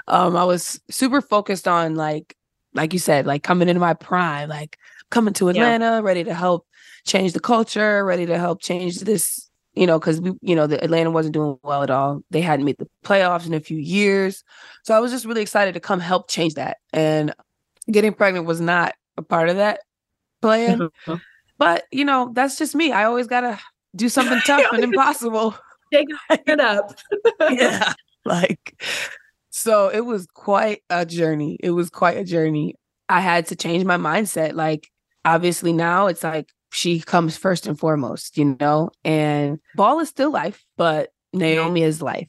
Um, 0.09 0.37
I 0.37 0.45
was 0.45 0.80
super 0.91 1.20
focused 1.20 1.66
on 1.66 1.95
like, 1.95 2.37
like 2.74 2.93
you 2.93 2.99
said, 2.99 3.26
like 3.26 3.43
coming 3.43 3.68
into 3.68 3.80
my 3.80 3.95
prime, 3.95 4.49
like 4.49 4.78
coming 5.11 5.34
to 5.34 5.49
Atlanta, 5.49 5.84
yeah. 5.84 6.01
ready 6.01 6.24
to 6.24 6.34
help 6.34 6.66
change 7.07 7.32
the 7.32 7.41
culture, 7.41 8.05
ready 8.05 8.26
to 8.26 8.39
help 8.39 8.61
change 8.61 9.01
this, 9.01 9.49
you 9.74 9.87
know, 9.87 9.99
because 9.99 10.20
we, 10.20 10.32
you 10.43 10.55
know, 10.55 10.66
the 10.66 10.82
Atlanta 10.82 11.11
wasn't 11.11 11.34
doing 11.34 11.59
well 11.62 11.82
at 11.82 11.91
all. 11.91 12.20
They 12.30 12.43
hadn't 12.43 12.66
made 12.66 12.78
the 12.78 12.89
playoffs 13.05 13.47
in 13.47 13.55
a 13.55 13.61
few 13.61 13.78
years. 13.78 14.45
So 14.84 14.95
I 14.95 15.01
was 15.01 15.11
just 15.11 15.24
really 15.24 15.43
excited 15.43 15.74
to 15.74 15.80
come 15.80 16.01
help 16.01 16.28
change 16.28 16.55
that. 16.55 16.76
And 16.93 17.34
getting 17.91 18.12
pregnant 18.12 18.47
was 18.47 18.61
not 18.61 18.95
a 19.16 19.22
part 19.22 19.49
of 19.49 19.57
that 19.57 19.80
plan. 20.43 20.78
Mm-hmm. 20.78 21.14
But 21.59 21.84
you 21.91 22.05
know, 22.05 22.30
that's 22.34 22.59
just 22.59 22.74
me. 22.74 22.93
I 22.93 23.05
always 23.05 23.26
gotta 23.26 23.59
do 23.97 24.09
something 24.09 24.40
tough 24.47 24.72
and 24.72 24.84
impossible. 24.84 25.57
Take 25.92 26.09
it 26.30 26.61
up. 26.61 26.99
yeah. 27.51 27.92
Like, 28.24 28.82
so 29.51 29.88
it 29.88 30.01
was 30.01 30.26
quite 30.34 30.82
a 30.90 31.07
journey. 31.07 31.59
It 31.61 31.70
was 31.70 31.90
quite 31.90 32.16
a 32.16 32.24
journey. 32.24 32.74
I 33.09 33.20
had 33.20 33.47
to 33.49 33.57
change 33.57 33.84
my 33.84 33.97
mindset. 33.97 34.55
Like, 34.55 34.88
obviously, 35.24 35.72
now 35.72 36.09
it's 36.09 36.24
like 36.24 36.51
she 36.72 37.01
comes 37.01 37.36
first 37.36 37.66
and 37.66 37.78
foremost, 37.78 38.36
you 38.36 38.57
know? 38.61 38.90
And 39.05 39.61
ball 39.76 40.01
is 40.01 40.09
still 40.09 40.30
life, 40.30 40.64
but 40.76 41.11
Naomi 41.32 41.82
is 41.82 42.03
life. 42.03 42.28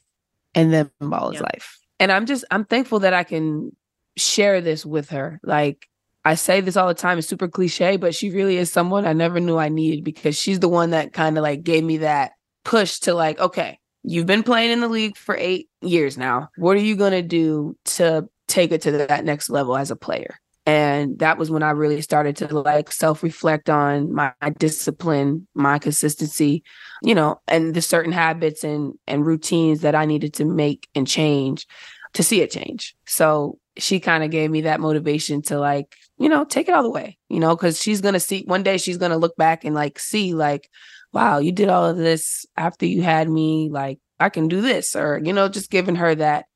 And 0.54 0.72
then 0.72 0.90
ball 1.00 1.30
is 1.30 1.36
yeah. 1.36 1.42
life. 1.42 1.78
And 2.00 2.12
I'm 2.12 2.26
just, 2.26 2.44
I'm 2.50 2.64
thankful 2.64 3.00
that 3.00 3.12
I 3.12 3.24
can 3.24 3.72
share 4.16 4.60
this 4.60 4.86
with 4.86 5.10
her. 5.10 5.40
Like, 5.42 5.88
I 6.28 6.34
say 6.34 6.60
this 6.60 6.76
all 6.76 6.88
the 6.88 6.92
time, 6.92 7.16
it's 7.16 7.26
super 7.26 7.48
cliche, 7.48 7.96
but 7.96 8.14
she 8.14 8.28
really 8.28 8.58
is 8.58 8.70
someone 8.70 9.06
I 9.06 9.14
never 9.14 9.40
knew 9.40 9.56
I 9.56 9.70
needed 9.70 10.04
because 10.04 10.38
she's 10.38 10.60
the 10.60 10.68
one 10.68 10.90
that 10.90 11.14
kind 11.14 11.38
of 11.38 11.42
like 11.42 11.62
gave 11.62 11.82
me 11.82 11.96
that 11.98 12.32
push 12.66 12.98
to 13.00 13.14
like, 13.14 13.40
okay, 13.40 13.78
you've 14.02 14.26
been 14.26 14.42
playing 14.42 14.70
in 14.70 14.80
the 14.80 14.88
league 14.88 15.16
for 15.16 15.34
eight 15.38 15.70
years 15.80 16.18
now. 16.18 16.50
What 16.56 16.76
are 16.76 16.80
you 16.80 16.96
going 16.96 17.12
to 17.12 17.22
do 17.22 17.78
to 17.96 18.28
take 18.46 18.72
it 18.72 18.82
to 18.82 18.90
that 18.92 19.24
next 19.24 19.48
level 19.48 19.74
as 19.74 19.90
a 19.90 19.96
player? 19.96 20.38
And 20.66 21.18
that 21.20 21.38
was 21.38 21.50
when 21.50 21.62
I 21.62 21.70
really 21.70 22.02
started 22.02 22.36
to 22.36 22.58
like 22.58 22.92
self 22.92 23.22
reflect 23.22 23.70
on 23.70 24.12
my 24.12 24.34
discipline, 24.58 25.48
my 25.54 25.78
consistency, 25.78 26.62
you 27.02 27.14
know, 27.14 27.40
and 27.48 27.72
the 27.72 27.80
certain 27.80 28.12
habits 28.12 28.64
and 28.64 28.92
and 29.06 29.24
routines 29.24 29.80
that 29.80 29.94
I 29.94 30.04
needed 30.04 30.34
to 30.34 30.44
make 30.44 30.88
and 30.94 31.06
change 31.06 31.66
to 32.12 32.22
see 32.22 32.42
it 32.42 32.50
change. 32.50 32.94
So 33.06 33.58
she 33.78 34.00
kind 34.00 34.24
of 34.24 34.30
gave 34.30 34.50
me 34.50 34.62
that 34.62 34.80
motivation 34.80 35.40
to 35.42 35.58
like, 35.58 35.94
you 36.18 36.28
know, 36.28 36.44
take 36.44 36.68
it 36.68 36.74
all 36.74 36.82
the 36.82 36.90
way, 36.90 37.18
you 37.28 37.40
know, 37.40 37.54
because 37.56 37.80
she's 37.80 38.00
gonna 38.00 38.20
see 38.20 38.42
one 38.46 38.62
day 38.62 38.78
she's 38.78 38.98
gonna 38.98 39.18
look 39.18 39.36
back 39.36 39.64
and 39.64 39.74
like 39.74 39.98
see 39.98 40.34
like, 40.34 40.68
wow, 41.12 41.38
you 41.38 41.52
did 41.52 41.68
all 41.68 41.86
of 41.86 41.96
this 41.96 42.46
after 42.56 42.86
you 42.86 43.02
had 43.02 43.28
me, 43.28 43.68
like 43.70 43.98
I 44.20 44.28
can 44.28 44.48
do 44.48 44.60
this, 44.60 44.96
or 44.96 45.20
you 45.22 45.32
know, 45.32 45.48
just 45.48 45.70
giving 45.70 45.96
her 45.96 46.14
that 46.14 46.46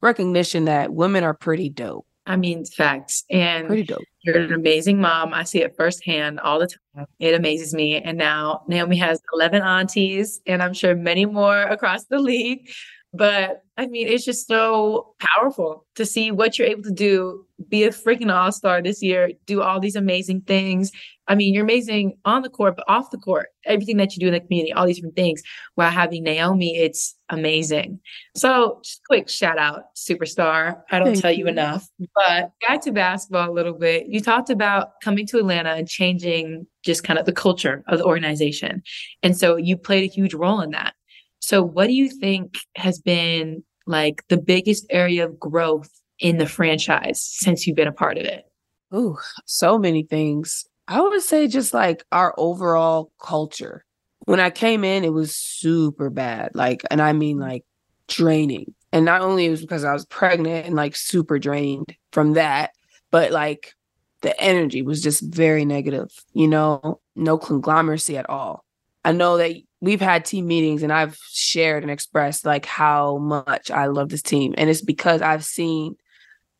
recognition 0.00 0.66
that 0.66 0.92
women 0.92 1.24
are 1.24 1.34
pretty 1.34 1.68
dope. 1.68 2.06
I 2.28 2.36
mean, 2.36 2.66
facts. 2.66 3.24
And 3.30 3.66
pretty 3.66 3.84
dope. 3.84 4.04
You're 4.22 4.38
an 4.38 4.52
amazing 4.52 5.00
mom. 5.00 5.32
I 5.32 5.44
see 5.44 5.62
it 5.62 5.74
firsthand 5.76 6.40
all 6.40 6.58
the 6.58 6.66
time. 6.66 7.06
It 7.18 7.34
amazes 7.34 7.72
me. 7.72 7.96
And 7.96 8.18
now 8.18 8.64
Naomi 8.68 8.98
has 8.98 9.20
11 9.32 9.62
aunties, 9.62 10.40
and 10.46 10.62
I'm 10.62 10.74
sure 10.74 10.94
many 10.94 11.24
more 11.24 11.62
across 11.62 12.04
the 12.04 12.18
league 12.18 12.68
but 13.12 13.62
I 13.78 13.86
mean, 13.86 14.08
it's 14.08 14.24
just 14.24 14.46
so 14.46 15.14
powerful 15.20 15.86
to 15.94 16.04
see 16.04 16.30
what 16.30 16.58
you're 16.58 16.68
able 16.68 16.82
to 16.82 16.90
do, 16.90 17.46
be 17.68 17.84
a 17.84 17.90
freaking 17.90 18.34
all 18.34 18.52
star 18.52 18.82
this 18.82 19.02
year, 19.02 19.30
do 19.46 19.62
all 19.62 19.80
these 19.80 19.96
amazing 19.96 20.42
things. 20.42 20.90
I 21.28 21.34
mean, 21.34 21.54
you're 21.54 21.64
amazing 21.64 22.16
on 22.24 22.42
the 22.42 22.48
court, 22.48 22.76
but 22.76 22.84
off 22.88 23.10
the 23.10 23.18
court, 23.18 23.48
everything 23.64 23.96
that 23.98 24.14
you 24.14 24.20
do 24.20 24.26
in 24.26 24.32
the 24.32 24.40
community, 24.40 24.72
all 24.72 24.86
these 24.86 24.96
different 24.96 25.16
things. 25.16 25.42
While 25.74 25.90
having 25.90 26.24
Naomi, 26.24 26.76
it's 26.76 27.14
amazing. 27.28 28.00
So, 28.34 28.80
just 28.82 29.00
quick 29.06 29.28
shout 29.28 29.58
out, 29.58 29.94
superstar. 29.96 30.82
I 30.90 30.98
don't 30.98 31.08
Thank 31.08 31.20
tell 31.20 31.32
you. 31.32 31.40
you 31.40 31.46
enough. 31.46 31.88
But 32.14 32.50
back 32.66 32.82
to 32.82 32.92
basketball 32.92 33.50
a 33.50 33.52
little 33.52 33.74
bit. 33.74 34.06
You 34.08 34.20
talked 34.20 34.50
about 34.50 35.00
coming 35.02 35.26
to 35.28 35.38
Atlanta 35.38 35.70
and 35.70 35.88
changing 35.88 36.66
just 36.82 37.04
kind 37.04 37.18
of 37.18 37.26
the 37.26 37.32
culture 37.32 37.84
of 37.88 37.98
the 37.98 38.04
organization. 38.04 38.82
And 39.22 39.36
so 39.36 39.56
you 39.56 39.76
played 39.76 40.04
a 40.04 40.12
huge 40.12 40.34
role 40.34 40.60
in 40.60 40.70
that. 40.70 40.94
So, 41.40 41.62
what 41.62 41.86
do 41.86 41.92
you 41.94 42.08
think 42.08 42.58
has 42.76 43.00
been 43.00 43.62
like 43.86 44.22
the 44.28 44.36
biggest 44.36 44.86
area 44.90 45.26
of 45.26 45.38
growth 45.38 45.90
in 46.18 46.38
the 46.38 46.46
franchise 46.46 47.22
since 47.22 47.66
you've 47.66 47.76
been 47.76 47.88
a 47.88 47.92
part 47.92 48.18
of 48.18 48.24
it? 48.24 48.44
Oh, 48.92 49.18
so 49.44 49.78
many 49.78 50.02
things. 50.02 50.66
I 50.88 51.00
would 51.00 51.22
say 51.22 51.46
just 51.46 51.74
like 51.74 52.04
our 52.12 52.34
overall 52.38 53.12
culture. 53.20 53.84
When 54.24 54.40
I 54.40 54.50
came 54.50 54.84
in, 54.84 55.04
it 55.04 55.12
was 55.12 55.34
super 55.34 56.10
bad. 56.10 56.52
Like, 56.54 56.82
and 56.90 57.00
I 57.00 57.12
mean 57.12 57.38
like 57.38 57.64
draining. 58.08 58.74
And 58.92 59.04
not 59.04 59.20
only 59.20 59.46
it 59.46 59.50
was 59.50 59.60
because 59.60 59.84
I 59.84 59.92
was 59.92 60.06
pregnant 60.06 60.66
and 60.66 60.74
like 60.74 60.96
super 60.96 61.38
drained 61.38 61.94
from 62.12 62.32
that, 62.34 62.70
but 63.10 63.32
like 63.32 63.74
the 64.22 64.38
energy 64.40 64.82
was 64.82 65.02
just 65.02 65.22
very 65.22 65.64
negative, 65.64 66.10
you 66.32 66.48
know, 66.48 67.00
no 67.14 67.38
conglomeracy 67.38 68.18
at 68.18 68.28
all. 68.28 68.64
I 69.04 69.12
know 69.12 69.36
that 69.36 69.56
we've 69.80 70.00
had 70.00 70.24
team 70.24 70.46
meetings 70.46 70.82
and 70.82 70.92
I've 70.92 71.16
shared 71.30 71.82
and 71.82 71.90
expressed 71.90 72.44
like 72.44 72.66
how 72.66 73.18
much 73.18 73.70
I 73.70 73.86
love 73.86 74.08
this 74.08 74.22
team. 74.22 74.54
And 74.58 74.68
it's 74.68 74.82
because 74.82 75.22
I've 75.22 75.44
seen 75.44 75.96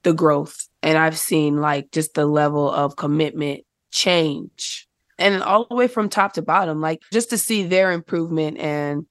the 0.04 0.12
growth 0.12 0.68
and 0.82 0.96
I've 0.96 1.18
seen 1.18 1.60
like 1.60 1.90
just 1.90 2.14
the 2.14 2.26
level 2.26 2.70
of 2.70 2.96
commitment 2.96 3.64
change. 3.90 4.86
And 5.18 5.42
all 5.42 5.66
the 5.68 5.74
way 5.74 5.88
from 5.88 6.08
top 6.08 6.34
to 6.34 6.42
bottom, 6.42 6.80
like 6.80 7.00
just 7.12 7.30
to 7.30 7.38
see 7.38 7.64
their 7.64 7.90
improvement 7.90 8.58
and 8.58 9.06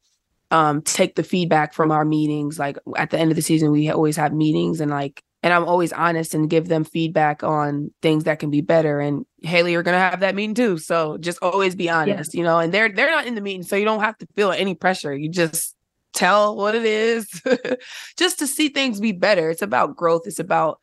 um 0.50 0.82
take 0.82 1.16
the 1.16 1.24
feedback 1.24 1.74
from 1.74 1.92
our 1.92 2.06
meetings. 2.06 2.58
Like 2.58 2.78
at 2.96 3.10
the 3.10 3.20
end 3.20 3.32
of 3.32 3.36
the 3.36 3.42
season, 3.42 3.72
we 3.72 3.90
always 3.90 4.16
have 4.16 4.32
meetings 4.32 4.80
and 4.80 4.90
like 4.90 5.22
and 5.48 5.54
I'm 5.54 5.64
always 5.64 5.94
honest 5.94 6.34
and 6.34 6.50
give 6.50 6.68
them 6.68 6.84
feedback 6.84 7.42
on 7.42 7.90
things 8.02 8.26
that 8.26 8.40
can 8.40 8.52
be 8.52 8.60
better. 8.60 9.00
And 9.00 9.26
Haley, 9.44 9.72
you're 9.72 9.82
gonna 9.82 9.98
have 9.98 10.20
that 10.20 10.36
meeting 10.36 10.56
too. 10.56 10.78
So 10.78 11.18
just 11.20 11.40
always 11.42 11.74
be 11.74 11.90
honest, 11.90 12.34
yeah. 12.34 12.38
you 12.38 12.44
know, 12.44 12.60
and 12.60 12.74
they're 12.74 12.90
they're 12.90 13.10
not 13.10 13.28
in 13.28 13.36
the 13.36 13.40
meeting, 13.40 13.64
so 13.64 13.78
you 13.78 13.86
don't 13.86 14.02
have 14.02 14.18
to 14.18 14.28
feel 14.36 14.52
any 14.52 14.76
pressure. 14.76 15.16
You 15.16 15.30
just 15.30 15.74
tell 16.12 16.58
what 16.58 16.76
it 16.76 16.84
is 16.84 17.42
just 18.18 18.40
to 18.40 18.48
see 18.48 18.68
things 18.68 19.00
be 19.00 19.14
better. 19.14 19.50
It's 19.50 19.62
about 19.62 19.96
growth. 19.96 20.24
It's 20.26 20.38
about 20.38 20.82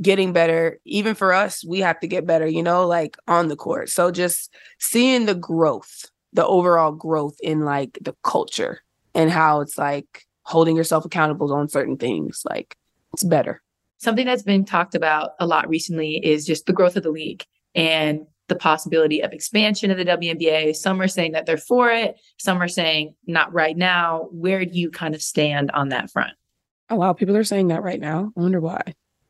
getting 0.00 0.32
better. 0.32 0.80
Even 0.86 1.14
for 1.14 1.34
us, 1.34 1.62
we 1.62 1.80
have 1.80 2.00
to 2.00 2.06
get 2.06 2.26
better, 2.26 2.46
you 2.46 2.62
know, 2.62 2.86
like 2.86 3.18
on 3.28 3.48
the 3.48 3.56
court. 3.56 3.90
So 3.90 4.10
just 4.10 4.54
seeing 4.78 5.26
the 5.26 5.34
growth, 5.34 6.06
the 6.32 6.46
overall 6.46 6.92
growth 6.92 7.36
in 7.42 7.60
like 7.60 7.98
the 8.00 8.16
culture 8.22 8.80
and 9.14 9.30
how 9.30 9.60
it's 9.60 9.76
like 9.76 10.24
holding 10.44 10.76
yourself 10.76 11.04
accountable 11.04 11.52
on 11.52 11.68
certain 11.68 11.98
things, 11.98 12.40
like 12.48 12.74
it's 13.12 13.22
better. 13.22 13.60
Something 13.98 14.26
that's 14.26 14.42
been 14.42 14.64
talked 14.64 14.94
about 14.94 15.32
a 15.40 15.46
lot 15.46 15.68
recently 15.68 16.24
is 16.24 16.46
just 16.46 16.66
the 16.66 16.72
growth 16.72 16.96
of 16.96 17.02
the 17.02 17.10
league 17.10 17.44
and 17.74 18.26
the 18.48 18.56
possibility 18.56 19.20
of 19.20 19.32
expansion 19.32 19.90
of 19.90 19.98
the 19.98 20.04
WNBA. 20.04 20.74
Some 20.74 21.00
are 21.00 21.08
saying 21.08 21.32
that 21.32 21.46
they're 21.46 21.56
for 21.56 21.90
it, 21.90 22.16
some 22.38 22.62
are 22.62 22.68
saying 22.68 23.14
not 23.26 23.52
right 23.52 23.76
now. 23.76 24.28
Where 24.30 24.64
do 24.64 24.78
you 24.78 24.90
kind 24.90 25.14
of 25.14 25.22
stand 25.22 25.70
on 25.72 25.90
that 25.90 26.10
front? 26.10 26.32
Oh, 26.90 26.96
wow. 26.96 27.12
People 27.12 27.36
are 27.36 27.44
saying 27.44 27.68
that 27.68 27.82
right 27.82 28.00
now. 28.00 28.32
I 28.36 28.40
wonder 28.40 28.60
why. 28.60 28.80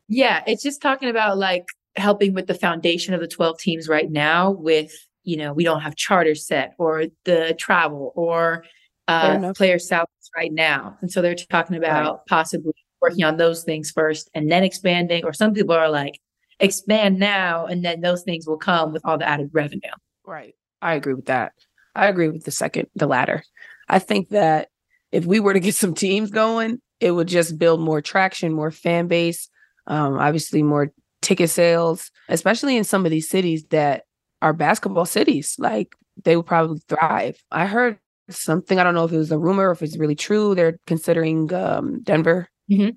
Yeah, 0.07 0.43
it's 0.47 0.63
just 0.63 0.81
talking 0.81 1.09
about 1.09 1.37
like 1.37 1.65
helping 1.95 2.33
with 2.33 2.47
the 2.47 2.53
foundation 2.53 3.13
of 3.13 3.19
the 3.19 3.27
12 3.27 3.59
teams 3.59 3.89
right 3.89 4.09
now 4.09 4.51
with, 4.51 4.91
you 5.23 5.35
know, 5.35 5.53
we 5.53 5.63
don't 5.63 5.81
have 5.81 5.95
charters 5.95 6.47
set 6.47 6.73
or 6.77 7.05
the 7.25 7.55
travel 7.59 8.13
or 8.15 8.63
uh, 9.07 9.53
player 9.53 9.79
salaries 9.79 10.07
right 10.35 10.53
now. 10.53 10.97
And 11.01 11.11
so 11.11 11.21
they're 11.21 11.35
talking 11.35 11.75
about 11.75 12.13
right. 12.13 12.25
possibly 12.27 12.73
working 13.01 13.23
on 13.23 13.37
those 13.37 13.63
things 13.63 13.91
first 13.91 14.29
and 14.33 14.51
then 14.51 14.63
expanding, 14.63 15.23
or 15.25 15.33
some 15.33 15.53
people 15.53 15.75
are 15.75 15.89
like, 15.89 16.19
expand 16.59 17.19
now 17.19 17.65
and 17.65 17.83
then 17.83 18.01
those 18.01 18.23
things 18.23 18.45
will 18.45 18.57
come 18.57 18.91
with 18.91 19.01
all 19.05 19.17
the 19.17 19.27
added 19.27 19.49
revenue. 19.53 19.91
Right. 20.25 20.55
I 20.81 20.95
agree 20.95 21.13
with 21.13 21.25
that. 21.25 21.53
I 21.95 22.07
agree 22.07 22.29
with 22.29 22.45
the 22.45 22.51
second, 22.51 22.87
the 22.95 23.07
latter. 23.07 23.43
I 23.87 23.99
think 23.99 24.29
that 24.29 24.69
if 25.11 25.25
we 25.25 25.39
were 25.39 25.53
to 25.53 25.59
get 25.59 25.75
some 25.75 25.93
teams 25.93 26.31
going, 26.31 26.81
it 26.99 27.11
would 27.11 27.27
just 27.27 27.57
build 27.57 27.79
more 27.79 28.01
traction, 28.01 28.53
more 28.53 28.71
fan 28.71 29.07
base, 29.07 29.49
um, 29.87 30.17
obviously 30.17 30.63
more 30.63 30.91
ticket 31.21 31.49
sales, 31.49 32.11
especially 32.27 32.77
in 32.77 32.83
some 32.83 33.05
of 33.05 33.11
these 33.11 33.29
cities 33.29 33.65
that 33.69 34.03
are 34.41 34.53
basketball 34.53 35.05
cities. 35.05 35.55
Like 35.57 35.93
they 36.23 36.35
would 36.35 36.45
probably 36.45 36.81
thrive. 36.87 37.37
I 37.51 37.65
heard 37.65 37.97
something, 38.29 38.79
I 38.79 38.83
don't 38.83 38.93
know 38.93 39.05
if 39.05 39.11
it 39.11 39.17
was 39.17 39.31
a 39.31 39.39
rumor 39.39 39.69
or 39.69 39.71
if 39.71 39.81
it's 39.81 39.97
really 39.97 40.15
true. 40.15 40.55
They're 40.55 40.77
considering 40.87 41.51
um, 41.53 42.01
Denver. 42.03 42.49
Mhm. 42.69 42.95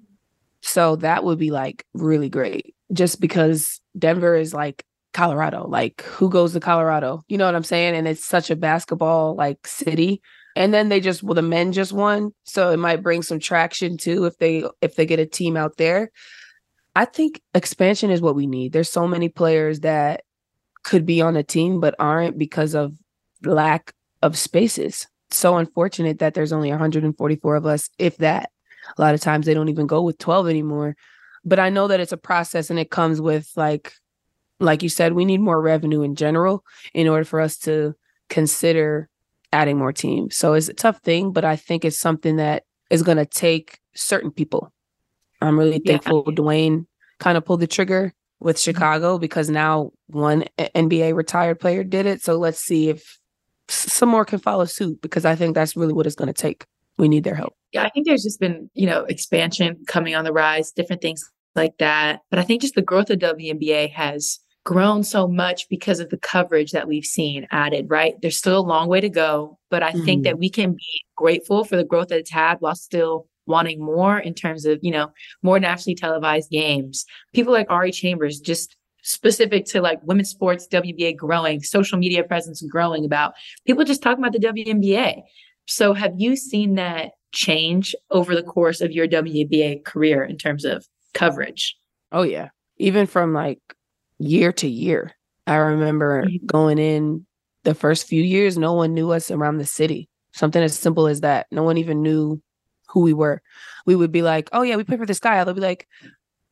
So 0.62 0.96
that 0.96 1.24
would 1.24 1.38
be 1.38 1.50
like 1.50 1.84
really 1.94 2.28
great 2.28 2.74
just 2.92 3.20
because 3.20 3.80
Denver 3.98 4.34
is 4.36 4.54
like 4.54 4.84
Colorado. 5.14 5.66
Like 5.68 6.02
who 6.02 6.30
goes 6.30 6.54
to 6.54 6.60
Colorado? 6.60 7.22
You 7.28 7.38
know 7.38 7.46
what 7.46 7.54
I'm 7.56 7.64
saying? 7.64 7.96
And 7.96 8.08
it's 8.08 8.24
such 8.24 8.50
a 8.50 8.56
basketball 8.56 9.36
like 9.36 9.66
city. 9.66 10.22
And 10.56 10.74
then 10.74 10.88
they 10.90 11.00
just 11.00 11.22
well 11.22 11.34
the 11.34 11.42
men 11.42 11.72
just 11.72 11.92
won. 11.92 12.32
So 12.44 12.70
it 12.72 12.78
might 12.78 13.02
bring 13.02 13.22
some 13.22 13.40
traction 13.40 13.96
too 13.98 14.26
if 14.26 14.38
they 14.38 14.64
if 14.82 14.96
they 14.96 15.06
get 15.06 15.20
a 15.20 15.26
team 15.26 15.56
out 15.56 15.76
there. 15.78 16.10
I 16.96 17.04
think 17.06 17.40
expansion 17.54 18.10
is 18.10 18.20
what 18.20 18.36
we 18.36 18.46
need. 18.46 18.72
There's 18.72 18.90
so 18.90 19.08
many 19.08 19.28
players 19.28 19.80
that 19.80 20.22
could 20.84 21.06
be 21.06 21.22
on 21.22 21.36
a 21.36 21.42
team 21.44 21.80
but 21.80 21.94
aren't 21.98 22.38
because 22.38 22.74
of 22.74 22.94
lack 23.44 23.92
of 24.22 24.38
spaces. 24.38 25.06
So 25.30 25.56
unfortunate 25.58 26.20
that 26.20 26.34
there's 26.34 26.52
only 26.52 26.70
144 26.70 27.56
of 27.56 27.66
us, 27.66 27.90
if 27.98 28.18
that. 28.18 28.50
A 28.96 29.00
lot 29.00 29.14
of 29.14 29.20
times 29.20 29.46
they 29.46 29.54
don't 29.54 29.68
even 29.68 29.86
go 29.86 30.02
with 30.02 30.18
12 30.18 30.48
anymore. 30.48 30.96
But 31.44 31.58
I 31.58 31.70
know 31.70 31.88
that 31.88 32.00
it's 32.00 32.12
a 32.12 32.16
process 32.16 32.70
and 32.70 32.78
it 32.78 32.90
comes 32.90 33.20
with 33.20 33.50
like 33.56 33.92
like 34.60 34.82
you 34.82 34.88
said, 34.88 35.14
we 35.14 35.24
need 35.24 35.40
more 35.40 35.60
revenue 35.60 36.02
in 36.02 36.14
general 36.14 36.64
in 36.94 37.08
order 37.08 37.24
for 37.24 37.40
us 37.40 37.58
to 37.58 37.94
consider 38.28 39.08
adding 39.52 39.76
more 39.76 39.92
teams. 39.92 40.36
So 40.36 40.54
it's 40.54 40.68
a 40.68 40.74
tough 40.74 41.00
thing, 41.00 41.32
but 41.32 41.44
I 41.44 41.56
think 41.56 41.84
it's 41.84 41.98
something 41.98 42.36
that 42.36 42.62
is 42.88 43.02
going 43.02 43.18
to 43.18 43.26
take 43.26 43.80
certain 43.94 44.30
people. 44.30 44.72
I'm 45.40 45.58
really 45.58 45.80
Yeah. 45.84 45.92
thankful 45.94 46.24
Dwyane 46.24 46.86
kind 47.18 47.36
of 47.36 47.44
pulled 47.44 47.60
the 47.60 47.66
trigger 47.66 48.14
with 48.38 48.58
Chicago 48.58 49.18
because 49.18 49.50
now 49.50 49.90
one 50.06 50.44
NBA 50.58 51.14
retired 51.14 51.58
player 51.60 51.82
did 51.84 52.06
it. 52.06 52.22
So 52.22 52.38
let's 52.38 52.60
see 52.60 52.88
if 52.88 53.18
some 53.68 54.08
more 54.08 54.24
can 54.24 54.38
follow 54.38 54.64
suit 54.64 55.00
because 55.02 55.24
I 55.24 55.34
think 55.34 55.54
that's 55.54 55.76
really 55.76 55.92
what 55.92 56.06
it's 56.06 56.16
going 56.16 56.32
to 56.32 56.32
take. 56.32 56.64
We 56.98 57.08
need 57.08 57.24
their 57.24 57.34
help. 57.34 57.54
Yeah, 57.72 57.84
I 57.84 57.88
think 57.88 58.06
there's 58.06 58.22
just 58.22 58.38
been, 58.40 58.70
you 58.74 58.86
know, 58.86 59.04
expansion 59.04 59.82
coming 59.86 60.14
on 60.14 60.24
the 60.24 60.32
rise, 60.32 60.72
different 60.72 61.02
things 61.02 61.24
like 61.54 61.78
that. 61.78 62.20
But 62.30 62.38
I 62.38 62.42
think 62.42 62.62
just 62.62 62.74
the 62.74 62.82
growth 62.82 63.10
of 63.10 63.18
WNBA 63.18 63.90
has 63.92 64.38
grown 64.64 65.02
so 65.02 65.26
much 65.26 65.68
because 65.68 65.98
of 65.98 66.10
the 66.10 66.18
coverage 66.18 66.70
that 66.72 66.86
we've 66.86 67.04
seen 67.04 67.48
added, 67.50 67.86
right? 67.88 68.14
There's 68.20 68.36
still 68.36 68.58
a 68.58 68.60
long 68.60 68.88
way 68.88 69.00
to 69.00 69.08
go, 69.08 69.58
but 69.70 69.82
I 69.82 69.90
think 69.92 70.20
Mhm. 70.20 70.24
that 70.24 70.38
we 70.38 70.50
can 70.50 70.72
be 70.72 71.04
grateful 71.16 71.64
for 71.64 71.76
the 71.76 71.84
growth 71.84 72.08
that 72.08 72.20
it's 72.20 72.30
had 72.30 72.58
while 72.60 72.76
still 72.76 73.26
wanting 73.46 73.84
more 73.84 74.18
in 74.18 74.34
terms 74.34 74.64
of, 74.64 74.78
you 74.82 74.92
know, 74.92 75.10
more 75.42 75.58
nationally 75.58 75.96
televised 75.96 76.50
games. 76.50 77.04
People 77.34 77.52
like 77.52 77.68
Ari 77.70 77.90
Chambers, 77.90 78.38
just 78.38 78.76
specific 79.02 79.64
to 79.66 79.80
like 79.80 79.98
women's 80.04 80.30
sports, 80.30 80.68
WNBA 80.68 81.12
growing, 81.16 81.60
social 81.60 81.98
media 81.98 82.22
presence 82.22 82.62
growing 82.62 83.04
about 83.04 83.32
people 83.66 83.82
just 83.84 84.00
talking 84.00 84.22
about 84.22 84.32
the 84.32 84.38
WNBA. 84.38 85.22
So 85.66 85.94
have 85.94 86.14
you 86.18 86.36
seen 86.36 86.74
that 86.74 87.12
change 87.32 87.94
over 88.10 88.34
the 88.34 88.42
course 88.42 88.80
of 88.80 88.92
your 88.92 89.06
WBA 89.08 89.84
career 89.84 90.22
in 90.24 90.36
terms 90.36 90.64
of 90.64 90.84
coverage? 91.14 91.76
Oh 92.10 92.22
yeah. 92.22 92.48
Even 92.78 93.06
from 93.06 93.32
like 93.32 93.60
year 94.18 94.52
to 94.52 94.68
year. 94.68 95.12
I 95.46 95.56
remember 95.56 96.24
Mhm. 96.24 96.46
going 96.46 96.78
in 96.78 97.26
the 97.64 97.74
first 97.74 98.06
few 98.06 98.22
years, 98.22 98.58
no 98.58 98.72
one 98.74 98.94
knew 98.94 99.10
us 99.12 99.30
around 99.30 99.58
the 99.58 99.66
city. 99.66 100.08
Something 100.32 100.62
as 100.62 100.76
simple 100.78 101.06
as 101.06 101.20
that. 101.22 101.46
No 101.50 101.62
one 101.62 101.78
even 101.78 102.02
knew 102.02 102.40
who 102.88 103.00
we 103.00 103.12
were. 103.12 103.40
We 103.86 103.96
would 103.96 104.12
be 104.12 104.22
like, 104.22 104.48
Oh 104.52 104.62
yeah, 104.62 104.76
we 104.76 104.84
play 104.84 104.96
for 104.96 105.06
this 105.06 105.20
guy. 105.20 105.42
They'll 105.44 105.54
be 105.54 105.60
like, 105.60 105.88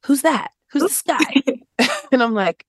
Who's 0.06 0.22
that? 0.22 0.52
Who's 0.72 0.82
this 0.82 1.02
guy? 1.02 1.42
and 2.12 2.22
I'm 2.22 2.34
like, 2.34 2.64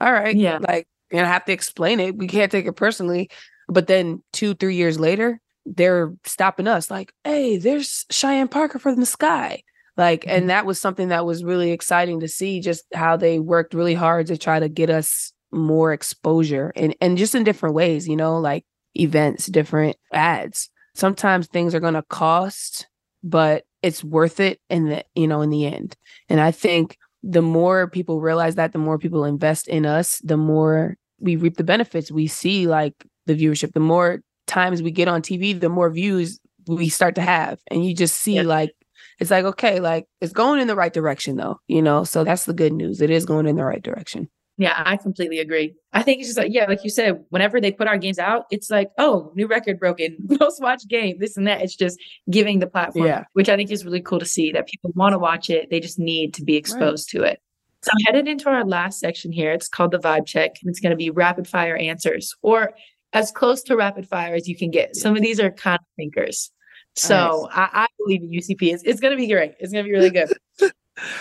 All 0.00 0.12
right. 0.12 0.36
Yeah. 0.36 0.58
Like, 0.58 0.88
and 1.12 1.22
I 1.26 1.28
have 1.28 1.44
to 1.46 1.52
explain 1.52 2.00
it. 2.00 2.16
We 2.16 2.26
can't 2.28 2.52
take 2.52 2.66
it 2.66 2.72
personally. 2.72 3.30
But 3.68 3.86
then 3.86 4.22
two, 4.32 4.54
three 4.54 4.76
years 4.76 4.98
later, 5.00 5.40
they're 5.76 6.12
stopping 6.24 6.66
us 6.68 6.90
like, 6.90 7.12
hey, 7.24 7.58
there's 7.58 8.04
Cheyenne 8.10 8.48
Parker 8.48 8.78
from 8.78 8.96
the 8.96 9.06
sky. 9.06 9.62
Like, 9.96 10.24
Mhm. 10.24 10.30
and 10.30 10.50
that 10.50 10.66
was 10.66 10.80
something 10.80 11.08
that 11.08 11.26
was 11.26 11.44
really 11.44 11.72
exciting 11.72 12.20
to 12.20 12.28
see 12.28 12.60
just 12.60 12.84
how 12.94 13.16
they 13.16 13.38
worked 13.38 13.74
really 13.74 13.94
hard 13.94 14.26
to 14.28 14.36
try 14.38 14.60
to 14.60 14.68
get 14.68 14.90
us 14.90 15.32
more 15.50 15.92
exposure 15.92 16.72
and, 16.76 16.94
and 17.00 17.18
just 17.18 17.34
in 17.34 17.42
different 17.44 17.74
ways, 17.74 18.06
you 18.06 18.16
know, 18.16 18.38
like 18.38 18.64
events, 18.94 19.46
different 19.46 19.96
ads. 20.12 20.70
Sometimes 20.94 21.46
things 21.46 21.74
are 21.74 21.80
gonna 21.80 22.04
cost, 22.08 22.86
but 23.22 23.64
it's 23.82 24.04
worth 24.04 24.40
it 24.40 24.60
in 24.68 24.88
the, 24.88 25.04
you 25.14 25.26
know, 25.26 25.40
in 25.40 25.50
the 25.50 25.66
end. 25.66 25.96
And 26.28 26.40
I 26.40 26.50
think 26.50 26.96
the 27.22 27.42
more 27.42 27.88
people 27.88 28.20
realize 28.20 28.54
that, 28.56 28.72
the 28.72 28.78
more 28.78 28.98
people 28.98 29.24
invest 29.24 29.68
in 29.68 29.84
us, 29.86 30.20
the 30.22 30.36
more 30.36 30.96
we 31.20 31.36
reap 31.36 31.56
the 31.56 31.64
benefits. 31.64 32.12
We 32.12 32.26
see 32.28 32.66
like 32.68 32.94
the 33.26 33.34
viewership, 33.34 33.72
the 33.72 33.80
more 33.80 34.20
times 34.48 34.82
we 34.82 34.90
get 34.90 35.08
on 35.08 35.22
TV, 35.22 35.58
the 35.58 35.68
more 35.68 35.90
views 35.90 36.40
we 36.66 36.88
start 36.88 37.14
to 37.14 37.22
have. 37.22 37.58
And 37.70 37.84
you 37.86 37.94
just 37.94 38.16
see 38.16 38.34
Yeah. 38.36 38.42
like 38.42 38.72
it's 39.20 39.30
like, 39.30 39.44
okay, 39.44 39.80
like 39.80 40.06
it's 40.20 40.32
going 40.32 40.60
in 40.60 40.68
the 40.68 40.76
right 40.76 40.92
direction 40.92 41.36
though, 41.36 41.58
you 41.66 41.82
know? 41.82 42.04
So 42.04 42.22
that's 42.24 42.44
the 42.44 42.52
good 42.54 42.72
news. 42.72 43.00
It 43.00 43.10
is 43.10 43.24
going 43.24 43.46
in 43.46 43.56
the 43.56 43.64
right 43.64 43.82
direction. 43.82 44.28
Yeah, 44.58 44.80
I 44.84 44.96
completely 44.96 45.38
agree. 45.38 45.74
I 45.92 46.02
think 46.02 46.18
it's 46.18 46.28
just 46.28 46.38
like, 46.38 46.52
yeah, 46.52 46.66
like 46.66 46.82
you 46.82 46.90
said, 46.90 47.24
whenever 47.30 47.60
they 47.60 47.70
put 47.70 47.86
our 47.86 47.96
games 47.98 48.18
out, 48.18 48.46
it's 48.50 48.70
like, 48.70 48.90
oh, 48.98 49.32
new 49.36 49.46
record 49.46 49.78
broken, 49.78 50.16
most 50.40 50.60
watched 50.60 50.88
game, 50.88 51.16
this 51.20 51.36
and 51.36 51.46
that. 51.46 51.62
It's 51.62 51.76
just 51.76 51.98
giving 52.28 52.58
the 52.58 52.66
platform, 52.66 53.06
Yeah. 53.06 53.24
which 53.34 53.48
I 53.48 53.56
think 53.56 53.70
is 53.70 53.84
really 53.84 54.00
cool 54.00 54.18
to 54.18 54.26
see 54.26 54.50
that 54.52 54.66
people 54.68 54.90
want 54.96 55.12
to 55.12 55.18
watch 55.18 55.48
it. 55.48 55.70
They 55.70 55.78
just 55.80 55.98
need 55.98 56.34
to 56.34 56.42
be 56.44 56.56
exposed 56.56 57.08
to 57.10 57.22
it. 57.22 57.40
So 57.82 57.90
I'm 57.92 58.14
headed 58.14 58.26
into 58.28 58.48
our 58.48 58.64
last 58.64 58.98
section 58.98 59.30
here. 59.30 59.52
It's 59.52 59.68
called 59.68 59.92
the 59.92 59.98
vibe 60.00 60.26
check, 60.26 60.56
and 60.60 60.68
it's 60.70 60.80
going 60.80 60.90
to 60.90 60.96
be 60.96 61.10
rapid 61.10 61.46
fire 61.46 61.76
answers 61.76 62.34
or 62.42 62.72
as 63.12 63.30
close 63.30 63.62
to 63.64 63.76
rapid 63.76 64.06
fire 64.08 64.34
as 64.34 64.48
you 64.48 64.56
can 64.56 64.70
get. 64.70 64.96
Some 64.96 65.16
of 65.16 65.22
these 65.22 65.40
are 65.40 65.50
kind 65.50 65.78
of 65.78 65.86
thinkers. 65.96 66.50
So 66.94 67.48
I, 67.52 67.68
I 67.72 67.86
believe 67.98 68.22
in 68.22 68.30
UCP. 68.30 68.72
It's, 68.74 68.82
it's 68.82 69.00
going 69.00 69.12
to 69.12 69.16
be 69.16 69.28
great. 69.28 69.54
It's 69.60 69.72
going 69.72 69.84
to 69.84 69.88
be 69.88 69.94
really 69.94 70.10
good. 70.10 70.28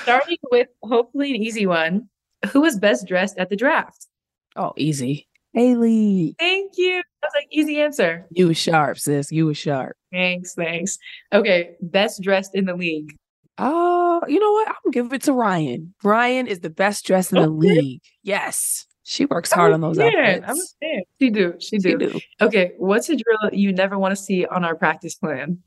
Starting 0.01 0.37
with 0.51 0.67
hopefully 0.81 1.35
an 1.35 1.41
easy 1.41 1.65
one. 1.67 2.09
Who 2.51 2.61
was 2.61 2.77
best 2.79 3.07
dressed 3.07 3.37
at 3.37 3.49
the 3.49 3.55
draft? 3.55 4.07
Oh, 4.55 4.73
easy. 4.75 5.27
Haley. 5.53 6.35
Thank 6.39 6.73
you. 6.77 7.01
That's 7.21 7.35
like 7.35 7.47
easy 7.51 7.79
answer. 7.79 8.25
You 8.31 8.47
was 8.47 8.57
sharp, 8.57 8.97
sis. 8.99 9.31
You 9.31 9.45
was 9.45 9.57
sharp. 9.57 9.95
Thanks, 10.11 10.53
thanks. 10.55 10.97
Okay, 11.31 11.75
best 11.81 12.21
dressed 12.21 12.55
in 12.55 12.65
the 12.65 12.75
league. 12.75 13.15
Oh, 13.59 14.21
you 14.27 14.39
know 14.39 14.51
what? 14.51 14.67
I'm 14.67 14.75
gonna 14.91 14.93
give 15.05 15.13
it 15.13 15.21
to 15.23 15.33
Ryan. 15.33 15.93
Ryan 16.03 16.47
is 16.47 16.59
the 16.59 16.69
best 16.69 17.05
dressed 17.05 17.31
in 17.33 17.41
the 17.41 17.49
Okay. 17.49 17.79
league. 17.79 18.01
Yes. 18.23 18.85
She 19.09 19.25
works 19.25 19.53
hard 19.53 19.71
on 19.71 19.79
those 19.79 19.97
Yeah, 19.97 20.41
outfits. 20.43 20.45
I'm 20.81 20.89
a. 20.89 21.05
She 21.19 21.29
do. 21.29 21.53
She 21.59 21.67
She 21.67 21.77
do. 21.79 21.97
do. 21.97 22.19
Okay, 22.41 22.73
what's 22.77 23.07
a 23.07 23.15
drill 23.15 23.53
you 23.53 23.71
never 23.71 23.97
want 23.97 24.11
to 24.11 24.21
see 24.21 24.45
on 24.45 24.65
our 24.65 24.75
practice 24.75 25.15
plan? 25.15 25.59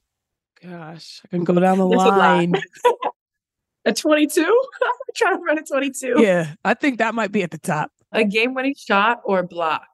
Gosh, 0.62 1.22
I 1.24 1.28
can 1.28 1.44
go 1.44 1.54
down 1.58 1.78
the 1.78 1.88
There's 1.88 2.02
a 2.02 2.08
line. 2.08 2.54
A 3.86 3.94
22? 3.94 4.42
I'm 4.82 4.90
trying 5.16 5.36
to 5.38 5.42
run 5.42 5.58
a 5.58 5.62
22. 5.62 6.16
yeah, 6.18 6.52
I 6.66 6.74
think 6.74 6.98
that 6.98 7.14
might 7.14 7.32
be 7.32 7.42
at 7.42 7.50
the 7.50 7.56
top. 7.56 7.90
A 8.12 8.24
game 8.24 8.52
winning 8.52 8.74
shot 8.76 9.22
or 9.24 9.42
block? 9.42 9.86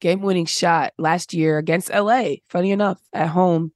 Game 0.00 0.22
winning 0.22 0.46
shot 0.46 0.94
last 0.96 1.34
year 1.34 1.58
against 1.58 1.90
LA. 1.92 2.36
Funny 2.48 2.70
enough, 2.70 2.98
at 3.12 3.28
home, 3.28 3.70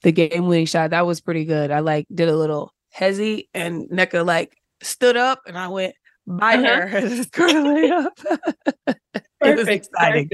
the 0.00 0.12
game 0.12 0.46
winning 0.46 0.64
shot 0.64 0.90
that 0.90 1.04
was 1.06 1.20
pretty 1.20 1.44
good. 1.44 1.70
I 1.70 1.80
like 1.80 2.06
did 2.14 2.30
a 2.30 2.36
little 2.36 2.72
hezzy 2.96 3.48
and 3.52 3.86
Nneka 3.90 4.24
like 4.24 4.56
stood 4.80 5.18
up 5.18 5.42
and 5.46 5.58
I 5.58 5.68
went 5.68 5.94
by 6.26 6.54
Uh-huh. 6.56 6.86
her. 6.86 7.22
Scored 7.24 7.50
a 7.50 7.54
layup. 7.54 8.96
it 9.42 9.56
was 9.56 9.68
exciting. 9.68 10.28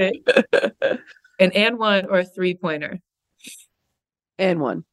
An 1.39 1.51
and 1.53 1.77
one 1.77 2.05
or 2.05 2.19
a 2.19 2.25
three 2.25 2.55
pointer? 2.55 2.99
and 4.39 4.59
one. 4.59 4.83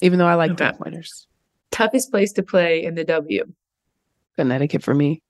Even 0.00 0.18
though 0.18 0.26
I 0.26 0.34
like 0.34 0.52
Okay. 0.52 0.68
three 0.70 0.78
pointers. 0.78 1.26
Toughest 1.70 2.10
place 2.10 2.32
to 2.34 2.42
play 2.42 2.82
in 2.82 2.94
the 2.94 3.04
W? 3.04 3.44
Connecticut 4.36 4.82
for 4.82 4.94
me. 4.94 5.22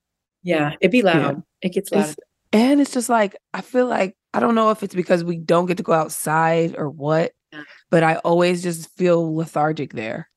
Yeah, 0.42 0.74
it'd 0.80 0.92
be 0.92 1.02
loud. 1.02 1.42
It 1.61 1.70
gets 1.72 1.90
loud. 1.90 2.00
It's- 2.00 2.16
And 2.52 2.80
it's 2.80 2.92
just 2.92 3.08
like 3.08 3.36
I 3.54 3.61
feel 3.61 3.86
like 3.86 4.16
I 4.32 4.40
don't 4.40 4.54
know 4.54 4.70
if 4.70 4.82
it's 4.82 4.94
because 4.94 5.24
we 5.24 5.36
don't 5.38 5.66
get 5.66 5.76
to 5.78 5.82
go 5.82 5.92
outside 5.92 6.76
or 6.78 6.88
what, 6.88 7.32
Yeah. 7.52 7.62
but 7.90 8.02
I 8.04 8.16
always 8.16 8.62
just 8.62 8.96
feel 8.96 9.34
lethargic 9.34 9.92
there. 9.92 10.28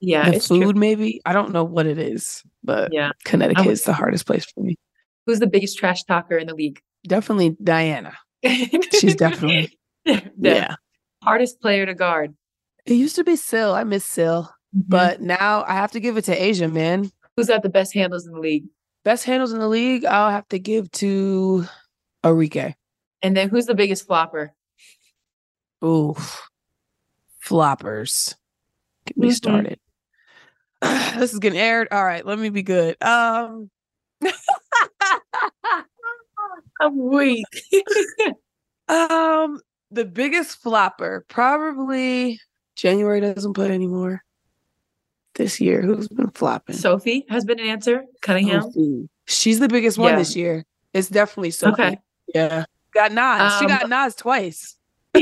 Yeah, 0.00 0.28
the 0.30 0.36
it's 0.36 0.48
food, 0.48 0.62
true. 0.62 0.72
maybe 0.74 1.20
I 1.24 1.32
don't 1.32 1.52
know 1.52 1.64
what 1.64 1.86
it 1.86 1.98
is, 1.98 2.42
but 2.62 2.92
Yeah. 2.92 3.12
Connecticut 3.24 3.66
would- 3.66 3.72
is 3.72 3.84
the 3.84 3.92
hardest 3.92 4.26
place 4.26 4.44
for 4.44 4.60
me. 4.60 4.76
Who's 5.26 5.38
the 5.40 5.46
biggest 5.46 5.78
trash 5.78 6.02
talker 6.04 6.36
in 6.36 6.46
the 6.48 6.54
league? 6.54 6.80
Definitely 7.06 7.56
Diana. 7.62 8.14
She's 9.00 9.16
definitely 9.16 9.78
the 10.04 10.22
yeah. 10.38 10.74
hardest 11.22 11.60
player 11.60 11.86
to 11.86 11.94
guard. 11.94 12.34
It 12.84 12.94
used 12.94 13.16
to 13.16 13.24
be 13.24 13.36
Sil. 13.40 13.72
I 13.74 13.84
miss 13.84 14.04
Sil. 14.04 14.44
Mhm. 14.76 14.82
But 14.88 15.20
now 15.22 15.64
I 15.66 15.72
have 15.74 15.92
to 15.92 16.00
give 16.00 16.16
it 16.18 16.24
to 16.26 16.36
A'ja, 16.36 16.70
man. 16.70 17.10
who's 17.36 17.46
got 17.48 17.62
the 17.62 17.68
best 17.70 17.94
handles 17.94 18.26
in 18.26 18.32
the 18.34 18.40
league? 18.40 18.64
Best 19.04 19.24
handles 19.24 19.52
in 19.52 19.58
the 19.58 19.68
league, 19.68 20.04
I'll 20.04 20.30
have 20.30 20.48
to 20.48 20.58
give 20.58 20.90
to 20.92 21.64
Enrique. 22.24 22.74
And 23.22 23.34
then 23.36 23.48
who's 23.48 23.66
the 23.66 23.74
biggest 23.74 24.06
flopper? 24.06 24.52
Ooh, 25.84 26.14
floppers. 27.42 28.34
Get 29.06 29.16
me 29.16 29.28
Mhm. 29.28 29.34
started. 29.34 29.78
this 31.18 31.32
is 31.32 31.38
getting 31.38 31.58
aired. 31.58 31.88
All 31.90 32.04
right, 32.04 32.24
let 32.24 32.38
me 32.38 32.48
be 32.50 32.62
good. 32.62 32.96
Um, 33.02 33.70
I'm 36.80 36.96
weak. 37.10 37.44
um, 38.88 39.60
the 39.90 40.04
biggest 40.04 40.58
flopper 40.62 41.24
probably 41.28 42.40
January 42.76 43.20
doesn't 43.20 43.54
play 43.54 43.70
anymore. 43.70 44.22
This 45.36 45.60
year, 45.60 45.82
who's 45.82 46.06
been 46.08 46.30
flopping? 46.30 46.76
Sophie 46.76 47.24
has 47.28 47.44
been 47.44 47.58
an 47.58 47.66
answer. 47.66 48.04
Cunningham. 48.22 48.62
Sophie. 48.62 49.08
She's 49.26 49.58
the 49.58 49.68
biggest 49.68 49.98
one 49.98 50.12
Yeah. 50.12 50.18
this 50.18 50.36
year. 50.36 50.64
It's 50.92 51.08
definitely 51.08 51.50
Sophie. 51.50 51.82
Okay. 51.82 51.98
Yeah. 52.34 52.66
Got 52.92 53.10
Naz. 53.12 53.58
she 53.58 53.64
Um, 53.64 53.70
got 53.70 53.88
Naz 53.88 54.14
twice. 54.14 54.76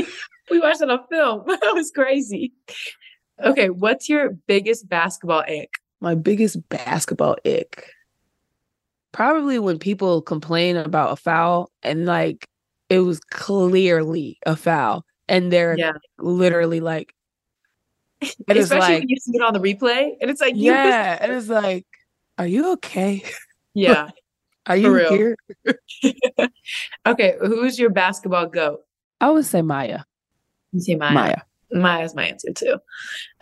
We 0.51 0.59
watched 0.59 0.81
it 0.81 0.89
on 0.89 0.99
film. 1.09 1.43
that 1.47 1.71
was 1.73 1.89
crazy. 1.95 2.51
Okay, 3.43 3.69
what's 3.69 4.09
your 4.09 4.31
biggest 4.47 4.87
basketball 4.87 5.43
ick? 5.47 5.71
My 6.01 6.15
biggest 6.15 6.67
basketball 6.69 7.37
ick. 7.45 7.89
Probably 9.11 9.59
when 9.59 9.79
people 9.79 10.21
complain 10.21 10.75
about 10.77 11.11
a 11.11 11.15
foul 11.15 11.71
and 11.81 12.05
like 12.05 12.45
it 12.89 12.99
was 12.99 13.19
clearly 13.19 14.37
a 14.45 14.55
foul 14.55 15.05
and 15.27 15.51
they're 15.51 15.77
Yeah. 15.77 15.93
literally 16.17 16.79
like 16.79 17.13
Especially 18.47 18.79
like 18.79 18.99
when 18.99 19.09
you 19.09 19.17
see 19.17 19.31
it 19.35 19.41
on 19.41 19.53
the 19.53 19.59
replay 19.59 20.11
and 20.21 20.29
it's 20.29 20.41
like 20.41 20.55
you 20.55 20.71
yeah, 20.71 21.17
and 21.21 21.31
it's 21.31 21.49
like 21.49 21.85
are 22.37 22.47
you 22.47 22.73
okay? 22.73 23.23
Yeah. 23.75 24.09
Are 24.67 24.77
you 24.77 24.93
real. 24.93 25.09
here? 25.09 25.35
Okay, 27.07 27.35
who's 27.39 27.79
your 27.79 27.89
basketball 27.89 28.45
goat? 28.45 28.81
I 29.19 29.31
would 29.31 29.45
say 29.45 29.63
Maya. 29.63 30.01
You 30.71 30.79
say 30.79 30.95
Maya. 30.95 31.13
Maya. 31.13 31.37
Maya's 31.73 32.15
my 32.15 32.25
answer 32.25 32.53
too. 32.53 32.77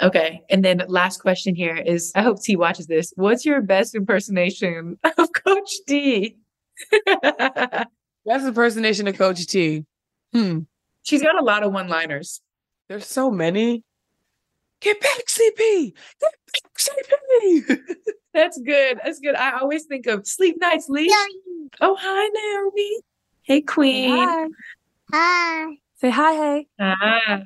Okay. 0.01 0.41
And 0.49 0.63
then 0.63 0.84
last 0.88 1.21
question 1.21 1.55
here 1.55 1.75
is 1.75 2.11
I 2.15 2.21
hope 2.21 2.41
T 2.41 2.55
watches 2.55 2.88
this. 2.88 3.13
What's 3.15 3.45
your 3.45 3.61
best 3.61 3.95
impersonation 3.95 4.97
of 5.17 5.29
Coach 5.34 5.71
T? 5.88 6.38
That's 7.05 7.86
impersonation 8.45 9.07
of 9.07 9.17
Coach 9.17 9.45
T. 9.47 9.86
Hmm. 10.34 10.59
She's 11.03 11.21
got 11.21 11.39
a 11.39 11.43
lot 11.43 11.63
of 11.63 11.73
one-liners. 11.73 12.41
There's 12.88 13.07
so 13.07 13.32
many. 13.32 13.84
Get 14.82 14.99
back, 14.99 15.25
CP. 15.27 15.93
Get 16.19 16.34
back, 16.53 16.77
CP. 16.77 17.79
That's 18.34 18.59
good. 18.59 18.99
That's 19.03 19.19
good. 19.19 19.36
I 19.36 19.59
always 19.59 19.86
think 19.86 20.07
of 20.07 20.25
sleep 20.25 20.57
nights, 20.59 20.88
Lee. 20.89 21.13
Oh, 21.82 21.97
hi, 21.99 22.27
Naomi. 22.27 22.97
Hey, 23.43 23.61
Queen. 23.61 24.17
Hi. 24.17 24.47
Hi. 25.13 25.80
Say 26.01 26.09
hi, 26.09 26.33
hey. 26.33 26.67
Hi. 26.79 27.43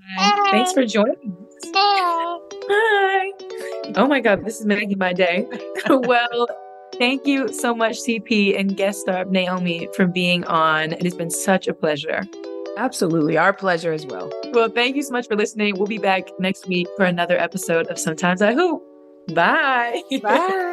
Thanks 0.50 0.72
for 0.72 0.86
joining. 0.86 1.14
us. 1.14 1.72
Hi. 1.76 3.32
Oh 3.96 4.08
my 4.08 4.22
God, 4.22 4.46
this 4.46 4.62
is 4.62 4.66
making 4.66 4.98
my 4.98 5.12
day. 5.12 5.46
well, 5.90 6.48
thank 6.98 7.28
you 7.28 7.50
so 7.50 7.76
much, 7.76 7.98
CP 7.98 8.58
and 8.58 8.78
guest 8.78 9.02
star 9.02 9.26
Naomi, 9.26 9.90
for 9.94 10.08
being 10.08 10.46
on. 10.46 10.94
It 10.94 11.04
has 11.04 11.16
been 11.16 11.30
such 11.30 11.68
a 11.68 11.74
pleasure. 11.74 12.24
Absolutely. 12.78 13.38
Our 13.38 13.52
pleasure 13.52 13.92
as 13.92 14.06
well. 14.06 14.32
Well, 14.54 14.70
thank 14.70 14.96
you 14.96 15.04
so 15.04 15.12
much 15.12 15.28
for 15.28 15.36
listening. 15.36 15.78
We'll 15.78 15.88
be 15.88 15.98
back 15.98 16.30
next 16.40 16.66
week 16.66 16.88
for 16.96 17.04
another 17.04 17.38
episode 17.38 17.88
of 17.88 18.00
Sometimes 18.00 18.42
I 18.42 18.54
Hoop. 18.54 18.82
Bye. 19.34 20.02
Bye. 20.22 20.62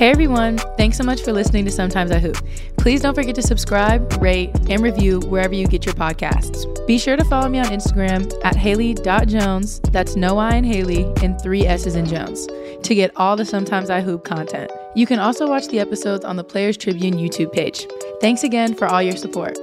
Hey 0.00 0.08
everyone, 0.08 0.56
thanks 0.78 0.96
so 0.96 1.04
much 1.04 1.20
for 1.20 1.30
listening 1.30 1.66
to 1.66 1.70
Sometimes 1.70 2.10
I 2.10 2.20
Hoop. 2.20 2.38
Please 2.78 3.02
don't 3.02 3.14
forget 3.14 3.34
to 3.34 3.42
subscribe, 3.42 4.10
rate, 4.14 4.48
and 4.70 4.82
review 4.82 5.20
wherever 5.20 5.52
you 5.52 5.66
get 5.66 5.84
your 5.84 5.94
podcasts. 5.94 6.64
Be 6.86 6.96
sure 6.96 7.18
to 7.18 7.24
follow 7.26 7.50
me 7.50 7.58
on 7.58 7.66
Instagram 7.66 8.32
at 8.42 8.56
Haley.Jones, 8.56 9.80
that's 9.92 10.16
no 10.16 10.38
I 10.38 10.56
in 10.56 10.64
Haley, 10.64 11.02
and 11.22 11.38
three 11.42 11.66
S's 11.66 11.96
in 11.96 12.06
Jones, 12.06 12.46
to 12.82 12.94
get 12.94 13.14
all 13.16 13.36
the 13.36 13.44
Sometimes 13.44 13.90
I 13.90 14.00
Hoop 14.00 14.24
content. 14.24 14.72
You 14.96 15.04
can 15.04 15.18
also 15.18 15.46
watch 15.46 15.68
the 15.68 15.80
episodes 15.80 16.24
on 16.24 16.36
the 16.36 16.44
Players 16.44 16.78
Tribune 16.78 17.16
YouTube 17.16 17.52
page. 17.52 17.86
Thanks 18.22 18.42
again 18.42 18.74
for 18.74 18.86
all 18.86 19.02
your 19.02 19.16
support. 19.16 19.58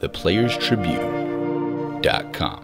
theplayerstribune.com. 0.00 2.63